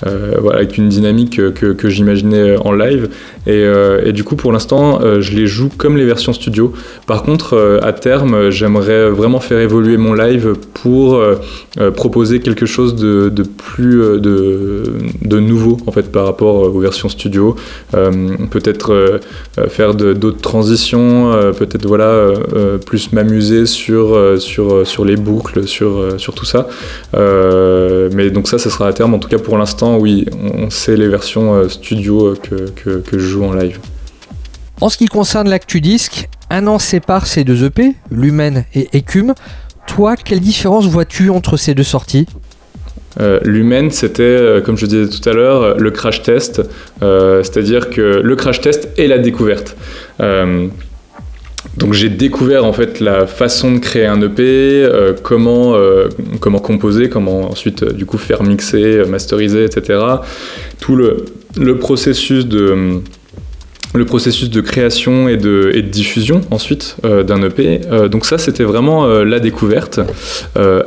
voilà, 0.03 0.59
avec 0.59 0.77
une 0.77 0.89
dynamique 0.89 1.39
euh, 1.39 1.51
que, 1.51 1.89
j'imaginais 1.89 2.57
en 2.57 2.71
live. 2.71 3.09
Et, 3.47 3.51
euh, 3.53 4.11
du 4.11 4.23
coup 4.23 4.35
pour 4.35 4.51
l'instant 4.51 5.01
euh, 5.01 5.21
je 5.21 5.35
les 5.35 5.47
joue 5.47 5.69
comme 5.77 5.97
les 5.97 6.05
versions 6.05 6.33
studio. 6.33 6.73
Par 7.07 7.23
contre 7.23 7.53
euh, 7.53 7.79
à 7.81 7.93
terme 7.93 8.33
euh, 8.33 8.51
j'aimerais 8.51 9.09
vraiment 9.09 9.39
faire 9.39 9.59
évoluer 9.59 9.97
mon 9.97 10.13
live 10.13 10.53
pour 10.73 11.15
euh, 11.15 11.35
euh, 11.79 11.91
proposer 11.91 12.39
quelque 12.39 12.65
chose 12.65 12.95
de, 12.95 13.29
plus 13.57 14.01
euh, 14.01 14.19
de, 14.19 15.39
nouveau 15.39 15.77
en 15.85 15.91
fait 15.91 16.11
par 16.11 16.25
rapport 16.25 16.55
aux 16.55 16.79
versions 16.79 17.09
studio. 17.09 17.55
Euh, 17.93 18.11
peut-être 18.49 18.93
euh, 18.93 19.19
euh, 19.59 19.67
faire 19.67 19.93
d'autres 19.93 20.41
transitions 20.41 21.33
euh, 21.33 21.51
peut-être 21.51 21.85
voilà 21.85 22.05
euh, 22.05 22.35
euh, 22.55 22.77
plus 22.77 23.11
m'amuser 23.11 23.65
sur 23.65 24.15
euh, 24.15 24.37
euh, 24.59 25.05
les 25.05 25.15
boucles 25.15 25.67
sur 25.67 25.97
euh, 25.97 26.17
sur 26.17 26.33
tout 26.33 26.45
ça. 26.45 26.67
Euh, 27.15 28.09
mais 28.13 28.29
donc 28.29 28.47
ça 28.47 28.57
ça 28.57 28.69
sera 28.69 28.87
à 28.87 28.93
terme. 28.93 29.13
En 29.13 29.19
tout 29.19 29.29
cas 29.29 29.37
pour 29.37 29.57
l'instant 29.57 29.84
oui 29.93 30.25
on, 30.57 30.69
sait 30.69 30.95
les 30.95 31.07
versions 31.07 31.53
euh, 31.53 31.69
studio 31.69 32.27
euh, 32.27 32.35
que, 32.35 32.69
que, 32.71 32.97
que 32.99 33.19
je 33.19 33.27
joue 33.27 33.43
en 33.43 33.53
live 33.53 33.79
En 34.81 34.89
ce 34.89 34.97
qui 34.97 35.05
concerne 35.05 35.49
l'actu 35.49 35.81
disque, 35.81 36.27
un 36.49 36.67
an 36.67 36.79
sépare 36.79 37.27
ces 37.27 37.43
deux 37.43 37.63
EP, 37.63 37.93
Lumen 38.11 38.65
et 38.73 38.89
Écume. 38.93 39.33
Toi, 39.87 40.15
quelle 40.15 40.39
différence 40.39 40.87
vois-tu 40.87 41.29
entre 41.29 41.57
ces 41.57 41.73
deux 41.73 41.83
sorties? 41.83 42.27
Euh, 43.19 43.39
L'humaine, 43.43 43.91
c'était, 43.91 44.23
euh, 44.23 44.61
comme 44.61 44.77
je 44.77 44.85
disais 44.85 45.07
tout 45.07 45.29
à 45.29 45.33
l'heure, 45.33 45.61
euh, 45.61 45.75
le 45.77 45.91
crash 45.91 46.21
test, 46.21 46.61
c'est-à-dire 46.99 47.89
que 47.89 48.01
le 48.01 48.35
crash 48.35 48.61
test 48.61 48.89
et 48.97 49.07
la 49.07 49.19
découverte. 49.19 49.75
Donc 51.77 51.93
j'ai 51.93 52.09
découvert 52.09 52.63
en 52.65 52.73
fait 52.73 52.99
la 52.99 53.27
façon 53.27 53.73
de 53.73 53.79
créer 53.79 54.05
un 54.05 54.21
EP, 54.21 54.43
euh, 54.43 55.13
comment, 55.21 55.75
euh, 55.75 56.07
comment 56.39 56.59
composer, 56.59 57.09
comment 57.09 57.51
ensuite 57.51 57.83
euh, 57.83 57.91
du 57.91 58.05
coup 58.05 58.17
faire 58.17 58.43
mixer, 58.43 58.99
euh, 58.99 59.05
masteriser, 59.05 59.65
etc. 59.65 59.99
Tout 60.79 60.95
le, 60.95 61.25
le 61.57 61.77
processus 61.77 62.45
de 62.45 63.01
le 63.95 64.05
processus 64.05 64.49
de 64.49 64.61
création 64.61 65.27
et 65.27 65.37
de, 65.37 65.71
diffusion 65.81 66.41
ensuite 66.51 66.97
euh, 67.05 67.23
d'un 67.23 67.41
EP. 67.43 67.81
Euh, 67.91 68.07
donc 68.07 68.25
ça 68.25 68.37
c'était 68.37 68.63
vraiment 68.63 69.05
euh, 69.05 69.23
la 69.23 69.39
découverte 69.39 69.99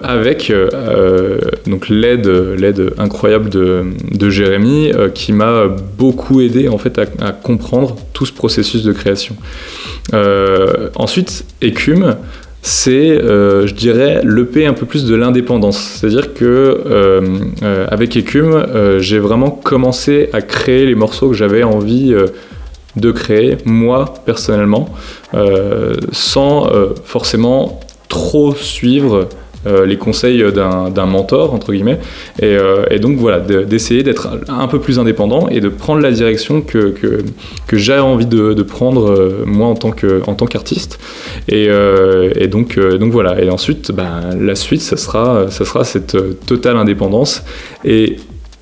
avec 0.03 0.53
donc 1.67 1.89
l'aide 1.89 2.93
incroyable 2.99 3.51
de, 3.51 4.31
Jérémy 4.31 4.93
qui 5.15 5.33
m'a 5.33 5.69
beaucoup 5.97 6.41
aidé 6.41 6.69
en 6.69 6.79
fait 6.79 6.99
à, 6.99 7.33
comprendre 7.33 7.97
tout 8.13 8.27
ce 8.27 8.33
processus 8.33 8.83
de 8.83 8.93
création. 8.93 9.37
Ensuite 10.95 11.45
Écume 11.63 12.17
c'est, 12.61 13.19
je 13.19 13.73
dirais, 13.73 14.21
l'EP 14.25 14.67
un 14.67 14.75
peu 14.75 14.85
plus 14.85 15.05
de 15.07 15.15
l'indépendance. 15.15 15.79
C'est-à-dire 15.79 16.35
que 16.35 16.83
avec 17.91 18.17
Écume, 18.17 18.67
j'ai 18.99 19.19
vraiment 19.19 19.51
commencé 19.51 20.29
à 20.33 20.43
créer 20.43 20.87
les 20.87 20.95
morceaux 20.95 21.31
que 21.31 21.37
j'avais 21.37 21.63
envie 21.63 22.15
de 23.01 23.11
créer, 23.13 23.57
moi 23.65 24.15
personnellement, 24.25 24.89
euh, 25.35 25.95
sans 26.13 26.67
euh, 26.67 26.95
forcément 27.05 27.81
trop 28.09 28.55
suivre 28.55 29.29
euh, 29.67 29.85
les 29.85 29.97
conseils 29.97 30.45
d'un 30.53 31.07
mentor, 31.07 31.53
entre 31.53 31.73
guillemets. 31.73 31.99
Et, 32.41 32.57
et 32.91 32.99
donc 33.01 33.19
voilà, 33.19 33.41
de- 33.41 33.65
d'essayer 33.65 34.03
d'être 34.03 34.29
un 34.49 34.69
peu 34.69 34.79
plus 34.79 34.99
indépendant 34.99 35.49
et 35.49 35.61
de 35.61 35.69
prendre 35.69 36.01
la 36.01 36.13
direction 36.13 36.63
que, 36.63 36.91
que, 36.91 37.25
que 37.67 37.77
j'ai 37.77 37.99
envie 37.99 38.27
de, 38.27 38.55
de 38.55 38.63
prendre 38.63 39.43
moi 39.45 39.67
en 39.67 39.75
tant 39.75 40.47
qu'artiste. 40.47 40.99
Et, 41.49 41.69
et 42.37 42.47
donc, 42.47 42.79
donc 42.79 43.11
voilà. 43.13 43.43
Et 43.43 43.51
ensuite, 43.51 43.91
ben, 43.91 44.37
la 44.41 44.55
suite, 44.55 44.81
ça 44.81 44.97
sera, 44.97 45.51
ça 45.51 45.65
sera 45.65 45.83
cette 45.85 46.17
totale 46.47 46.77
indépendance. 46.77 47.43
Et 47.85 48.17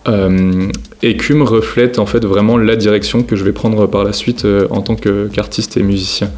euh, 0.09 0.69
Écume 1.03 1.43
reflète 1.43 1.99
en 1.99 2.07
fait 2.07 2.25
vraiment 2.25 2.57
la 2.57 2.77
direction 2.77 3.23
que 3.23 3.37
je 3.37 3.45
vais 3.45 3.53
prendre 3.53 3.87
par 3.87 4.05
la 4.05 4.13
suite 4.13 4.45
euh, 4.45 4.67
en 4.71 4.83
tant 4.83 4.97
qu'artiste 4.97 5.77
et 5.77 5.83
musicien. 5.83 6.31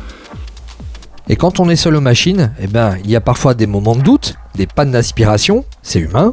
Et 1.28 1.36
quand 1.36 1.60
on 1.60 1.68
est 1.68 1.76
seul 1.76 1.94
aux 1.96 2.00
machines, 2.00 2.52
eh 2.60 2.66
ben, 2.66 2.96
il 3.04 3.10
y 3.10 3.16
a 3.16 3.20
parfois 3.20 3.54
des 3.54 3.66
moments 3.66 3.94
de 3.94 4.02
doute, 4.02 4.34
des 4.54 4.66
pannes 4.66 4.92
d'inspiration, 4.92 5.64
c'est 5.82 6.00
humain. 6.00 6.32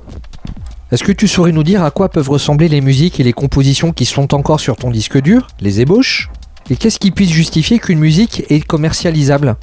Est-ce 0.91 1.03
que 1.03 1.11
tu 1.11 1.27
saurais 1.27 1.51
nous 1.51 1.63
dire 1.63 1.83
à 1.83 1.91
quoi 1.91 2.09
peuvent 2.09 2.29
ressembler 2.29 2.69
les 2.69 2.79
musiques 2.79 3.19
et 3.19 3.23
les 3.23 3.33
compositions 3.33 3.91
qui 3.91 4.05
sont 4.05 4.33
encore 4.33 4.59
sur 4.59 4.77
ton 4.77 4.91
disque 4.91 5.21
dur, 5.21 5.47
les 5.59 5.81
ébauches? 5.81 6.29
Et 6.69 6.77
qu'est-ce 6.77 6.99
qui 6.99 7.11
puisse 7.11 7.31
justifier 7.31 7.79
qu'une 7.79 7.99
musique 7.99 8.45
est 8.49 8.65
commercialisable? 8.65 9.55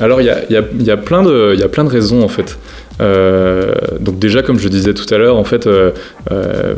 Alors 0.00 0.20
il 0.20 0.30
a, 0.30 0.36
a, 0.36 0.62
y 0.78 0.90
a 0.90 0.96
plein 0.96 1.22
de 1.22 1.88
raisons 1.88 2.22
en 2.22 2.28
fait. 2.28 2.58
Euh, 3.00 3.72
donc 4.00 4.18
déjà 4.18 4.42
comme 4.42 4.58
je 4.58 4.68
disais 4.68 4.94
tout 4.94 5.12
à 5.12 5.18
l'heure, 5.18 5.36
en 5.36 5.44
fait, 5.44 5.66
euh, 5.66 5.90
euh, 6.30 6.74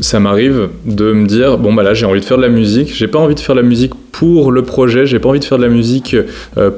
ça 0.00 0.20
m'arrive 0.20 0.68
de 0.84 1.12
me 1.12 1.26
dire 1.26 1.58
bon 1.58 1.72
bah 1.72 1.82
là 1.82 1.94
j'ai 1.94 2.06
envie 2.06 2.20
de 2.20 2.24
faire 2.24 2.36
de 2.36 2.42
la 2.42 2.48
musique, 2.48 2.94
j'ai 2.94 3.08
pas 3.08 3.18
envie 3.18 3.34
de 3.34 3.40
faire 3.40 3.54
de 3.54 3.60
la 3.60 3.66
musique 3.66 3.92
pour 4.12 4.50
le 4.50 4.62
projet, 4.62 5.06
j'ai 5.06 5.18
pas 5.18 5.28
envie 5.28 5.40
de 5.40 5.44
faire 5.44 5.58
de 5.58 5.62
la 5.62 5.68
musique 5.68 6.16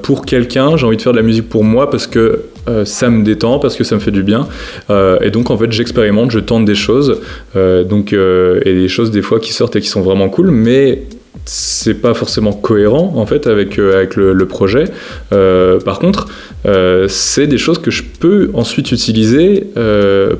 pour 0.02 0.26
quelqu'un, 0.26 0.76
j'ai 0.76 0.86
envie 0.86 0.96
de 0.96 1.02
faire 1.02 1.12
de 1.12 1.18
la 1.18 1.24
musique 1.24 1.48
pour 1.48 1.64
moi 1.64 1.90
parce 1.90 2.06
que 2.06 2.44
ça 2.84 3.10
me 3.10 3.24
détend, 3.24 3.58
parce 3.58 3.74
que 3.74 3.84
ça 3.84 3.96
me 3.96 4.00
fait 4.00 4.10
du 4.10 4.22
bien. 4.22 4.46
et 4.90 5.30
donc 5.30 5.50
en 5.50 5.56
fait 5.56 5.72
j'expérimente, 5.72 6.30
je 6.30 6.38
tente 6.38 6.64
des 6.64 6.74
choses, 6.74 7.20
donc 7.56 8.12
et 8.12 8.74
des 8.74 8.88
choses 8.88 9.10
des 9.10 9.22
fois 9.22 9.40
qui 9.40 9.52
sortent 9.52 9.74
et 9.76 9.80
qui 9.80 9.88
sont 9.88 10.02
vraiment 10.02 10.28
cool, 10.28 10.50
mais 10.50 11.02
c'est 11.44 11.94
pas 11.94 12.14
forcément 12.14 12.52
cohérent 12.52 13.14
en 13.16 13.26
fait 13.26 13.46
avec, 13.46 13.78
euh, 13.78 14.06
le, 14.14 14.46
projet. 14.46 14.84
Euh, 15.32 15.80
par 15.80 15.98
contre, 15.98 16.28
euh, 16.66 17.06
c'est 17.08 17.46
des 17.46 17.58
choses 17.58 17.78
que 17.78 17.90
je 17.90 18.02
peux 18.02 18.50
ensuite 18.54 18.92
utiliser 18.92 19.66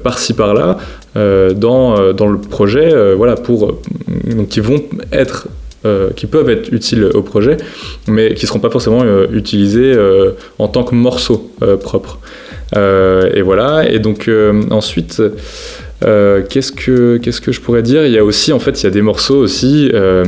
par-ci 0.03 0.35
par-là 0.35 0.79
dans, 1.15 1.97
le 1.97 2.39
projet, 2.39 3.15
voilà, 3.15 3.35
pour 3.35 3.79
qui 4.49 4.61
vont 4.61 4.83
être 5.13 5.49
qui 6.15 6.27
peuvent 6.27 6.49
être 6.49 6.73
utiles 6.73 7.11
au 7.13 7.23
projet, 7.23 7.57
mais 8.07 8.35
qui 8.35 8.45
ne 8.45 8.47
seront 8.47 8.61
pas 8.61 8.71
forcément 8.71 9.05
utilisés 9.33 9.95
en 10.59 10.69
tant 10.69 10.85
que 10.85 10.95
morceaux 10.95 11.51
propres. 11.81 12.19
et 12.77 13.43
voilà. 13.43 13.91
Et 13.91 13.99
donc 13.99 14.31
ensuite, 14.71 15.21
euh, 16.03 16.43
qu'est-ce 16.49 16.73
que 16.73 17.53
je 17.53 17.61
pourrais 17.61 17.83
dire? 17.83 18.05
Il 18.07 18.13
y 18.13 18.19
a 18.19 18.25
aussi 18.25 18.53
en 18.53 18.59
fait 18.59 18.81
il 18.83 18.85
y 18.85 18.87
a 18.87 18.91
des 18.91 19.03
morceaux 19.03 19.39
aussi. 19.39 19.91
Euh, 19.93 20.25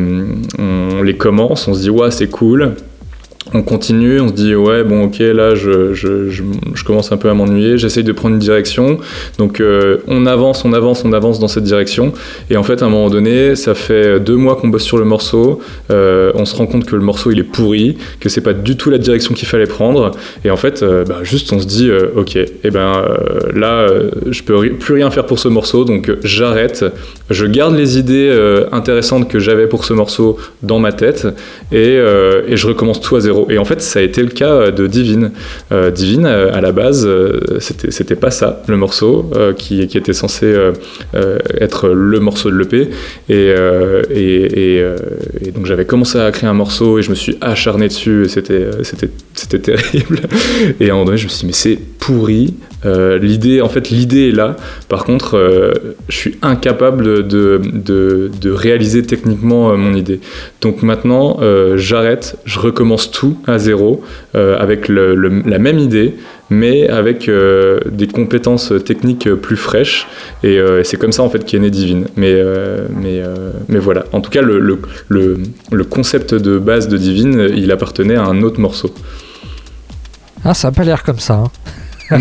on 0.59 1.03
les 1.03 1.17
commence, 1.17 1.69
on 1.69 1.75
se 1.75 1.81
dit 1.81 1.91
ouais 1.91 2.11
c'est 2.11 2.29
cool 2.29 2.75
on 3.53 3.63
continue, 3.63 4.21
on 4.21 4.29
se 4.29 4.33
dit 4.33 4.55
ouais 4.55 4.85
bon 4.85 5.05
ok 5.05 5.19
là 5.19 5.55
je, 5.55 5.93
commence 6.85 7.13
un 7.13 7.17
peu 7.17 7.29
à 7.29 7.35
m'ennuyer, 7.35 7.79
j'essaye 7.79 8.05
de 8.05 8.13
prendre 8.13 8.35
une 8.35 8.41
direction, 8.41 8.99
donc 9.39 9.61
euh, 9.61 9.99
on 10.07 10.27
avance, 10.27 10.65
on 10.65 10.73
avance, 10.73 11.05
on 11.05 11.13
avance 11.13 11.39
dans 11.41 11.49
cette 11.49 11.65
direction, 11.65 12.13
et 12.51 12.57
en 12.57 12.63
fait 12.63 12.83
à 12.83 12.87
un 12.87 12.89
moment 12.89 13.11
donné, 13.11 13.55
ça 13.57 13.75
fait 13.75 14.21
deux 14.21 14.37
mois 14.37 14.57
qu'on 14.57 14.69
bosse 14.69 14.85
sur 14.85 14.99
le 14.99 15.05
morceau, 15.05 15.61
euh, 15.91 16.31
on 16.35 16.45
se 16.45 16.57
rend 16.57 16.67
compte 16.67 16.85
que 16.85 16.97
le 16.97 17.03
morceau 17.03 17.31
il 17.31 17.39
est 17.39 17.45
pourri, 17.45 17.97
que 18.21 18.29
c'est 18.29 18.41
pas 18.41 18.53
du 18.53 18.77
tout 18.77 18.91
la 18.91 18.99
direction 18.99 19.35
qu'il 19.35 19.49
fallait 19.49 19.67
prendre, 19.67 20.11
et 20.45 20.51
en 20.51 20.57
fait 20.57 20.83
euh, 20.83 21.05
bah, 21.05 21.21
juste 21.23 21.53
on 21.53 21.61
se 21.61 21.67
dit 21.67 21.91
ok, 22.17 22.37
eh 22.37 22.71
ben 22.71 23.05
là 23.55 23.89
je 24.27 24.43
peux 24.43 24.71
plus 24.71 24.95
rien 24.95 25.11
faire 25.11 25.27
pour 25.27 25.39
ce 25.39 25.49
morceau, 25.49 25.85
donc 25.85 26.11
j'arrête, 26.23 26.85
je 27.31 27.47
garde 27.47 27.77
les 27.77 27.99
idées 27.99 28.31
intéressantes 28.73 29.29
que 29.29 29.39
j'avais 29.39 29.67
pour 29.67 29.85
ce 29.85 29.93
morceau 29.93 30.39
dans 30.63 30.79
ma 30.79 30.93
tête, 30.93 31.27
et, 31.73 31.95
et 31.95 32.57
je 32.57 32.67
recommence 32.67 33.01
tout 33.01 33.17
à 33.17 33.21
zéro 33.21 33.34
et 33.49 33.59
en 33.59 33.65
fait, 33.65 33.81
ça 33.81 33.99
a 33.99 34.03
été 34.03 34.23
le 34.23 34.29
cas 34.29 34.71
de 34.71 34.87
Divine. 34.87 35.31
Euh, 35.73 35.91
Divine, 35.91 36.27
euh, 36.27 36.53
à 36.53 36.61
la 36.61 36.73
base, 36.73 37.07
euh, 37.07 37.41
c'était 37.61 38.17
pas 38.17 38.31
ça, 38.31 38.63
le 38.69 38.77
morceau 38.77 39.31
euh, 39.35 39.53
qui, 39.53 39.83
était 39.83 40.13
censé 40.13 40.47
euh, 40.47 40.73
être 41.61 41.89
le 41.89 42.21
morceau 42.21 42.51
de 42.51 42.57
l'EP. 42.57 42.91
Et, 43.29 43.55
et, 44.11 45.51
donc, 45.53 45.67
j'avais 45.67 45.85
commencé 45.85 46.19
à 46.19 46.31
créer 46.33 46.49
un 46.49 46.55
morceau 46.55 46.99
et 46.99 47.03
je 47.03 47.11
me 47.11 47.15
suis 47.15 47.37
acharné 47.41 47.89
dessus 47.89 48.25
et 48.25 48.29
c'était 48.29 49.59
terrible. 49.59 50.21
Et 50.81 50.91
à 50.91 50.93
un 50.93 50.95
moment 50.95 51.07
donné, 51.07 51.19
je 51.19 51.25
me 51.25 51.29
suis 51.29 51.41
dit, 51.41 51.47
mais 51.47 51.53
c'est 51.53 51.79
pourri. 52.05 52.55
l'idée, 52.85 53.61
en 53.63 53.69
fait, 53.69 53.89
l'idée 53.91 54.29
est 54.29 54.33
là. 54.33 54.57
Par 54.89 55.05
contre, 55.05 55.39
je 56.09 56.17
suis 56.17 56.37
incapable 56.43 57.27
de, 57.27 57.61
de, 57.73 58.51
réaliser 58.51 59.03
techniquement 59.03 59.75
mon 59.77 59.95
idée. 59.95 60.21
Donc 60.61 60.83
maintenant, 60.83 61.39
j'arrête, 61.77 62.37
je 62.45 62.59
recommence 62.59 63.11
tout 63.11 63.39
à 63.47 63.59
zéro, 63.59 64.03
euh, 64.35 64.59
avec 64.59 64.89
la 64.89 65.59
même 65.59 65.79
idée, 65.79 66.15
mais 66.51 66.89
avec 66.89 67.29
euh, 67.29 67.81
des 67.91 68.07
compétences 68.07 68.73
techniques 68.85 69.33
plus 69.35 69.57
fraîches. 69.57 70.07
Et 70.43 70.59
euh, 70.59 70.83
c'est 70.85 70.97
comme 70.97 71.13
ça 71.13 71.23
en 71.23 71.31
fait 71.31 71.45
qu'est 71.45 71.59
né 71.59 71.71
Divine. 71.71 72.07
Mais, 72.17 72.33
euh, 72.33 72.87
mais, 72.95 73.23
mais 73.69 73.79
voilà. 73.79 74.05
En 74.13 74.21
tout 74.21 74.31
cas, 74.31 74.43
le, 74.43 74.59
le, 74.59 75.43
le, 75.71 75.85
concept 75.85 76.35
de 76.35 76.59
base 76.59 76.89
de 76.89 76.97
Divine, 76.97 77.49
il 77.55 77.71
appartenait 77.73 78.17
à 78.17 78.25
un 78.25 78.43
autre 78.43 78.61
morceau. 78.61 78.93
Ah, 80.45 80.55
ça 80.55 80.69
n'a 80.69 80.73
pas 80.73 80.85
l'air 80.85 81.03
comme 81.03 81.19
ça. 81.19 81.35
Hein. 81.35 81.51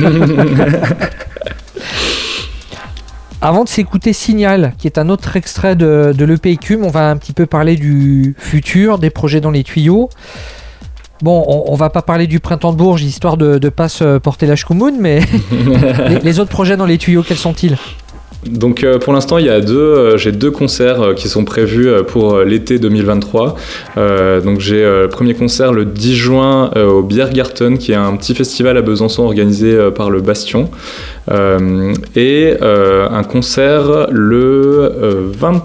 Avant 3.41 3.65
de 3.65 3.69
s'écouter 3.69 4.13
Signal, 4.13 4.73
qui 4.77 4.87
est 4.87 4.97
un 4.97 5.09
autre 5.09 5.35
extrait 5.35 5.75
de, 5.75 6.13
de 6.17 6.77
on 6.81 6.89
va 6.89 7.09
un 7.09 7.17
petit 7.17 7.33
peu 7.33 7.45
parler 7.45 7.75
du 7.75 8.35
futur, 8.37 8.99
des 8.99 9.09
projets 9.09 9.41
dans 9.41 9.51
les 9.51 9.65
tuyaux. 9.65 10.09
Bon, 11.21 11.43
on, 11.47 11.73
on, 11.73 11.75
va 11.75 11.89
pas 11.89 12.01
parler 12.01 12.25
du 12.27 12.39
printemps 12.39 12.71
de 12.71 12.77
Bourges, 12.77 13.03
histoire 13.03 13.35
de 13.35 13.59
ne 13.61 13.69
pas 13.69 13.89
se 13.89 14.17
porter 14.17 14.45
la 14.45 14.55
chkoumoun, 14.55 14.95
mais 14.97 15.21
les, 16.07 16.19
les, 16.19 16.39
autres 16.39 16.51
projets 16.51 16.77
dans 16.77 16.85
les 16.85 16.97
tuyaux, 16.97 17.23
quels 17.23 17.37
sont-ils? 17.37 17.77
Donc 18.49 18.83
euh, 18.83 18.99
pour 18.99 19.13
l'instant, 19.13 19.37
il 19.37 19.45
y 19.45 19.49
a 19.49 19.61
deux, 19.61 19.77
euh, 19.77 20.17
j'ai 20.17 20.31
deux 20.31 20.51
concerts 20.51 21.01
euh, 21.01 21.13
qui 21.13 21.29
sont 21.29 21.45
prévus 21.45 21.89
pour 22.07 22.39
l'été 22.39 22.79
2023. 22.79 23.55
donc 24.43 24.59
j'ai 24.59 24.83
le 24.83 25.07
premier 25.07 25.33
concert 25.33 25.73
le 25.73 25.85
10 25.85 26.15
juin 26.15 26.71
au 26.75 27.01
Biergarten, 27.01 27.77
qui 27.77 27.91
est 27.91 27.95
un 27.95 28.15
petit 28.15 28.35
festival 28.35 28.77
à 28.77 28.81
Besançon 28.81 29.23
organisé 29.23 29.77
par 29.95 30.09
le 30.09 30.21
Bastion, 30.21 30.69
et 32.15 32.53
un 32.61 33.23
concert 33.23 34.07
le 34.11 35.31
20 35.37 35.63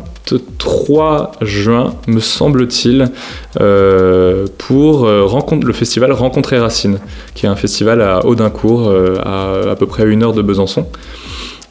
3 0.59 1.33
juin, 1.41 1.95
me 2.07 2.21
semble-t-il, 2.21 3.11
pour 4.59 5.07
le 5.07 5.73
festival 5.73 6.13
Rencontrer 6.13 6.59
Racine, 6.59 6.99
qui 7.35 7.47
est 7.47 7.49
un 7.49 7.57
festival 7.57 8.03
à 8.03 8.27
Audincourt, 8.27 8.93
à 9.25 9.75
peu 9.79 9.87
près 9.87 10.05
une 10.07 10.23
heure 10.23 10.35
de 10.35 10.43
Besançon. 10.43 10.87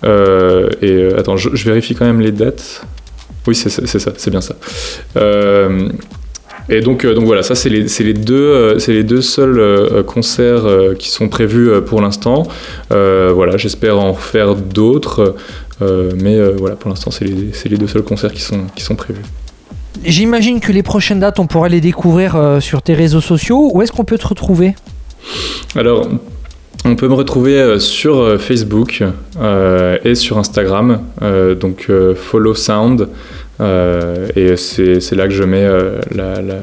Euh, 0.04 0.70
et 0.82 1.08
attends, 1.18 1.38
je, 1.38 1.50
je, 1.54 1.66
vérifie 1.66 1.96
quand 1.96 2.06
même 2.06 2.22
les 2.22 2.32
dates. 2.32 2.86
Oui, 3.48 3.56
c'est 3.56 3.70
ça, 3.70 4.12
c'est 4.18 4.30
bien 4.30 4.42
ça. 4.42 4.56
Et 6.70 6.82
donc, 6.82 7.06
donc 7.06 7.24
voilà, 7.24 7.44
ça 7.44 7.56
c'est 7.56 7.70
les, 7.70 7.86
les, 8.00 8.14
deux, 8.14 8.78
les 8.90 9.04
deux 9.06 9.22
seuls 9.22 10.04
concerts 10.06 10.66
qui 11.00 11.10
sont 11.10 11.30
prévus 11.30 11.70
pour 11.86 12.02
l'instant. 12.02 12.44
voilà, 12.90 13.56
j'espère 13.56 14.00
en 14.00 14.14
faire 14.14 14.56
d'autres. 14.56 15.36
Euh, 15.82 16.12
mais 16.16 16.36
euh, 16.36 16.56
voilà, 16.58 16.76
pour 16.76 16.90
l'instant, 16.90 17.12
c'est 17.12 17.26
les, 17.26 17.52
les, 17.66 17.78
deux 17.78 17.88
seuls 17.88 18.04
concerts 18.04 18.32
qui 18.32 18.42
sont, 18.42 18.62
qui 18.76 18.84
sont 18.84 18.96
prévus. 18.96 19.22
J'imagine 20.04 20.60
que 20.60 20.72
les 20.72 20.84
prochaines 20.84 21.20
dates, 21.20 21.40
on 21.40 21.48
pourra 21.48 21.70
les 21.70 21.82
découvrir 21.82 22.36
euh, 22.36 22.60
sur 22.60 22.82
tes 22.82 22.94
réseaux 22.94 23.22
sociaux. 23.22 23.70
Où 23.74 23.82
est-ce 23.82 23.92
qu'on 23.92 24.06
peut 24.06 24.18
te 24.18 24.28
retrouver? 24.28 24.76
Alors, 25.76 26.08
on 26.88 26.96
peut 26.96 27.08
me 27.08 27.14
retrouver 27.14 27.80
sur 27.80 28.40
Facebook 28.40 29.04
euh, 29.40 29.98
et 30.04 30.16
sur 30.16 30.38
Instagram, 30.38 31.02
euh, 31.22 31.54
donc 31.54 31.88
euh, 31.90 32.16
Follow 32.16 32.56
Sound. 32.56 33.10
et 33.60 34.56
c'est 34.56 35.16
là 35.16 35.28
que 35.28 35.34
je 35.34 35.44
mets 35.44 35.68
la, 36.16 36.42
la, 36.42 36.60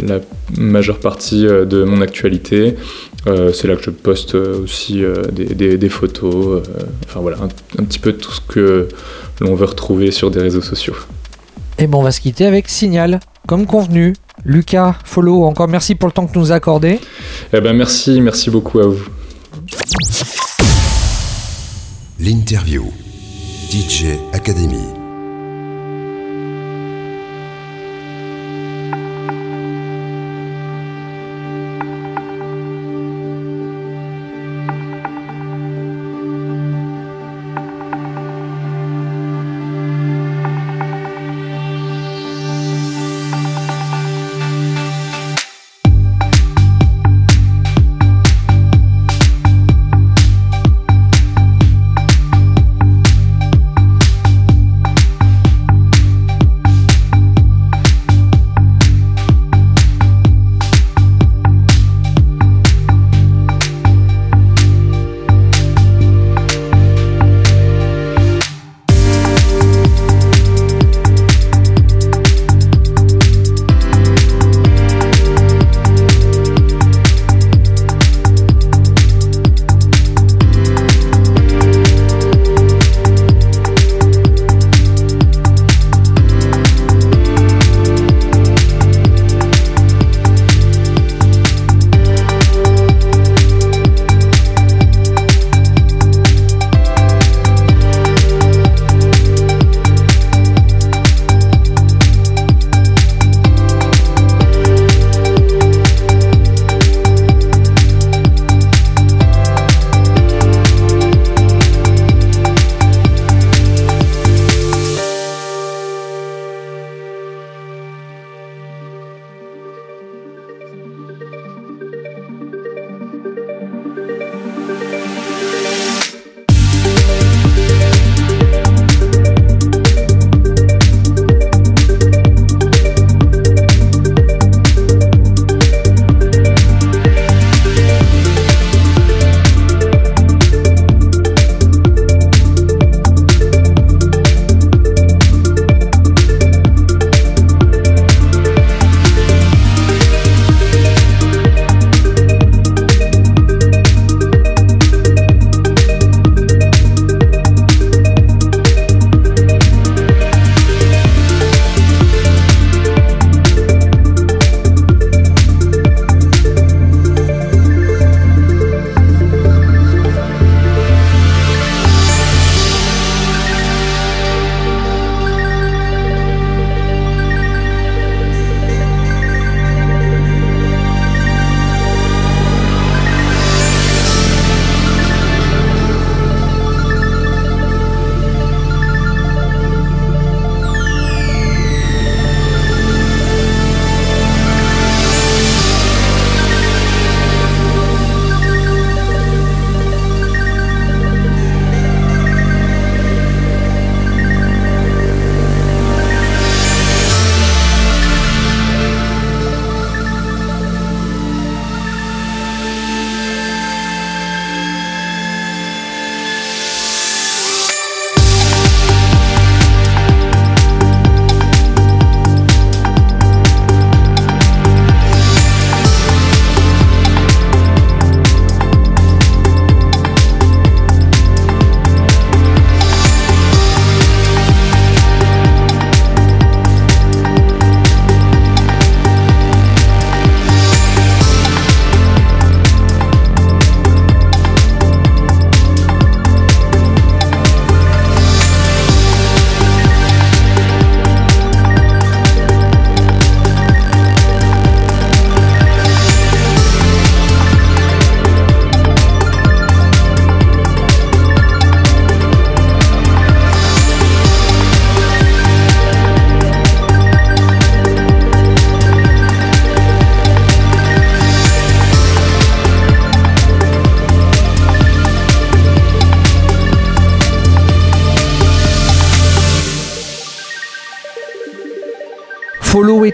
la, 0.00 0.20
majeure 0.56 0.98
partie 0.98 1.44
de 1.44 1.84
mon 1.84 2.00
actualité. 2.00 2.76
c'est 3.24 3.66
là 3.66 3.74
que 3.76 3.82
je 3.82 3.90
poste 3.90 4.34
aussi 4.34 5.02
des, 5.32 5.46
des, 5.46 5.78
des, 5.78 5.88
photos. 5.88 6.62
enfin 7.06 7.20
voilà, 7.20 7.38
un, 7.38 7.48
un, 7.80 7.84
petit 7.84 7.98
peu 7.98 8.12
tout 8.12 8.32
ce 8.32 8.40
que 8.40 8.88
l'on 9.40 9.54
veut 9.54 9.64
retrouver 9.66 10.10
sur 10.10 10.30
des 10.30 10.40
réseaux 10.40 10.60
sociaux. 10.60 10.96
Et 11.78 11.86
bon, 11.86 12.00
on 12.00 12.02
va 12.02 12.12
se 12.12 12.20
quitter 12.20 12.44
avec 12.46 12.68
Signal, 12.68 13.20
comme 13.48 13.66
convenu. 13.66 14.12
Lucas, 14.44 14.96
Follow, 15.04 15.44
encore 15.44 15.68
merci 15.68 15.94
pour 15.94 16.08
le 16.08 16.12
temps 16.12 16.26
que 16.26 16.32
tu 16.32 16.38
nous 16.38 16.52
as 16.52 16.56
accordé. 16.56 17.00
Eh 17.52 17.60
ben 17.60 17.72
merci, 17.72 18.20
merci 18.20 18.50
beaucoup 18.50 18.78
à 18.80 18.86
vous. 18.86 19.08
L'interview. 22.18 22.84
DJ 23.70 24.18
Academy. 24.32 24.95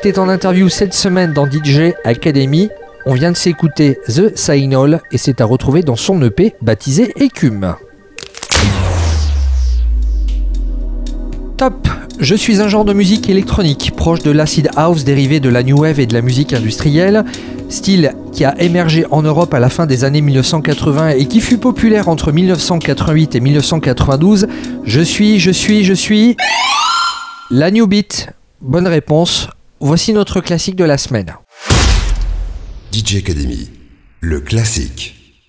Était 0.09 0.19
en 0.19 0.29
interview 0.29 0.69
cette 0.69 0.95
semaine 0.95 1.33
dans 1.33 1.47
DJ 1.49 1.95
Academy. 2.03 2.71
On 3.07 3.15
vient 3.15 3.31
de 3.31 3.37
s'écouter 3.37 4.01
The 4.09 4.37
Signal 4.37 5.01
et 5.13 5.19
c'est 5.19 5.41
à 5.41 5.45
retrouver 5.45 5.83
dans 5.83 5.95
son 5.95 6.21
EP 6.23 6.57
baptisé 6.61 7.13
Écume. 7.23 7.77
Top 11.57 11.87
Je 12.19 12.35
suis 12.35 12.61
un 12.61 12.67
genre 12.67 12.85
de 12.85 12.93
musique 12.93 13.31
électronique, 13.31 13.93
proche 13.95 14.23
de 14.23 14.33
l'acid 14.33 14.71
house 14.75 15.05
dérivé 15.05 15.39
de 15.39 15.49
la 15.49 15.63
new 15.63 15.79
wave 15.79 16.01
et 16.01 16.07
de 16.07 16.15
la 16.15 16.23
musique 16.23 16.53
industrielle, 16.53 17.25
style 17.69 18.13
qui 18.33 18.45
a 18.45 18.61
émergé 18.61 19.07
en 19.13 19.23
Europe 19.23 19.55
à 19.55 19.61
la 19.61 19.69
fin 19.69 19.87
des 19.87 20.03
années 20.03 20.21
1980 20.21 21.11
et 21.11 21.27
qui 21.27 21.41
fut 21.41 21.59
populaire 21.59 22.09
entre 22.09 22.33
1988 22.33 23.37
et 23.37 23.41
1992. 23.41 24.49
Je 24.83 25.01
suis, 25.01 25.39
je 25.39 25.53
suis, 25.53 25.85
je 25.85 25.95
suis... 25.95 26.37
La 27.53 27.71
New 27.71 27.87
Beat. 27.87 28.31
Bonne 28.61 28.89
réponse. 28.89 29.49
Voici 29.85 30.13
notre 30.13 30.41
classique 30.41 30.77
de 30.77 30.85
la 30.85 30.97
semaine. 30.97 31.35
DJ 32.93 33.17
Academy, 33.17 33.69
le 34.21 34.39
classique. 34.39 35.43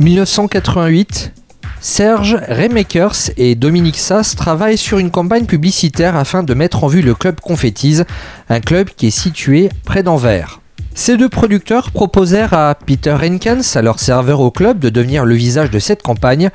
1988, 0.00 1.32
Serge 1.80 2.36
Remakers 2.46 3.30
et 3.38 3.54
Dominique 3.54 3.96
Sass 3.96 4.36
travaillent 4.36 4.76
sur 4.76 4.98
une 4.98 5.10
campagne 5.10 5.46
publicitaire 5.46 6.14
afin 6.14 6.42
de 6.42 6.52
mettre 6.52 6.84
en 6.84 6.88
vue 6.88 7.00
le 7.00 7.14
club 7.14 7.40
Confettis, 7.40 8.02
un 8.50 8.60
club 8.60 8.90
qui 8.90 9.06
est 9.06 9.10
situé 9.10 9.70
près 9.86 10.02
d'Anvers. 10.02 10.60
Ces 10.94 11.16
deux 11.16 11.30
producteurs 11.30 11.92
proposèrent 11.92 12.52
à 12.52 12.74
Peter 12.74 13.16
Henkens, 13.18 13.76
alors 13.76 13.98
serveur 13.98 14.40
au 14.40 14.50
club, 14.50 14.78
de 14.78 14.90
devenir 14.90 15.24
le 15.24 15.34
visage 15.34 15.70
de 15.70 15.78
cette 15.78 16.02
campagne. 16.02 16.50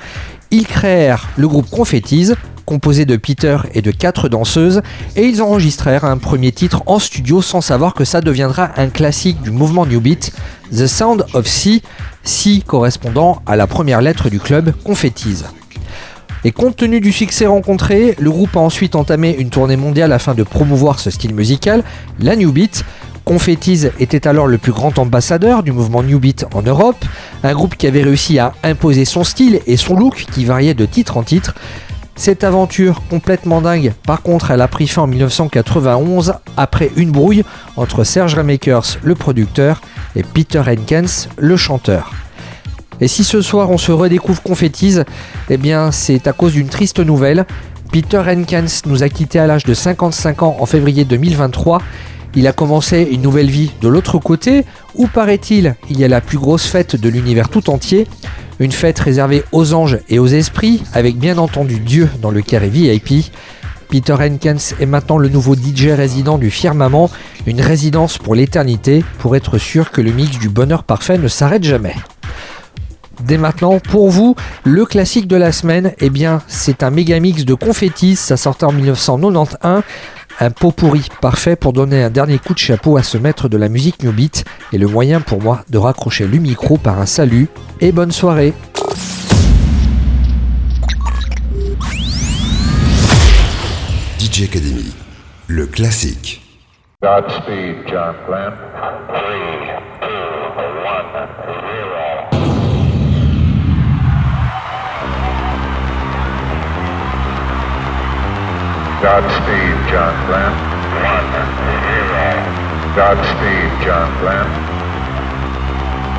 Ils 0.52 0.68
créèrent 0.68 1.28
le 1.38 1.48
groupe 1.48 1.72
Confettis, 1.72 2.34
composé 2.66 3.06
de 3.06 3.18
Peter 3.18 3.58
et 3.74 3.82
de 3.82 3.92
quatre 3.92 4.30
danseuses, 4.30 4.82
et 5.16 5.26
ils 5.26 5.42
enregistrèrent 5.42 6.06
un 6.06 6.18
premier 6.18 6.52
titre 6.52 6.84
en 6.86 7.00
studio 7.00 7.42
sans 7.42 7.62
savoir 7.62 7.94
que 7.94 8.06
ça 8.06 8.22
deviendra 8.22 8.72
un 8.78 8.88
classique 8.88 9.42
du 9.42 9.52
mouvement 9.52 9.86
New 9.86 10.02
Beat, 10.02 10.32
The 10.72 10.88
Sound 10.88 11.26
of 11.34 11.48
Sea, 11.48 11.82
Sea 12.24 12.64
correspondant 12.66 13.42
à 13.46 13.56
la 13.56 13.68
première 13.68 14.02
lettre 14.02 14.30
du 14.30 14.40
club 14.40 14.74
Confettis. 14.84 15.44
Et 16.44 16.52
compte 16.52 16.76
tenu 16.76 17.02
du 17.02 17.12
succès 17.12 17.46
rencontré, 17.46 18.16
le 18.20 18.32
groupe 18.32 18.56
a 18.58 18.60
ensuite 18.60 18.96
entamé 18.96 19.36
une 19.38 19.50
tournée 19.50 19.78
mondiale 19.78 20.12
afin 20.12 20.34
de 20.34 20.42
promouvoir 20.42 21.00
ce 21.00 21.12
style 21.12 21.36
musical, 21.36 21.84
la 22.20 22.36
New 22.36 22.52
Beat. 22.52 22.84
Confettis 23.26 23.86
était 24.00 24.28
alors 24.28 24.48
le 24.48 24.58
plus 24.58 24.72
grand 24.72 24.98
ambassadeur 24.98 25.62
du 25.62 25.72
mouvement 25.72 26.02
New 26.02 26.20
Beat 26.20 26.46
en 26.56 26.64
Europe, 26.64 27.06
un 27.44 27.54
groupe 27.54 27.76
qui 27.76 27.86
avait 27.86 28.02
réussi 28.02 28.40
à 28.40 28.54
imposer 28.64 29.06
son 29.06 29.24
style 29.24 29.60
et 29.68 29.78
son 29.78 29.96
look 29.96 30.26
qui 30.34 30.44
variait 30.44 30.74
de 30.74 30.88
titre 30.88 31.18
en 31.18 31.24
titre. 31.24 31.54
Cette 32.22 32.44
aventure 32.44 33.02
complètement 33.10 33.62
dingue, 33.62 33.94
par 34.06 34.22
contre, 34.22 34.52
elle 34.52 34.62
a 34.62 34.68
pris 34.68 34.86
fin 34.86 35.02
en 35.02 35.08
1991 35.08 36.36
après 36.56 36.92
une 36.96 37.10
brouille 37.10 37.44
entre 37.78 38.04
Serge 38.04 38.36
Remakers, 38.36 39.00
le 39.02 39.16
producteur, 39.16 39.82
et 40.16 40.22
Peter 40.22 40.60
Henkens, 40.60 41.30
le 41.40 41.58
chanteur. 41.58 42.12
Et 43.00 43.08
si 43.08 43.24
ce 43.24 43.42
soir 43.42 43.72
on 43.72 43.80
se 43.80 43.92
redécouvre 43.92 44.44
Confettis, 44.44 44.98
eh 45.50 45.58
bien 45.58 45.92
c'est 45.92 46.28
à 46.28 46.32
cause 46.32 46.54
d'une 46.54 46.70
triste 46.70 47.00
nouvelle. 47.00 47.48
Peter 47.92 48.20
Henkens 48.20 48.84
nous 48.86 49.02
a 49.02 49.10
quittés 49.10 49.40
à 49.40 49.48
l'âge 49.48 49.64
de 49.64 49.74
55 49.74 50.44
ans 50.44 50.58
en 50.60 50.68
février 50.68 51.06
2023. 51.06 51.82
Il 52.36 52.46
a 52.46 52.54
commencé 52.54 53.02
une 53.12 53.24
nouvelle 53.24 53.50
vie 53.50 53.72
de 53.82 53.88
l'autre 53.88 54.20
côté, 54.20 54.64
où 54.94 55.08
paraît-il, 55.08 55.74
il 55.90 56.00
y 56.00 56.04
a 56.04 56.08
la 56.08 56.22
plus 56.22 56.38
grosse 56.38 56.68
fête 56.68 56.96
de 56.96 57.10
l'univers 57.10 57.50
tout 57.50 57.72
entier, 57.72 58.06
une 58.62 58.72
fête 58.72 59.00
réservée 59.00 59.44
aux 59.52 59.74
anges 59.74 59.98
et 60.08 60.20
aux 60.20 60.28
esprits, 60.28 60.84
avec 60.94 61.18
bien 61.18 61.40
entendu 61.40 61.80
Dieu 61.80 62.08
dans 62.22 62.30
le 62.30 62.44
carré 62.44 62.70
VIP. 62.70 63.32
Peter 63.90 64.14
Henkens 64.14 64.76
est 64.80 64.86
maintenant 64.86 65.18
le 65.18 65.30
nouveau 65.30 65.56
DJ 65.56 65.88
résident 65.88 66.38
du 66.38 66.52
Firmament, 66.52 67.10
une 67.48 67.60
résidence 67.60 68.20
pour 68.20 68.36
l'éternité, 68.36 69.04
pour 69.18 69.36
être 69.36 69.58
sûr 69.58 69.90
que 69.90 70.00
le 70.00 70.12
mix 70.12 70.38
du 70.38 70.48
bonheur 70.48 70.84
parfait 70.84 71.18
ne 71.18 71.28
s'arrête 71.28 71.64
jamais. 71.64 71.96
Dès 73.24 73.40
maintenant, 73.40 73.80
pour 73.80 74.12
vous, 74.12 74.36
le 74.64 74.86
classique 74.86 75.28
de 75.28 75.36
la 75.36 75.52
semaine, 75.52 75.94
eh 76.00 76.12
bien, 76.12 76.42
c'est 76.48 76.84
un 76.84 76.92
méga 76.92 77.20
mix 77.20 77.46
de 77.46 77.56
confettis, 77.56 78.16
ça 78.16 78.38
sortait 78.38 78.66
en 78.66 78.72
1991, 78.72 79.82
un 80.40 80.52
pot 80.52 80.72
pourri 80.72 81.08
parfait 81.22 81.56
pour 81.56 81.74
donner 81.74 82.04
un 82.04 82.10
dernier 82.10 82.40
coup 82.40 82.54
de 82.54 82.60
chapeau 82.60 82.98
à 82.98 83.04
ce 83.04 83.18
maître 83.18 83.50
de 83.50 83.58
la 83.58 83.70
musique 83.70 84.04
New 84.04 84.12
Beat 84.12 84.46
et 84.74 84.78
le 84.78 84.88
moyen 84.88 85.22
pour 85.22 85.42
moi 85.42 85.64
de 85.70 85.78
raccrocher 85.78 86.28
le 86.28 86.38
micro 86.38 86.78
par 86.78 87.00
un 87.00 87.06
salut 87.06 87.50
et 87.80 87.92
bonne 87.92 88.12
soirée. 88.12 88.54
DJ 94.20 94.44
Academy, 94.44 94.94
le 95.48 95.66
classique. 95.66 96.42
Godspeed, 97.02 97.78
John 97.90 98.16
Glenn. 98.28 98.54
Three, 99.08 100.01
Godspeed, 109.02 109.74
John 109.90 110.14
Glenn. 110.28 110.54
One, 111.02 111.26
zero. 111.66 112.22
Godspeed, 112.94 113.72
John 113.82 114.10
Glenn. 114.22 114.46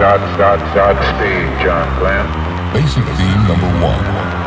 God, 0.01 0.19
God, 0.37 0.59
Godspeed, 0.75 1.47
John 1.63 1.87
Glenn. 2.01 2.27
Basic 2.73 3.05
theme 3.05 3.47
number 3.47 3.69
one. 3.87 4.41